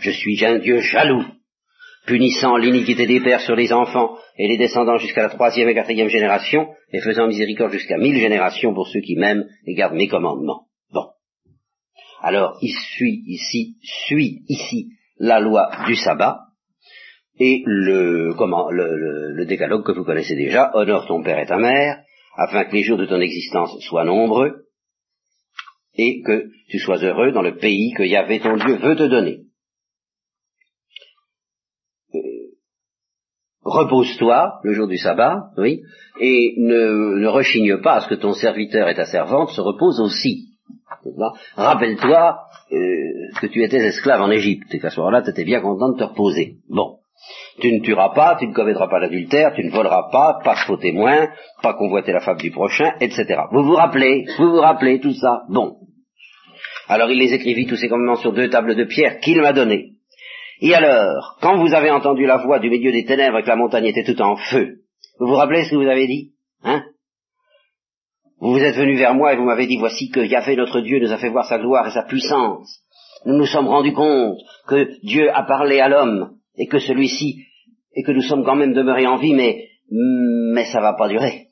Je 0.00 0.10
suis 0.10 0.42
un 0.44 0.58
Dieu 0.58 0.80
jaloux, 0.80 1.24
punissant 2.06 2.56
l'iniquité 2.56 3.06
des 3.06 3.20
pères 3.20 3.40
sur 3.40 3.54
les 3.54 3.72
enfants 3.72 4.16
et 4.36 4.48
les 4.48 4.56
descendants 4.56 4.96
jusqu'à 4.96 5.22
la 5.22 5.28
troisième 5.28 5.68
et 5.68 5.74
quatrième 5.74 6.08
génération, 6.08 6.68
et 6.92 7.00
faisant 7.00 7.26
miséricorde 7.26 7.72
jusqu'à 7.72 7.98
mille 7.98 8.16
générations 8.16 8.74
pour 8.74 8.88
ceux 8.88 9.00
qui 9.00 9.16
m'aiment 9.16 9.46
et 9.66 9.74
gardent 9.74 9.96
mes 9.96 10.08
commandements. 10.08 10.66
Bon. 10.92 11.06
Alors, 12.22 12.58
il 12.62 12.72
suit 12.72 13.22
ici, 13.26 13.76
suit 13.82 14.42
ici 14.48 14.88
la 15.18 15.40
loi 15.40 15.70
du 15.86 15.94
sabbat, 15.94 16.38
et 17.38 17.62
le, 17.64 18.34
comment, 18.36 18.70
le, 18.70 19.32
le, 19.32 19.46
décalogue 19.46 19.84
que 19.84 19.92
vous 19.92 20.04
connaissez 20.04 20.36
déjà, 20.36 20.70
honore 20.74 21.06
ton 21.06 21.22
père 21.22 21.38
et 21.38 21.46
ta 21.46 21.56
mère, 21.56 22.02
afin 22.36 22.64
que 22.64 22.74
les 22.74 22.82
jours 22.82 22.98
de 22.98 23.06
ton 23.06 23.20
existence 23.20 23.78
soient 23.80 24.04
nombreux, 24.04 24.66
et 25.94 26.22
que 26.22 26.48
tu 26.68 26.78
sois 26.78 27.02
heureux 27.02 27.32
dans 27.32 27.42
le 27.42 27.56
pays 27.56 27.92
que 27.96 28.02
Yahvé 28.02 28.40
ton 28.40 28.56
Dieu 28.56 28.76
veut 28.76 28.96
te 28.96 29.08
donner. 29.08 29.40
Repose-toi 33.70 34.60
le 34.62 34.72
jour 34.72 34.86
du 34.86 34.98
sabbat, 34.98 35.50
oui, 35.56 35.82
et 36.20 36.54
ne, 36.58 37.18
ne, 37.18 37.28
rechigne 37.28 37.80
pas 37.80 37.94
à 37.94 38.00
ce 38.00 38.08
que 38.08 38.14
ton 38.14 38.32
serviteur 38.32 38.88
et 38.88 38.94
ta 38.94 39.06
servante 39.06 39.50
se 39.50 39.60
reposent 39.60 40.00
aussi. 40.00 40.48
Rappelle-toi 41.56 42.38
euh, 42.72 42.76
que 43.40 43.46
tu 43.46 43.62
étais 43.62 43.78
esclave 43.78 44.20
en 44.20 44.30
Égypte 44.30 44.74
et 44.74 44.80
qu'à 44.80 44.90
ce 44.90 45.00
moment-là, 45.00 45.22
tu 45.22 45.30
étais 45.30 45.44
bien 45.44 45.60
content 45.60 45.92
de 45.92 45.98
te 45.98 46.04
reposer. 46.04 46.56
Bon. 46.68 46.96
Tu 47.60 47.72
ne 47.72 47.80
tueras 47.80 48.14
pas, 48.14 48.36
tu 48.38 48.46
ne 48.46 48.54
commettras 48.54 48.88
pas 48.88 48.98
l'adultère, 48.98 49.52
tu 49.54 49.62
ne 49.64 49.70
voleras 49.70 50.08
pas, 50.10 50.38
pas 50.42 50.56
faux 50.66 50.78
témoin, 50.78 51.28
pas 51.62 51.74
convoiter 51.74 52.12
la 52.12 52.20
femme 52.20 52.38
du 52.38 52.50
prochain, 52.50 52.92
etc. 53.00 53.26
Vous 53.52 53.62
vous 53.62 53.74
rappelez, 53.74 54.24
vous 54.38 54.50
vous 54.50 54.60
rappelez 54.60 55.00
tout 55.00 55.12
ça? 55.12 55.42
Bon. 55.50 55.76
Alors 56.88 57.10
il 57.10 57.18
les 57.18 57.34
écrivit 57.34 57.66
tous 57.66 57.76
ces 57.76 57.88
commandements 57.88 58.16
sur 58.16 58.32
deux 58.32 58.48
tables 58.48 58.74
de 58.74 58.84
pierre 58.84 59.20
qu'il 59.20 59.40
m'a 59.40 59.52
données. 59.52 59.92
Et 60.60 60.74
alors, 60.74 61.38
quand 61.40 61.58
vous 61.58 61.74
avez 61.74 61.90
entendu 61.90 62.26
la 62.26 62.36
voix 62.36 62.58
du 62.58 62.68
milieu 62.68 62.92
des 62.92 63.04
ténèbres 63.04 63.38
et 63.38 63.42
que 63.42 63.48
la 63.48 63.56
montagne 63.56 63.86
était 63.86 64.04
tout 64.04 64.20
en 64.20 64.36
feu, 64.36 64.80
vous 65.18 65.26
vous 65.26 65.34
rappelez 65.34 65.64
ce 65.64 65.70
que 65.70 65.76
vous 65.76 65.88
avez 65.88 66.06
dit 66.06 66.32
Hein? 66.62 66.84
Vous 68.40 68.52
vous 68.52 68.62
êtes 68.62 68.76
venu 68.76 68.96
vers 68.96 69.14
moi 69.14 69.32
et 69.32 69.36
vous 69.36 69.44
m'avez 69.44 69.66
dit, 69.66 69.78
voici 69.78 70.10
que 70.10 70.20
Yahvé 70.20 70.56
notre 70.56 70.80
Dieu 70.80 70.98
nous 70.98 71.12
a 71.12 71.18
fait 71.18 71.28
voir 71.28 71.46
sa 71.46 71.58
gloire 71.58 71.86
et 71.86 71.92
sa 71.92 72.04
puissance. 72.04 72.80
Nous 73.26 73.36
nous 73.36 73.46
sommes 73.46 73.68
rendus 73.68 73.92
compte 73.92 74.38
que 74.66 74.98
Dieu 75.02 75.30
a 75.34 75.42
parlé 75.42 75.80
à 75.80 75.88
l'homme 75.88 76.36
et 76.56 76.66
que 76.66 76.78
celui-ci, 76.78 77.42
et 77.94 78.02
que 78.02 78.12
nous 78.12 78.22
sommes 78.22 78.44
quand 78.44 78.56
même 78.56 78.72
demeurés 78.72 79.06
en 79.06 79.16
vie, 79.16 79.34
mais, 79.34 79.68
mais 79.90 80.64
ça 80.66 80.80
va 80.80 80.94
pas 80.94 81.08
durer. 81.08 81.48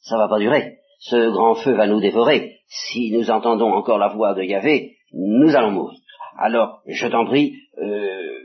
Ça 0.00 0.16
va 0.16 0.28
pas 0.28 0.38
durer. 0.38 0.78
Ce 1.00 1.30
grand 1.30 1.54
feu 1.56 1.72
va 1.72 1.86
nous 1.86 2.00
dévorer. 2.00 2.56
Si 2.66 3.10
nous 3.12 3.30
entendons 3.30 3.72
encore 3.72 3.98
la 3.98 4.08
voix 4.08 4.34
de 4.34 4.42
Yahvé, 4.42 4.96
nous 5.12 5.54
allons 5.56 5.72
mourir. 5.72 5.98
Alors, 6.38 6.82
je 6.86 7.06
t'en 7.08 7.26
prie, 7.26 7.54
euh, 7.82 8.38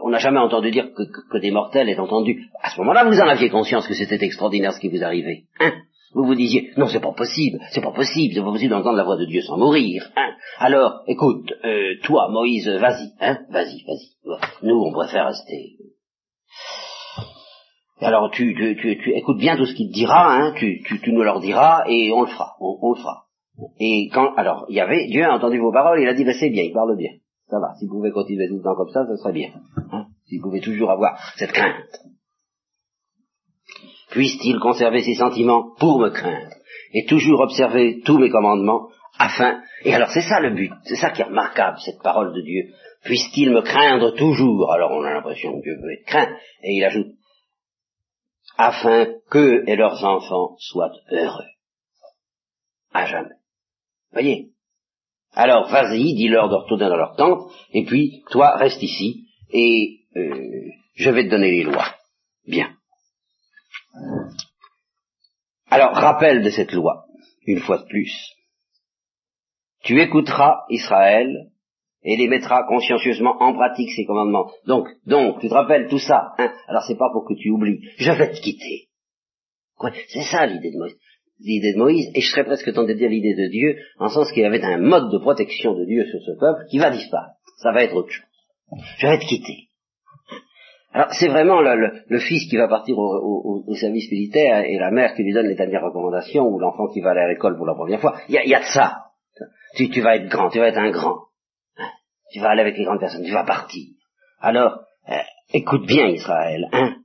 on 0.00 0.10
n'a 0.10 0.18
jamais 0.18 0.38
entendu 0.38 0.70
dire 0.70 0.90
que, 0.94 1.38
des 1.38 1.50
mortels 1.50 1.88
aient 1.88 1.98
entendu. 1.98 2.44
À 2.62 2.70
ce 2.70 2.78
moment-là, 2.78 3.04
vous 3.04 3.18
en 3.18 3.28
aviez 3.28 3.48
conscience 3.48 3.86
que 3.86 3.94
c'était 3.94 4.24
extraordinaire 4.24 4.72
ce 4.72 4.80
qui 4.80 4.88
vous 4.88 5.02
arrivait. 5.02 5.44
Hein? 5.60 5.72
Vous 6.14 6.24
vous 6.24 6.34
disiez, 6.34 6.70
non, 6.76 6.86
c'est 6.86 7.00
pas 7.00 7.12
possible, 7.12 7.58
c'est 7.72 7.82
pas 7.82 7.92
possible, 7.92 8.34
c'est 8.34 8.40
pas 8.40 8.52
possible 8.52 8.70
d'entendre 8.70 8.96
la 8.96 9.04
voix 9.04 9.16
de 9.16 9.26
Dieu 9.26 9.42
sans 9.42 9.58
mourir. 9.58 10.08
Hein? 10.16 10.32
Alors, 10.58 11.02
écoute, 11.06 11.52
euh, 11.64 11.94
toi, 12.04 12.28
Moïse, 12.30 12.68
vas-y, 12.68 13.10
hein, 13.20 13.38
vas-y, 13.50 13.84
vas-y. 13.84 14.38
Nous, 14.62 14.76
on 14.76 14.92
préfère 14.92 15.26
rester. 15.26 15.76
Alors, 18.00 18.30
tu, 18.30 18.54
tu, 18.54 18.98
tu, 18.98 19.16
écoutes 19.16 19.38
bien 19.38 19.56
tout 19.56 19.66
ce 19.66 19.74
qu'il 19.74 19.88
te 19.88 19.94
dira, 19.94 20.34
hein, 20.36 20.54
tu, 20.56 20.82
tu, 20.86 21.00
tu 21.00 21.12
nous 21.12 21.22
leur 21.22 21.40
diras, 21.40 21.84
et 21.88 22.12
on 22.12 22.22
le 22.22 22.28
fera, 22.28 22.54
on, 22.60 22.92
le 22.92 23.00
fera. 23.00 23.24
Et 23.80 24.08
quand, 24.12 24.34
alors, 24.36 24.66
il 24.68 24.76
y 24.76 24.80
avait, 24.80 25.06
Dieu 25.06 25.24
a 25.24 25.34
entendu 25.34 25.58
vos 25.58 25.72
paroles, 25.72 26.00
il 26.00 26.08
a 26.08 26.14
dit, 26.14 26.24
ben, 26.24 26.34
c'est 26.38 26.50
bien, 26.50 26.62
il 26.62 26.72
parle 26.72 26.96
bien. 26.96 27.12
Ça 27.48 27.60
va, 27.60 27.74
si 27.78 27.86
vous 27.86 27.94
pouvez 27.94 28.10
continuer 28.10 28.48
tout 28.48 28.56
le 28.56 28.62
temps 28.62 28.74
comme 28.74 28.90
ça, 28.90 29.06
ce 29.06 29.16
serait 29.16 29.32
bien. 29.32 29.52
Hein 29.92 30.06
si 30.26 30.38
vous 30.38 30.48
pouvez 30.48 30.60
toujours 30.60 30.90
avoir 30.90 31.18
cette 31.36 31.52
crainte 31.52 32.00
puisse-t-il 34.16 34.58
conserver 34.58 35.02
ses 35.02 35.16
sentiments 35.16 35.74
pour 35.78 35.98
me 35.98 36.08
craindre, 36.08 36.54
et 36.92 37.04
toujours 37.04 37.40
observer 37.40 38.00
tous 38.04 38.18
mes 38.18 38.30
commandements, 38.30 38.88
afin, 39.18 39.62
et 39.84 39.94
alors 39.94 40.10
c'est 40.10 40.22
ça 40.22 40.40
le 40.40 40.54
but, 40.54 40.72
c'est 40.84 40.96
ça 40.96 41.10
qui 41.10 41.20
est 41.20 41.26
remarquable, 41.26 41.78
cette 41.84 42.02
parole 42.02 42.34
de 42.34 42.40
Dieu, 42.40 42.72
puisse-t-il 43.04 43.50
me 43.50 43.60
craindre 43.60 44.14
toujours, 44.14 44.72
alors 44.72 44.92
on 44.92 45.02
a 45.02 45.12
l'impression 45.12 45.52
que 45.58 45.62
Dieu 45.62 45.76
veut 45.82 45.92
être 45.92 46.06
craint, 46.06 46.34
et 46.62 46.76
il 46.76 46.84
ajoute, 46.84 47.12
afin 48.56 49.06
qu'eux 49.30 49.64
et 49.66 49.76
leurs 49.76 50.02
enfants 50.02 50.56
soient 50.60 50.92
heureux, 51.10 51.44
à 52.94 53.04
jamais. 53.04 53.36
Voyez 54.12 54.52
Alors 55.36 55.68
vas-y, 55.68 56.14
dis-leur 56.14 56.48
de 56.48 56.54
retourner 56.54 56.88
dans 56.88 56.96
leur 56.96 57.14
tente, 57.14 57.52
et 57.72 57.84
puis 57.84 58.24
toi 58.30 58.56
reste 58.56 58.82
ici, 58.82 59.26
et 59.50 60.00
euh, 60.16 60.70
je 60.94 61.10
vais 61.10 61.24
te 61.24 61.30
donner 61.30 61.50
les 61.50 61.64
lois. 61.64 61.94
Bien. 62.46 62.74
Alors, 65.68 65.92
rappel 65.92 66.42
de 66.42 66.50
cette 66.50 66.72
loi, 66.72 67.04
une 67.46 67.60
fois 67.60 67.78
de 67.78 67.86
plus. 67.86 68.12
Tu 69.82 70.00
écouteras 70.00 70.64
Israël 70.70 71.50
et 72.02 72.16
les 72.16 72.28
mettras 72.28 72.64
consciencieusement 72.66 73.36
en 73.42 73.52
pratique 73.52 73.90
ces 73.94 74.06
commandements. 74.06 74.50
Donc, 74.66 74.88
donc, 75.04 75.40
tu 75.40 75.48
te 75.48 75.54
rappelles 75.54 75.88
tout 75.88 75.98
ça, 75.98 76.32
hein? 76.38 76.52
Alors 76.68 76.82
c'est 76.88 76.96
pas 76.96 77.10
pour 77.12 77.26
que 77.26 77.34
tu 77.34 77.50
oublies. 77.50 77.80
Je 77.98 78.10
vais 78.12 78.30
te 78.30 78.40
quitter. 78.40 78.88
C'est 80.08 80.22
ça 80.22 80.46
l'idée 80.46 80.70
de 80.70 80.78
Moïse. 80.78 80.96
L'idée 81.38 81.74
de 81.74 81.78
Moïse, 81.78 82.10
et 82.14 82.20
je 82.20 82.30
serais 82.30 82.44
presque 82.44 82.72
tenté 82.72 82.94
de 82.94 82.98
dire 82.98 83.10
l'idée 83.10 83.34
de 83.34 83.50
Dieu, 83.50 83.76
en 83.98 84.08
sens 84.08 84.32
qu'il 84.32 84.42
y 84.42 84.46
avait 84.46 84.64
un 84.64 84.78
mode 84.78 85.12
de 85.12 85.18
protection 85.18 85.74
de 85.74 85.84
Dieu 85.84 86.06
sur 86.06 86.20
ce 86.20 86.38
peuple 86.38 86.64
qui 86.70 86.78
va 86.78 86.90
disparaître. 86.90 87.36
Ça 87.58 87.72
va 87.72 87.82
être 87.84 87.94
autre 87.94 88.10
chose. 88.10 88.24
Je 88.98 89.06
vais 89.06 89.18
te 89.18 89.26
quitter. 89.26 89.68
Alors 90.92 91.12
c'est 91.12 91.28
vraiment 91.28 91.60
le, 91.60 92.18
fils 92.20 92.48
qui 92.48 92.56
va 92.56 92.68
partir 92.68 92.96
au, 92.98 93.74
service 93.74 94.10
militaire 94.10 94.64
et 94.64 94.78
la 94.78 94.90
mère 94.90 95.14
qui 95.14 95.24
lui 95.24 95.34
donne 95.34 95.46
les 95.46 95.54
dernières 95.54 95.84
recommandations 95.84 96.46
ou 96.46 96.58
l'enfant 96.58 96.88
qui 96.88 97.02
va 97.02 97.10
aller 97.10 97.20
à 97.20 97.28
l'école 97.28 97.56
pour 97.58 97.66
la 97.66 97.74
première 97.74 98.00
fois. 98.00 98.16
Il 98.30 98.34
y 98.34 98.54
a, 98.54 98.60
de 98.60 98.64
ça. 98.64 99.02
Tu, 99.76 99.90
tu, 99.90 100.00
vas 100.00 100.16
être 100.16 100.28
grand, 100.28 100.48
tu 100.48 100.58
vas 100.58 100.68
être 100.68 100.78
un 100.78 100.90
grand. 100.90 101.18
Tu 102.32 102.40
vas 102.40 102.48
aller 102.48 102.62
avec 102.62 102.78
les 102.78 102.84
grandes 102.84 103.00
personnes, 103.00 103.24
tu 103.24 103.32
vas 103.32 103.44
partir. 103.44 103.84
Alors, 104.40 104.80
euh, 105.10 105.16
écoute 105.52 105.86
bien 105.86 106.06
Israël, 106.06 106.66
hein. 106.72 106.96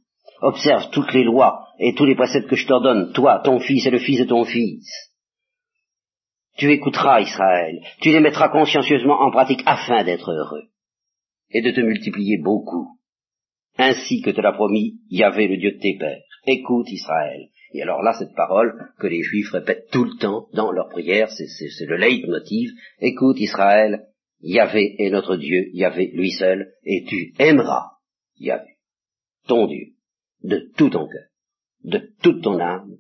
Observe 0.42 0.90
toutes 0.92 1.14
les 1.14 1.24
lois 1.24 1.68
et 1.84 1.96
tous 1.96 2.06
les 2.06 2.16
préceptes 2.16 2.48
que 2.48 2.56
je 2.56 2.68
t'ordonne, 2.68 3.12
toi, 3.12 3.42
ton 3.44 3.60
fils 3.60 3.88
et 3.88 3.90
le 3.90 3.98
fils 3.98 4.20
de 4.20 4.26
ton 4.26 4.46
fils. 4.46 4.88
Tu 6.58 6.72
écouteras 6.72 7.22
Israël, 7.22 7.82
tu 8.02 8.12
les 8.12 8.20
mettras 8.20 8.50
consciencieusement 8.50 9.20
en 9.20 9.32
pratique 9.32 9.64
afin 9.66 10.04
d'être 10.04 10.32
heureux 10.32 10.68
et 11.50 11.62
de 11.62 11.72
te 11.72 11.82
multiplier 11.82 12.38
beaucoup 12.38 13.00
ainsi 13.78 14.22
que 14.22 14.30
te 14.30 14.42
l'a 14.42 14.52
promis 14.52 15.00
Yahvé, 15.10 15.48
le 15.48 15.58
Dieu 15.58 15.72
de 15.72 15.80
tes 15.80 15.98
pères. 15.98 16.22
Écoute 16.46 16.92
Israël. 16.92 17.48
Et 17.74 17.82
alors 17.82 18.04
là, 18.04 18.14
cette 18.14 18.36
parole 18.36 18.74
que 19.00 19.08
les 19.08 19.24
Juifs 19.24 19.50
répètent 19.52 19.90
tout 19.92 20.04
le 20.04 20.18
temps 20.20 20.50
dans 20.54 20.72
leurs 20.72 20.90
prières, 20.90 21.32
c'est 21.32 21.86
le 21.86 21.98
leitmotiv. 21.98 22.70
Écoute 23.00 23.40
Israël, 23.40 24.08
Yahvé 24.42 24.96
est 25.00 25.10
notre 25.10 25.36
Dieu, 25.36 25.70
Yahvé 25.74 26.12
lui 26.14 26.32
seul, 26.32 26.74
et 26.84 27.06
tu 27.08 27.34
aimeras 27.40 27.92
Yahvé, 28.38 28.76
ton 29.48 29.66
Dieu, 29.68 29.94
de 30.44 30.70
tout 30.78 30.90
ton 30.90 31.08
cœur, 31.08 31.31
de 31.84 32.10
toute 32.22 32.44
ton 32.44 32.60
âme 32.60 32.98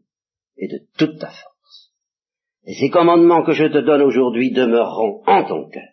et 0.57 0.67
de 0.67 0.79
toute 0.97 1.19
ta 1.19 1.27
force. 1.27 1.93
Et 2.65 2.73
ces 2.73 2.89
commandements 2.89 3.43
que 3.43 3.53
je 3.53 3.65
te 3.65 3.79
donne 3.79 4.01
aujourd'hui 4.01 4.51
demeureront 4.51 5.23
en 5.25 5.43
ton 5.43 5.69
cœur 5.69 5.91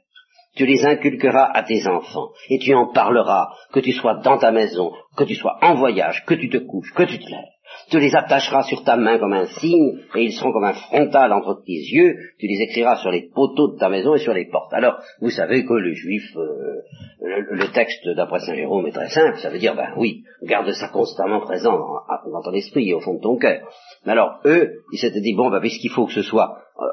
tu 0.59 0.67
les 0.67 0.85
inculqueras 0.85 1.51
à 1.55 1.63
tes 1.63 1.87
enfants, 1.87 2.31
et 2.51 2.59
tu 2.59 2.75
en 2.75 2.93
parleras, 2.93 3.49
que 3.73 3.79
tu 3.79 3.93
sois 3.93 4.17
dans 4.17 4.39
ta 4.39 4.51
maison, 4.51 4.93
que 5.17 5.23
tu 5.23 5.37
sois 5.37 5.57
en 5.63 5.77
voyage, 5.77 6.25
que 6.27 6.35
tu 6.35 6.51
te 6.51 6.59
couches, 6.59 6.93
que 6.95 7.05
tu 7.05 7.19
te 7.21 7.31
lèves. 7.31 7.58
Tu 7.91 7.99
les 7.99 8.15
attacheras 8.15 8.65
sur 8.65 8.85
ta 8.85 8.97
main 8.97 9.19
comme 9.19 9.33
un 9.33 9.47
signe, 9.47 9.99
et 10.15 10.25
ils 10.25 10.33
seront 10.33 10.53
comme 10.53 10.65
un 10.65 10.75
frontal 10.75 11.33
entre 11.33 11.63
tes 11.65 11.73
yeux, 11.73 12.17
tu 12.39 12.47
les 12.47 12.63
écriras 12.63 12.97
sur 12.97 13.11
les 13.11 13.31
poteaux 13.35 13.73
de 13.73 13.79
ta 13.79 13.89
maison 13.89 14.15
et 14.15 14.19
sur 14.19 14.35
les 14.35 14.47
portes. 14.47 14.73
Alors, 14.75 14.99
vous 15.21 15.31
savez 15.31 15.65
que 15.65 15.73
le 15.73 15.95
juif, 15.95 16.25
euh, 16.37 16.83
le, 17.21 17.73
texte 17.73 18.07
d'après 18.15 18.41
Saint 18.41 18.55
Jérôme 18.55 18.87
est 18.87 18.93
très 18.93 19.09
simple, 19.09 19.39
ça 19.39 19.49
veut 19.49 19.59
dire, 19.59 19.75
ben 19.75 19.95
oui, 19.97 20.23
garde 20.43 20.71
ça 20.73 20.89
constamment 20.89 21.41
présent 21.41 21.79
dans, 21.79 22.43
ton 22.43 22.53
esprit 22.53 22.91
et 22.91 22.95
au 22.95 23.01
fond 23.01 23.15
de 23.15 23.23
ton 23.23 23.37
cœur. 23.39 23.67
Mais 24.05 24.13
alors, 24.13 24.41
eux, 24.45 24.83
ils 24.93 24.99
s'étaient 24.99 25.21
dit, 25.21 25.35
bon, 25.35 25.51
ben, 25.51 25.61
puisqu'il 25.61 25.91
faut 25.91 26.07
que 26.07 26.13
ce 26.13 26.23
soit, 26.23 26.59
euh, 26.79 26.85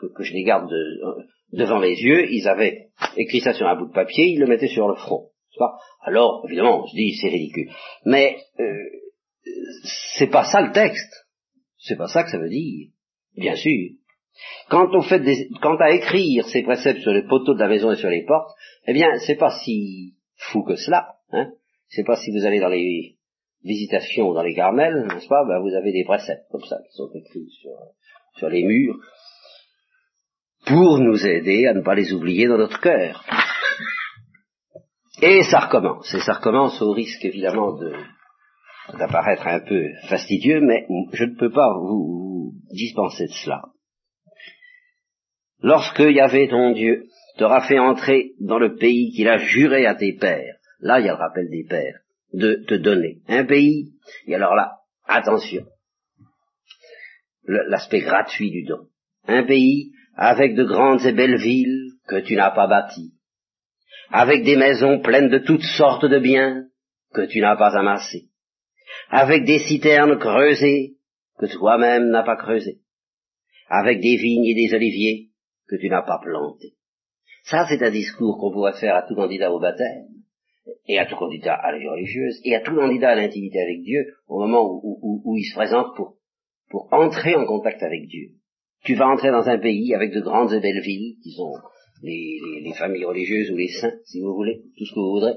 que, 0.00 0.22
je 0.24 0.32
les 0.32 0.42
garde 0.42 0.68
de, 0.68 0.74
euh, 0.74 1.22
devant 1.52 1.78
les 1.78 1.94
yeux, 1.94 2.26
ils 2.30 2.48
avaient 2.48 2.88
écrit 3.16 3.40
ça 3.40 3.52
sur 3.52 3.66
un 3.66 3.76
bout 3.76 3.86
de 3.86 3.92
papier, 3.92 4.26
ils 4.26 4.40
le 4.40 4.46
mettaient 4.46 4.66
sur 4.66 4.88
le 4.88 4.96
front. 4.96 5.28
Alors, 6.02 6.44
évidemment, 6.46 6.82
on 6.82 6.86
se 6.86 6.94
dit, 6.94 7.16
c'est 7.20 7.28
ridicule. 7.28 7.70
Mais 8.04 8.36
euh, 8.60 8.64
c'est 10.18 10.28
pas 10.28 10.44
ça 10.44 10.60
le 10.60 10.72
texte. 10.72 11.26
C'est 11.78 11.96
pas 11.96 12.08
ça 12.08 12.24
que 12.24 12.30
ça 12.30 12.38
veut 12.38 12.48
dire. 12.48 12.88
Bien 13.36 13.54
sûr. 13.54 13.90
Quant 14.68 14.88
au 14.92 15.02
fait 15.02 15.20
des, 15.20 15.48
quant 15.62 15.76
à 15.76 15.90
écrire 15.92 16.46
ces 16.46 16.62
préceptes 16.62 17.00
sur 17.00 17.12
les 17.12 17.26
poteaux 17.26 17.54
de 17.54 17.60
la 17.60 17.68
maison 17.68 17.92
et 17.92 17.96
sur 17.96 18.10
les 18.10 18.24
portes, 18.24 18.54
eh 18.86 18.92
bien, 18.92 19.08
c'est 19.26 19.36
pas 19.36 19.58
si 19.64 20.14
fou 20.36 20.62
que 20.62 20.76
cela. 20.76 21.14
Hein. 21.32 21.50
C'est 21.88 22.04
pas 22.04 22.16
si 22.16 22.30
vous 22.30 22.44
allez 22.44 22.60
dans 22.60 22.68
les 22.68 23.16
visitations 23.64 24.32
dans 24.32 24.42
les 24.42 24.54
Carmels, 24.54 25.06
n'est-ce 25.06 25.28
pas? 25.28 25.44
Ben, 25.46 25.60
Vous 25.60 25.74
avez 25.74 25.92
des 25.92 26.04
préceptes 26.04 26.48
comme 26.50 26.64
ça 26.64 26.78
qui 26.86 26.96
sont 26.96 27.10
écrits 27.14 27.50
sur, 27.60 27.72
sur 28.38 28.48
les 28.48 28.62
murs 28.62 28.96
pour 30.66 30.98
nous 30.98 31.26
aider 31.26 31.66
à 31.66 31.74
ne 31.74 31.80
pas 31.80 31.94
les 31.94 32.12
oublier 32.12 32.46
dans 32.46 32.58
notre 32.58 32.80
cœur. 32.80 33.24
Et 35.22 35.42
ça 35.44 35.60
recommence, 35.60 36.12
et 36.12 36.20
ça 36.20 36.34
recommence 36.34 36.80
au 36.82 36.92
risque 36.92 37.24
évidemment 37.24 37.72
de 37.72 37.94
d'apparaître 38.94 39.46
un 39.46 39.60
peu 39.60 39.88
fastidieux, 40.08 40.60
mais 40.60 40.86
je 41.12 41.24
ne 41.24 41.34
peux 41.34 41.50
pas 41.50 41.72
vous, 41.78 42.54
dispenser 42.70 43.26
de 43.26 43.32
cela. 43.44 43.62
Lorsque 45.60 46.00
Yahvé 46.00 46.48
ton 46.48 46.72
Dieu 46.72 47.06
t'aura 47.38 47.66
fait 47.66 47.78
entrer 47.78 48.32
dans 48.40 48.58
le 48.58 48.76
pays 48.76 49.12
qu'il 49.12 49.28
a 49.28 49.38
juré 49.38 49.86
à 49.86 49.94
tes 49.94 50.12
pères, 50.14 50.56
là 50.80 51.00
il 51.00 51.06
y 51.06 51.08
a 51.08 51.12
le 51.12 51.18
rappel 51.18 51.48
des 51.50 51.64
pères, 51.64 52.00
de 52.32 52.64
te 52.66 52.74
donner 52.74 53.18
un 53.28 53.44
pays, 53.44 53.92
et 54.26 54.34
alors 54.34 54.54
là, 54.54 54.78
attention, 55.06 55.64
l'aspect 57.44 58.00
gratuit 58.00 58.50
du 58.50 58.64
don, 58.64 58.88
un 59.26 59.44
pays 59.44 59.92
avec 60.14 60.54
de 60.54 60.64
grandes 60.64 61.04
et 61.04 61.12
belles 61.12 61.40
villes 61.40 61.92
que 62.06 62.20
tu 62.20 62.36
n'as 62.36 62.50
pas 62.50 62.66
bâties, 62.66 63.14
avec 64.10 64.44
des 64.44 64.56
maisons 64.56 65.00
pleines 65.00 65.28
de 65.28 65.38
toutes 65.38 65.64
sortes 65.76 66.06
de 66.06 66.18
biens 66.18 66.66
que 67.12 67.26
tu 67.26 67.40
n'as 67.40 67.56
pas 67.56 67.76
amassés, 67.76 68.28
avec 69.10 69.44
des 69.44 69.58
citernes 69.60 70.18
creusées 70.18 70.96
que 71.38 71.46
toi-même 71.46 72.08
n'as 72.08 72.24
pas 72.24 72.36
creusées, 72.36 72.80
avec 73.68 74.00
des 74.00 74.16
vignes 74.16 74.46
et 74.46 74.54
des 74.54 74.74
oliviers 74.74 75.30
que 75.68 75.76
tu 75.76 75.88
n'as 75.88 76.02
pas 76.02 76.20
plantés. 76.22 76.74
Ça, 77.44 77.66
c'est 77.68 77.82
un 77.84 77.90
discours 77.90 78.38
qu'on 78.38 78.52
pourrait 78.52 78.78
faire 78.80 78.96
à 78.96 79.02
tout 79.02 79.14
candidat 79.14 79.52
au 79.52 79.60
baptême, 79.60 80.08
et 80.86 80.98
à 80.98 81.06
tout 81.06 81.16
candidat 81.16 81.54
à 81.54 81.72
la 81.72 81.90
religieuse, 81.90 82.40
et 82.44 82.54
à 82.56 82.60
tout 82.60 82.74
candidat 82.74 83.10
à 83.10 83.14
l'intimité 83.14 83.60
avec 83.60 83.82
Dieu, 83.82 84.14
au 84.26 84.40
moment 84.40 84.80
où, 84.82 85.36
il 85.36 85.44
se 85.44 85.54
présente 85.54 85.94
pour, 85.94 86.16
pour 86.70 86.88
entrer 86.92 87.36
en 87.36 87.44
contact 87.44 87.82
avec 87.82 88.06
Dieu 88.06 88.30
tu 88.86 88.94
vas 88.94 89.08
entrer 89.08 89.30
dans 89.30 89.48
un 89.48 89.58
pays 89.58 89.94
avec 89.94 90.12
de 90.12 90.20
grandes 90.20 90.52
et 90.52 90.60
belles 90.60 90.80
villes, 90.80 91.16
qui 91.22 91.32
sont 91.32 91.52
les, 92.02 92.72
familles 92.78 93.04
religieuses 93.04 93.50
ou 93.50 93.56
les 93.56 93.68
saints, 93.68 93.98
si 94.04 94.20
vous 94.20 94.34
voulez, 94.34 94.62
tout 94.76 94.84
ce 94.84 94.94
que 94.94 95.00
vous 95.00 95.12
voudrez, 95.12 95.34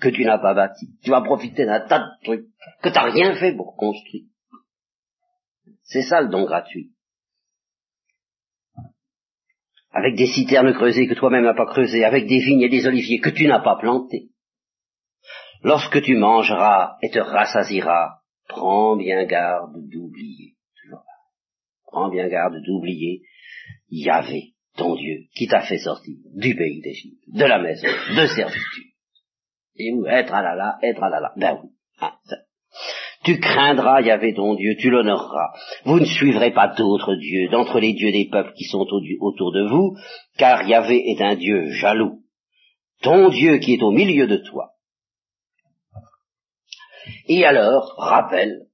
que 0.00 0.08
tu 0.08 0.24
n'as 0.24 0.38
pas 0.38 0.54
bâti. 0.54 0.88
Tu 1.02 1.10
vas 1.10 1.22
profiter 1.22 1.64
d'un 1.64 1.80
tas 1.80 2.00
de 2.00 2.24
trucs 2.24 2.46
que 2.82 2.88
tu 2.88 2.94
n'as 2.94 3.10
rien 3.10 3.34
fait 3.36 3.54
pour 3.54 3.76
construire. 3.76 4.24
C'est 5.82 6.02
ça 6.02 6.20
le 6.20 6.28
don 6.28 6.44
gratuit. 6.44 6.92
Avec 9.90 10.16
des 10.16 10.26
citernes 10.26 10.74
creusées 10.74 11.06
que 11.06 11.14
toi-même 11.14 11.44
n'as 11.44 11.54
pas 11.54 11.66
creusées, 11.66 12.04
avec 12.04 12.26
des 12.26 12.40
vignes 12.40 12.62
et 12.62 12.68
des 12.68 12.86
oliviers 12.86 13.20
que 13.20 13.30
tu 13.30 13.46
n'as 13.46 13.60
pas 13.60 13.76
plantés. 13.76 14.30
Lorsque 15.62 16.02
tu 16.02 16.16
mangeras 16.16 16.96
et 17.02 17.10
te 17.10 17.18
rassasiras, 17.18 18.18
prends 18.48 18.96
bien 18.96 19.24
garde 19.24 19.88
d'oublier 19.88 20.54
prends 21.94 22.08
bien 22.08 22.28
garde 22.28 22.60
d'oublier 22.60 23.22
Yahvé, 23.88 24.53
ton 24.76 24.96
Dieu, 24.96 25.24
qui 25.34 25.46
t'a 25.46 25.62
fait 25.62 25.78
sortir 25.78 26.16
du 26.34 26.54
pays 26.54 26.80
d'Égypte, 26.80 27.22
de 27.28 27.44
la 27.44 27.58
maison, 27.58 27.86
de 27.86 28.26
servitude. 28.26 28.84
Et 29.76 29.92
où 29.92 30.06
être 30.06 30.32
à 30.32 30.42
la 30.42 30.54
la, 30.54 30.78
être 30.82 31.02
à 31.02 31.10
la 31.10 31.20
la. 31.20 31.32
Ben 31.36 31.60
oui. 31.62 31.70
Ah, 32.00 32.16
tu 33.24 33.40
craindras 33.40 34.02
Yahvé 34.02 34.34
ton 34.34 34.54
Dieu, 34.54 34.76
tu 34.78 34.90
l'honoreras. 34.90 35.52
Vous 35.84 35.98
ne 35.98 36.04
suivrez 36.04 36.52
pas 36.52 36.68
d'autres 36.68 37.14
dieux 37.14 37.48
d'entre 37.48 37.80
les 37.80 37.94
dieux 37.94 38.12
des 38.12 38.28
peuples 38.30 38.52
qui 38.52 38.64
sont 38.64 38.86
autour 39.20 39.52
de 39.52 39.66
vous, 39.68 39.96
car 40.36 40.68
Yahvé 40.68 41.02
est 41.10 41.22
un 41.22 41.34
Dieu 41.34 41.70
jaloux. 41.70 42.20
Ton 43.02 43.30
Dieu 43.30 43.58
qui 43.58 43.74
est 43.74 43.82
au 43.82 43.90
milieu 43.90 44.26
de 44.26 44.36
toi. 44.36 44.72
Et 47.28 47.44
alors, 47.44 47.94
rappelle, 47.96 48.66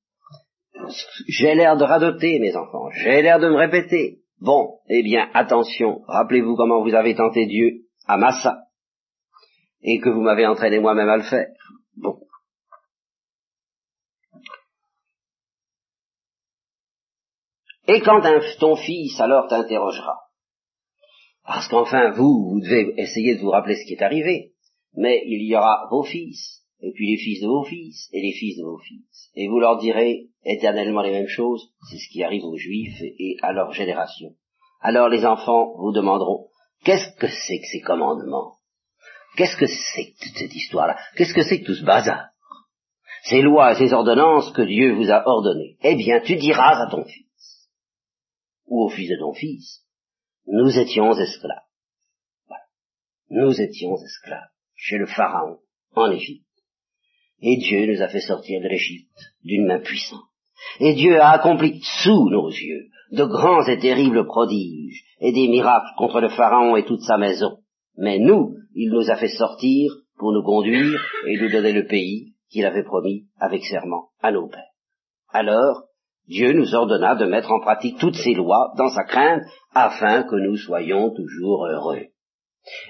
j'ai 1.29 1.55
l'air 1.55 1.77
de 1.77 1.85
radoter, 1.85 2.39
mes 2.41 2.57
enfants, 2.57 2.91
j'ai 3.03 3.23
l'air 3.23 3.39
de 3.39 3.49
me 3.49 3.57
répéter. 3.57 4.20
Bon, 4.41 4.79
eh 4.89 5.03
bien, 5.03 5.31
attention, 5.35 6.03
rappelez-vous 6.07 6.57
comment 6.57 6.83
vous 6.83 6.95
avez 6.95 7.15
tenté 7.15 7.47
Dieu 7.47 7.85
à 8.07 8.17
Massa, 8.17 8.63
et 9.83 9.99
que 9.99 10.09
vous 10.09 10.23
m'avez 10.23 10.47
entraîné 10.47 10.81
moi-même 10.81 11.09
à 11.09 11.19
le 11.19 11.23
faire. 11.23 11.49
Bon. 11.97 12.21
Et 17.87 18.01
quand 18.01 18.23
ton 18.61 18.77
fils 18.77 19.21
alors 19.21 19.49
t'interrogera, 19.49 20.17
Parce 21.45 21.69
qu'enfin, 21.69 22.11
vous, 22.13 22.51
vous 22.51 22.61
devez 22.61 22.95
essayer 22.99 23.35
de 23.35 23.41
vous 23.41 23.51
rappeler 23.51 23.75
ce 23.77 23.87
qui 23.87 23.95
est 23.95 24.03
arrivé. 24.03 24.53
Mais 24.95 25.23
il 25.27 25.47
y 25.47 25.55
aura 25.55 25.87
vos 25.91 26.03
fils, 26.03 26.60
et 26.83 26.93
puis 26.93 27.11
les 27.11 27.19
fils 27.19 27.41
de 27.41 27.47
vos 27.47 27.65
fils, 27.65 28.09
et 28.13 28.21
les 28.21 28.33
fils 28.33 28.57
de 28.59 28.65
vos 28.65 28.79
fils. 28.79 29.31
Et 29.35 29.49
vous 29.49 29.61
leur 29.61 29.79
direz 29.79 30.29
éternellement 30.45 31.03
les 31.03 31.13
mêmes 31.13 31.29
choses, 31.29 31.73
c'est 31.89 31.99
ce 31.99 32.09
qui 32.11 32.23
arrive 32.23 32.45
aux 32.45 32.57
Juifs 32.57 33.01
et 33.01 33.37
à 33.43 33.53
leur 33.53 33.73
génération. 33.73 34.35
Alors 34.81 35.09
les 35.09 35.27
enfants 35.27 35.75
vous 35.77 35.93
demanderont, 35.93 36.49
qu'est-ce 36.85 37.15
que 37.19 37.29
c'est 37.29 37.61
que 37.61 37.67
ces 37.71 37.81
commandements? 37.81 38.57
Qu'est-ce 39.37 39.57
que 39.57 39.67
c'est 39.67 40.13
que 40.13 40.25
toute 40.25 40.39
cette 40.39 40.55
histoire-là? 40.55 40.97
Qu'est-ce 41.17 41.35
que 41.35 41.43
c'est 41.43 41.61
que 41.61 41.67
tout 41.67 41.75
ce 41.75 41.85
bazar? 41.85 42.31
Ces 43.25 43.43
lois 43.43 43.75
ces 43.75 43.93
ordonnances 43.93 44.51
que 44.53 44.63
Dieu 44.63 44.95
vous 44.95 45.11
a 45.11 45.23
ordonnées. 45.27 45.77
Eh 45.83 45.95
bien, 45.95 46.21
tu 46.21 46.37
diras 46.37 46.87
à 46.87 46.91
ton 46.91 47.05
fils, 47.05 47.69
ou 48.67 48.85
au 48.85 48.89
fils 48.89 49.11
de 49.11 49.17
ton 49.19 49.35
fils, 49.35 49.85
nous 50.47 50.79
étions 50.79 51.13
esclaves. 51.13 51.59
Voilà. 52.49 52.65
Nous 53.29 53.61
étions 53.61 53.95
esclaves 53.97 54.49
chez 54.75 54.97
le 54.97 55.07
Pharaon, 55.07 55.59
en 55.95 56.11
Égypte. 56.11 56.47
Et 57.43 57.57
Dieu 57.57 57.87
nous 57.87 58.03
a 58.03 58.09
fait 58.09 58.21
sortir 58.21 58.61
de 58.61 58.69
l'Égypte 58.69 59.09
d'une 59.45 59.67
main 59.67 59.81
puissante. 59.81 60.21
Et 60.79 60.95
Dieu 60.95 61.21
a 61.21 61.31
accompli 61.31 61.81
sous 62.03 62.29
nos 62.29 62.49
yeux 62.49 62.89
de 63.13 63.25
grands 63.25 63.67
et 63.67 63.79
terribles 63.79 64.27
prodiges 64.27 65.05
et 65.21 65.33
des 65.33 65.49
miracles 65.49 65.95
contre 65.97 66.21
le 66.21 66.29
Pharaon 66.29 66.77
et 66.77 66.85
toute 66.85 67.03
sa 67.03 67.19
maison. 67.19 67.59
Mais 67.97 68.19
nous, 68.19 68.55
il 68.75 68.91
nous 68.91 69.11
a 69.11 69.17
fait 69.17 69.29
sortir 69.29 69.93
pour 70.19 70.33
nous 70.33 70.43
conduire 70.43 71.01
et 71.27 71.39
nous 71.39 71.51
donner 71.51 71.73
le 71.73 71.87
pays 71.87 72.35
qu'il 72.51 72.67
avait 72.67 72.85
promis 72.85 73.27
avec 73.39 73.65
serment 73.65 74.11
à 74.23 74.33
nos 74.33 74.49
pères. 74.49 74.63
Alors, 75.33 75.85
Dieu 76.29 76.53
nous 76.53 76.75
ordonna 76.75 77.17
de 77.17 77.25
mettre 77.25 77.51
en 77.51 77.61
pratique 77.61 77.99
toutes 77.99 78.17
ces 78.17 78.35
lois 78.35 78.73
dans 78.77 78.91
sa 78.91 79.05
crainte 79.05 79.43
afin 79.75 80.23
que 80.25 80.37
nous 80.37 80.57
soyons 80.57 81.13
toujours 81.15 81.67
heureux 81.67 82.07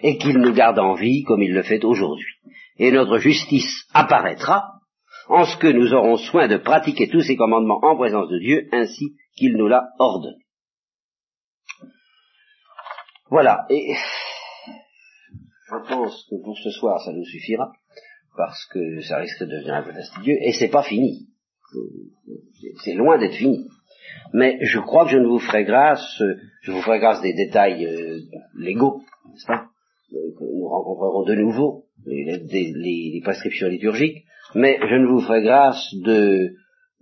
et 0.03 0.19
qu'il 0.19 0.39
nous 0.39 0.53
garde 0.53 0.79
en 0.79 0.95
vie 0.95 1.23
comme 1.23 1.43
il 1.43 1.53
le 1.53 1.63
fait 1.63 1.85
aujourd'hui. 1.85 2.35
Et 2.83 2.91
notre 2.91 3.19
justice 3.19 3.85
apparaîtra 3.93 4.81
en 5.29 5.45
ce 5.45 5.55
que 5.59 5.67
nous 5.67 5.93
aurons 5.93 6.17
soin 6.17 6.49
de 6.49 6.57
pratiquer 6.57 7.11
tous 7.11 7.21
ces 7.21 7.37
commandements 7.37 7.79
en 7.83 7.95
présence 7.95 8.31
de 8.31 8.39
Dieu 8.39 8.69
ainsi 8.73 9.17
qu'il 9.37 9.55
nous 9.59 9.69
l'a 9.69 9.91
ordonné. 9.99 10.39
Voilà, 13.29 13.67
et 13.69 13.95
je 15.69 15.89
pense 15.89 16.27
que 16.31 16.43
pour 16.43 16.57
ce 16.57 16.71
soir 16.71 17.03
ça 17.05 17.13
nous 17.13 17.27
suffira, 17.27 17.71
parce 18.35 18.65
que 18.73 19.03
ça 19.03 19.19
risque 19.19 19.41
de 19.41 19.51
devenir 19.59 19.75
un 19.75 19.83
peu 19.83 19.93
fastidieux, 19.93 20.39
et 20.41 20.53
c'est 20.53 20.71
pas 20.71 20.83
fini. 20.83 21.29
C'est 22.83 22.95
loin 22.95 23.19
d'être 23.19 23.37
fini. 23.37 23.69
Mais 24.33 24.59
je 24.63 24.81
crois 24.81 25.05
que 25.05 25.11
je 25.11 25.19
ne 25.19 25.27
vous 25.27 25.39
ferai 25.39 25.65
grâce, 25.65 26.23
je 26.63 26.73
vous 26.73 26.81
ferai 26.81 26.99
grâce 26.99 27.21
des 27.21 27.35
détails 27.35 27.85
euh, 27.85 28.21
légaux, 28.57 29.03
n'est-ce 29.29 29.47
pas, 29.47 29.70
que 30.11 30.45
nous 30.45 30.69
rencontrerons 30.69 31.25
de 31.25 31.35
nouveau, 31.35 31.85
les, 32.07 32.43
les, 32.49 33.21
prescriptions 33.23 33.69
liturgiques, 33.69 34.25
mais 34.55 34.79
je 34.81 34.95
ne 34.97 35.07
vous 35.07 35.21
ferai 35.21 35.43
grâce 35.43 35.95
de 36.05 36.51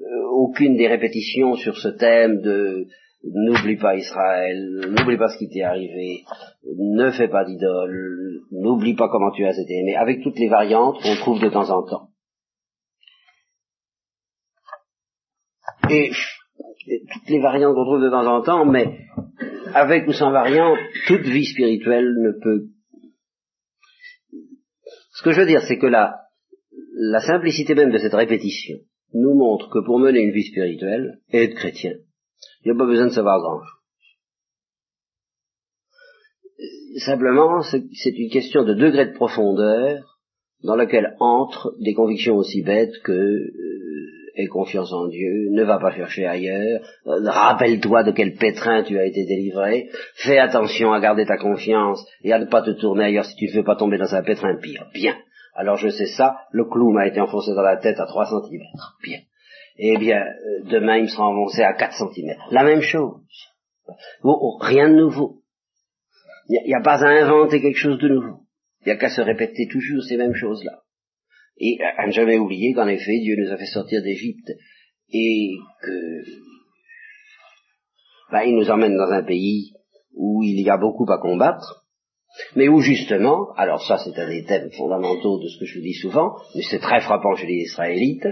euh, 0.00 0.28
aucune 0.32 0.76
des 0.76 0.88
répétitions 0.88 1.54
sur 1.54 1.76
ce 1.78 1.88
thème 1.88 2.40
de 2.40 2.86
n'oublie 3.24 3.76
pas 3.76 3.96
Israël, 3.96 4.80
n'oublie 4.90 5.16
pas 5.16 5.28
ce 5.28 5.38
qui 5.38 5.48
t'est 5.48 5.62
arrivé, 5.62 6.22
ne 6.78 7.10
fais 7.10 7.28
pas 7.28 7.44
d'idole, 7.44 8.40
n'oublie 8.52 8.94
pas 8.94 9.08
comment 9.08 9.30
tu 9.32 9.44
as 9.44 9.58
été 9.58 9.74
aimé, 9.80 9.96
avec 9.96 10.22
toutes 10.22 10.38
les 10.38 10.48
variantes 10.48 11.00
qu'on 11.02 11.16
trouve 11.16 11.40
de 11.40 11.48
temps 11.48 11.70
en 11.70 11.82
temps. 11.84 12.08
Et, 15.90 16.10
toutes 17.12 17.28
les 17.28 17.40
variantes 17.40 17.74
qu'on 17.74 17.84
trouve 17.84 18.02
de 18.02 18.10
temps 18.10 18.26
en 18.26 18.42
temps, 18.42 18.64
mais 18.64 18.98
avec 19.74 20.06
ou 20.06 20.12
sans 20.12 20.30
variante, 20.30 20.78
toute 21.06 21.22
vie 21.22 21.44
spirituelle 21.44 22.08
ne 22.22 22.32
peut. 22.32 22.68
Ce 25.18 25.22
que 25.24 25.32
je 25.32 25.40
veux 25.40 25.46
dire, 25.46 25.62
c'est 25.66 25.78
que 25.78 25.86
la, 25.86 26.14
la 26.94 27.18
simplicité 27.18 27.74
même 27.74 27.90
de 27.90 27.98
cette 27.98 28.14
répétition 28.14 28.76
nous 29.14 29.34
montre 29.34 29.68
que 29.68 29.84
pour 29.84 29.98
mener 29.98 30.20
une 30.20 30.30
vie 30.30 30.46
spirituelle 30.46 31.18
et 31.32 31.42
être 31.42 31.56
chrétien, 31.56 31.94
il 32.64 32.70
n'y 32.70 32.76
a 32.76 32.78
pas 32.78 32.86
besoin 32.86 33.06
de 33.06 33.12
savoir 33.12 33.40
grand-chose. 33.40 33.74
Simplement, 37.04 37.62
c'est 37.62 38.16
une 38.16 38.30
question 38.30 38.62
de 38.62 38.74
degré 38.74 39.06
de 39.06 39.14
profondeur 39.14 40.20
dans 40.62 40.76
laquelle 40.76 41.16
entrent 41.18 41.74
des 41.80 41.94
convictions 41.94 42.36
aussi 42.36 42.62
bêtes 42.62 42.96
que 43.02 43.12
euh, 43.12 43.50
aie 44.38 44.46
confiance 44.46 44.92
en 44.92 45.08
Dieu, 45.08 45.50
ne 45.50 45.64
va 45.64 45.78
pas 45.78 45.90
chercher 45.90 46.26
ailleurs, 46.26 46.80
euh, 47.06 47.20
rappelle-toi 47.24 48.04
de 48.04 48.12
quel 48.12 48.34
pétrin 48.34 48.82
tu 48.82 48.98
as 48.98 49.04
été 49.04 49.24
délivré, 49.24 49.88
fais 50.14 50.38
attention 50.38 50.92
à 50.92 51.00
garder 51.00 51.26
ta 51.26 51.36
confiance 51.36 52.06
et 52.22 52.32
à 52.32 52.38
ne 52.38 52.46
pas 52.46 52.62
te 52.62 52.70
tourner 52.70 53.04
ailleurs 53.04 53.24
si 53.24 53.36
tu 53.36 53.46
ne 53.46 53.52
veux 53.52 53.64
pas 53.64 53.76
tomber 53.76 53.98
dans 53.98 54.14
un 54.14 54.22
pétrin 54.22 54.56
pire. 54.56 54.86
Bien. 54.94 55.16
Alors 55.54 55.76
je 55.76 55.88
sais 55.88 56.06
ça, 56.06 56.36
le 56.52 56.64
clou 56.64 56.92
m'a 56.92 57.06
été 57.06 57.20
enfoncé 57.20 57.52
dans 57.54 57.62
la 57.62 57.76
tête 57.76 57.98
à 57.98 58.06
3 58.06 58.26
cm. 58.26 58.62
Bien 59.02 59.18
eh 59.78 59.96
bien, 59.96 60.20
euh, 60.20 60.64
demain 60.64 60.96
il 60.96 61.02
me 61.04 61.08
sera 61.08 61.28
avancé 61.28 61.62
à 61.62 61.72
4 61.72 61.94
cm. 62.12 62.36
La 62.50 62.64
même 62.64 62.80
chose. 62.80 63.20
Oh, 64.22 64.38
oh, 64.40 64.58
rien 64.60 64.88
de 64.88 64.96
nouveau. 64.96 65.42
Il 66.48 66.62
n'y 66.66 66.74
a, 66.74 66.80
pas 66.80 67.04
à 67.04 67.08
inventer 67.08 67.60
quelque 67.60 67.78
chose 67.78 67.98
de 67.98 68.08
nouveau. 68.08 68.40
Il 68.80 68.86
n'y 68.86 68.92
a 68.92 68.96
qu'à 68.96 69.10
se 69.10 69.20
répéter 69.20 69.68
toujours 69.70 70.02
ces 70.02 70.16
mêmes 70.16 70.34
choses-là. 70.34 70.82
Et 71.60 71.78
à 71.82 72.06
ne 72.06 72.12
jamais 72.12 72.38
oublier 72.38 72.72
qu'en 72.72 72.86
effet, 72.86 73.18
Dieu 73.20 73.36
nous 73.38 73.52
a 73.52 73.56
fait 73.56 73.66
sortir 73.66 74.02
d'Égypte 74.02 74.52
et 75.10 75.56
que 75.82 76.22
ben, 78.30 78.42
il 78.42 78.56
nous 78.56 78.70
emmène 78.70 78.96
dans 78.96 79.10
un 79.10 79.24
pays 79.24 79.72
où 80.14 80.42
il 80.42 80.60
y 80.60 80.70
a 80.70 80.76
beaucoup 80.76 81.10
à 81.10 81.18
combattre, 81.18 81.84
mais 82.54 82.68
où 82.68 82.80
justement, 82.80 83.52
alors 83.56 83.82
ça 83.86 83.98
c'est 83.98 84.18
un 84.20 84.28
des 84.28 84.44
thèmes 84.44 84.70
fondamentaux 84.72 85.38
de 85.38 85.48
ce 85.48 85.58
que 85.58 85.64
je 85.64 85.78
vous 85.78 85.84
dis 85.84 85.94
souvent, 85.94 86.34
mais 86.54 86.62
c'est 86.62 86.78
très 86.78 87.00
frappant 87.00 87.34
chez 87.34 87.46
les 87.46 87.62
Israélites, 87.64 88.26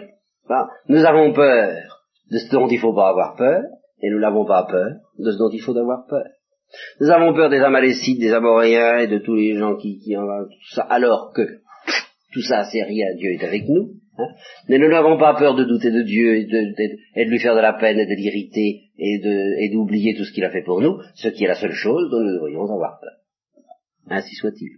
nous 0.89 1.05
avons 1.05 1.33
peur 1.33 2.05
de 2.31 2.39
ce 2.39 2.51
dont 2.53 2.69
il 2.69 2.77
ne 2.77 2.81
faut 2.81 2.95
pas 2.95 3.09
avoir 3.09 3.37
peur, 3.37 3.63
et 4.03 4.11
nous 4.11 4.21
n'avons 4.21 4.45
pas 4.45 4.65
peur 4.65 4.93
de 5.19 5.31
ce 5.31 5.39
dont 5.39 5.51
il 5.51 5.61
faut 5.61 5.77
avoir 5.77 6.07
peur. 6.07 6.27
Nous 7.01 7.11
avons 7.11 7.33
peur 7.35 7.49
des 7.49 7.61
Amalécites, 7.61 8.21
des 8.21 8.33
Amoréens 8.33 8.99
et 8.99 9.07
de 9.07 9.19
tous 9.19 9.35
les 9.35 9.57
gens 9.57 9.77
qui, 9.77 9.99
qui 9.99 10.17
en 10.17 10.27
tout 10.45 10.75
ça, 10.75 10.83
alors 10.83 11.33
que 11.35 11.43
tout 12.37 12.43
ça 12.43 12.65
c'est 12.71 12.83
rien, 12.83 13.15
Dieu 13.17 13.33
est 13.33 13.43
avec 13.43 13.67
nous. 13.67 13.95
Hein. 14.19 14.29
Mais 14.69 14.79
nous 14.79 14.89
n'avons 14.89 15.19
pas 15.19 15.35
peur 15.35 15.55
de 15.55 15.65
douter 15.65 15.91
de 15.91 16.03
Dieu 16.03 16.37
et 16.37 16.45
de, 16.45 17.31
lui 17.31 17.39
faire 17.39 17.55
de 17.55 17.61
la 17.61 17.73
peine 17.73 17.99
et 17.99 18.05
de 18.05 18.15
l'irriter 18.15 18.83
et 18.99 19.71
d'oublier 19.73 20.15
tout 20.15 20.25
ce 20.25 20.33
qu'il 20.33 20.45
a 20.45 20.51
fait 20.51 20.63
pour 20.63 20.83
nous, 20.83 20.99
ce 21.15 21.29
qui 21.29 21.45
est 21.45 21.49
la 21.49 21.55
seule 21.55 21.73
chose 21.73 22.11
dont 22.11 22.21
nous 22.21 22.35
devrions 22.35 22.65
avoir 22.65 23.01
peur. 23.01 23.13
Ainsi 24.09 24.35
soit-il. 24.35 24.69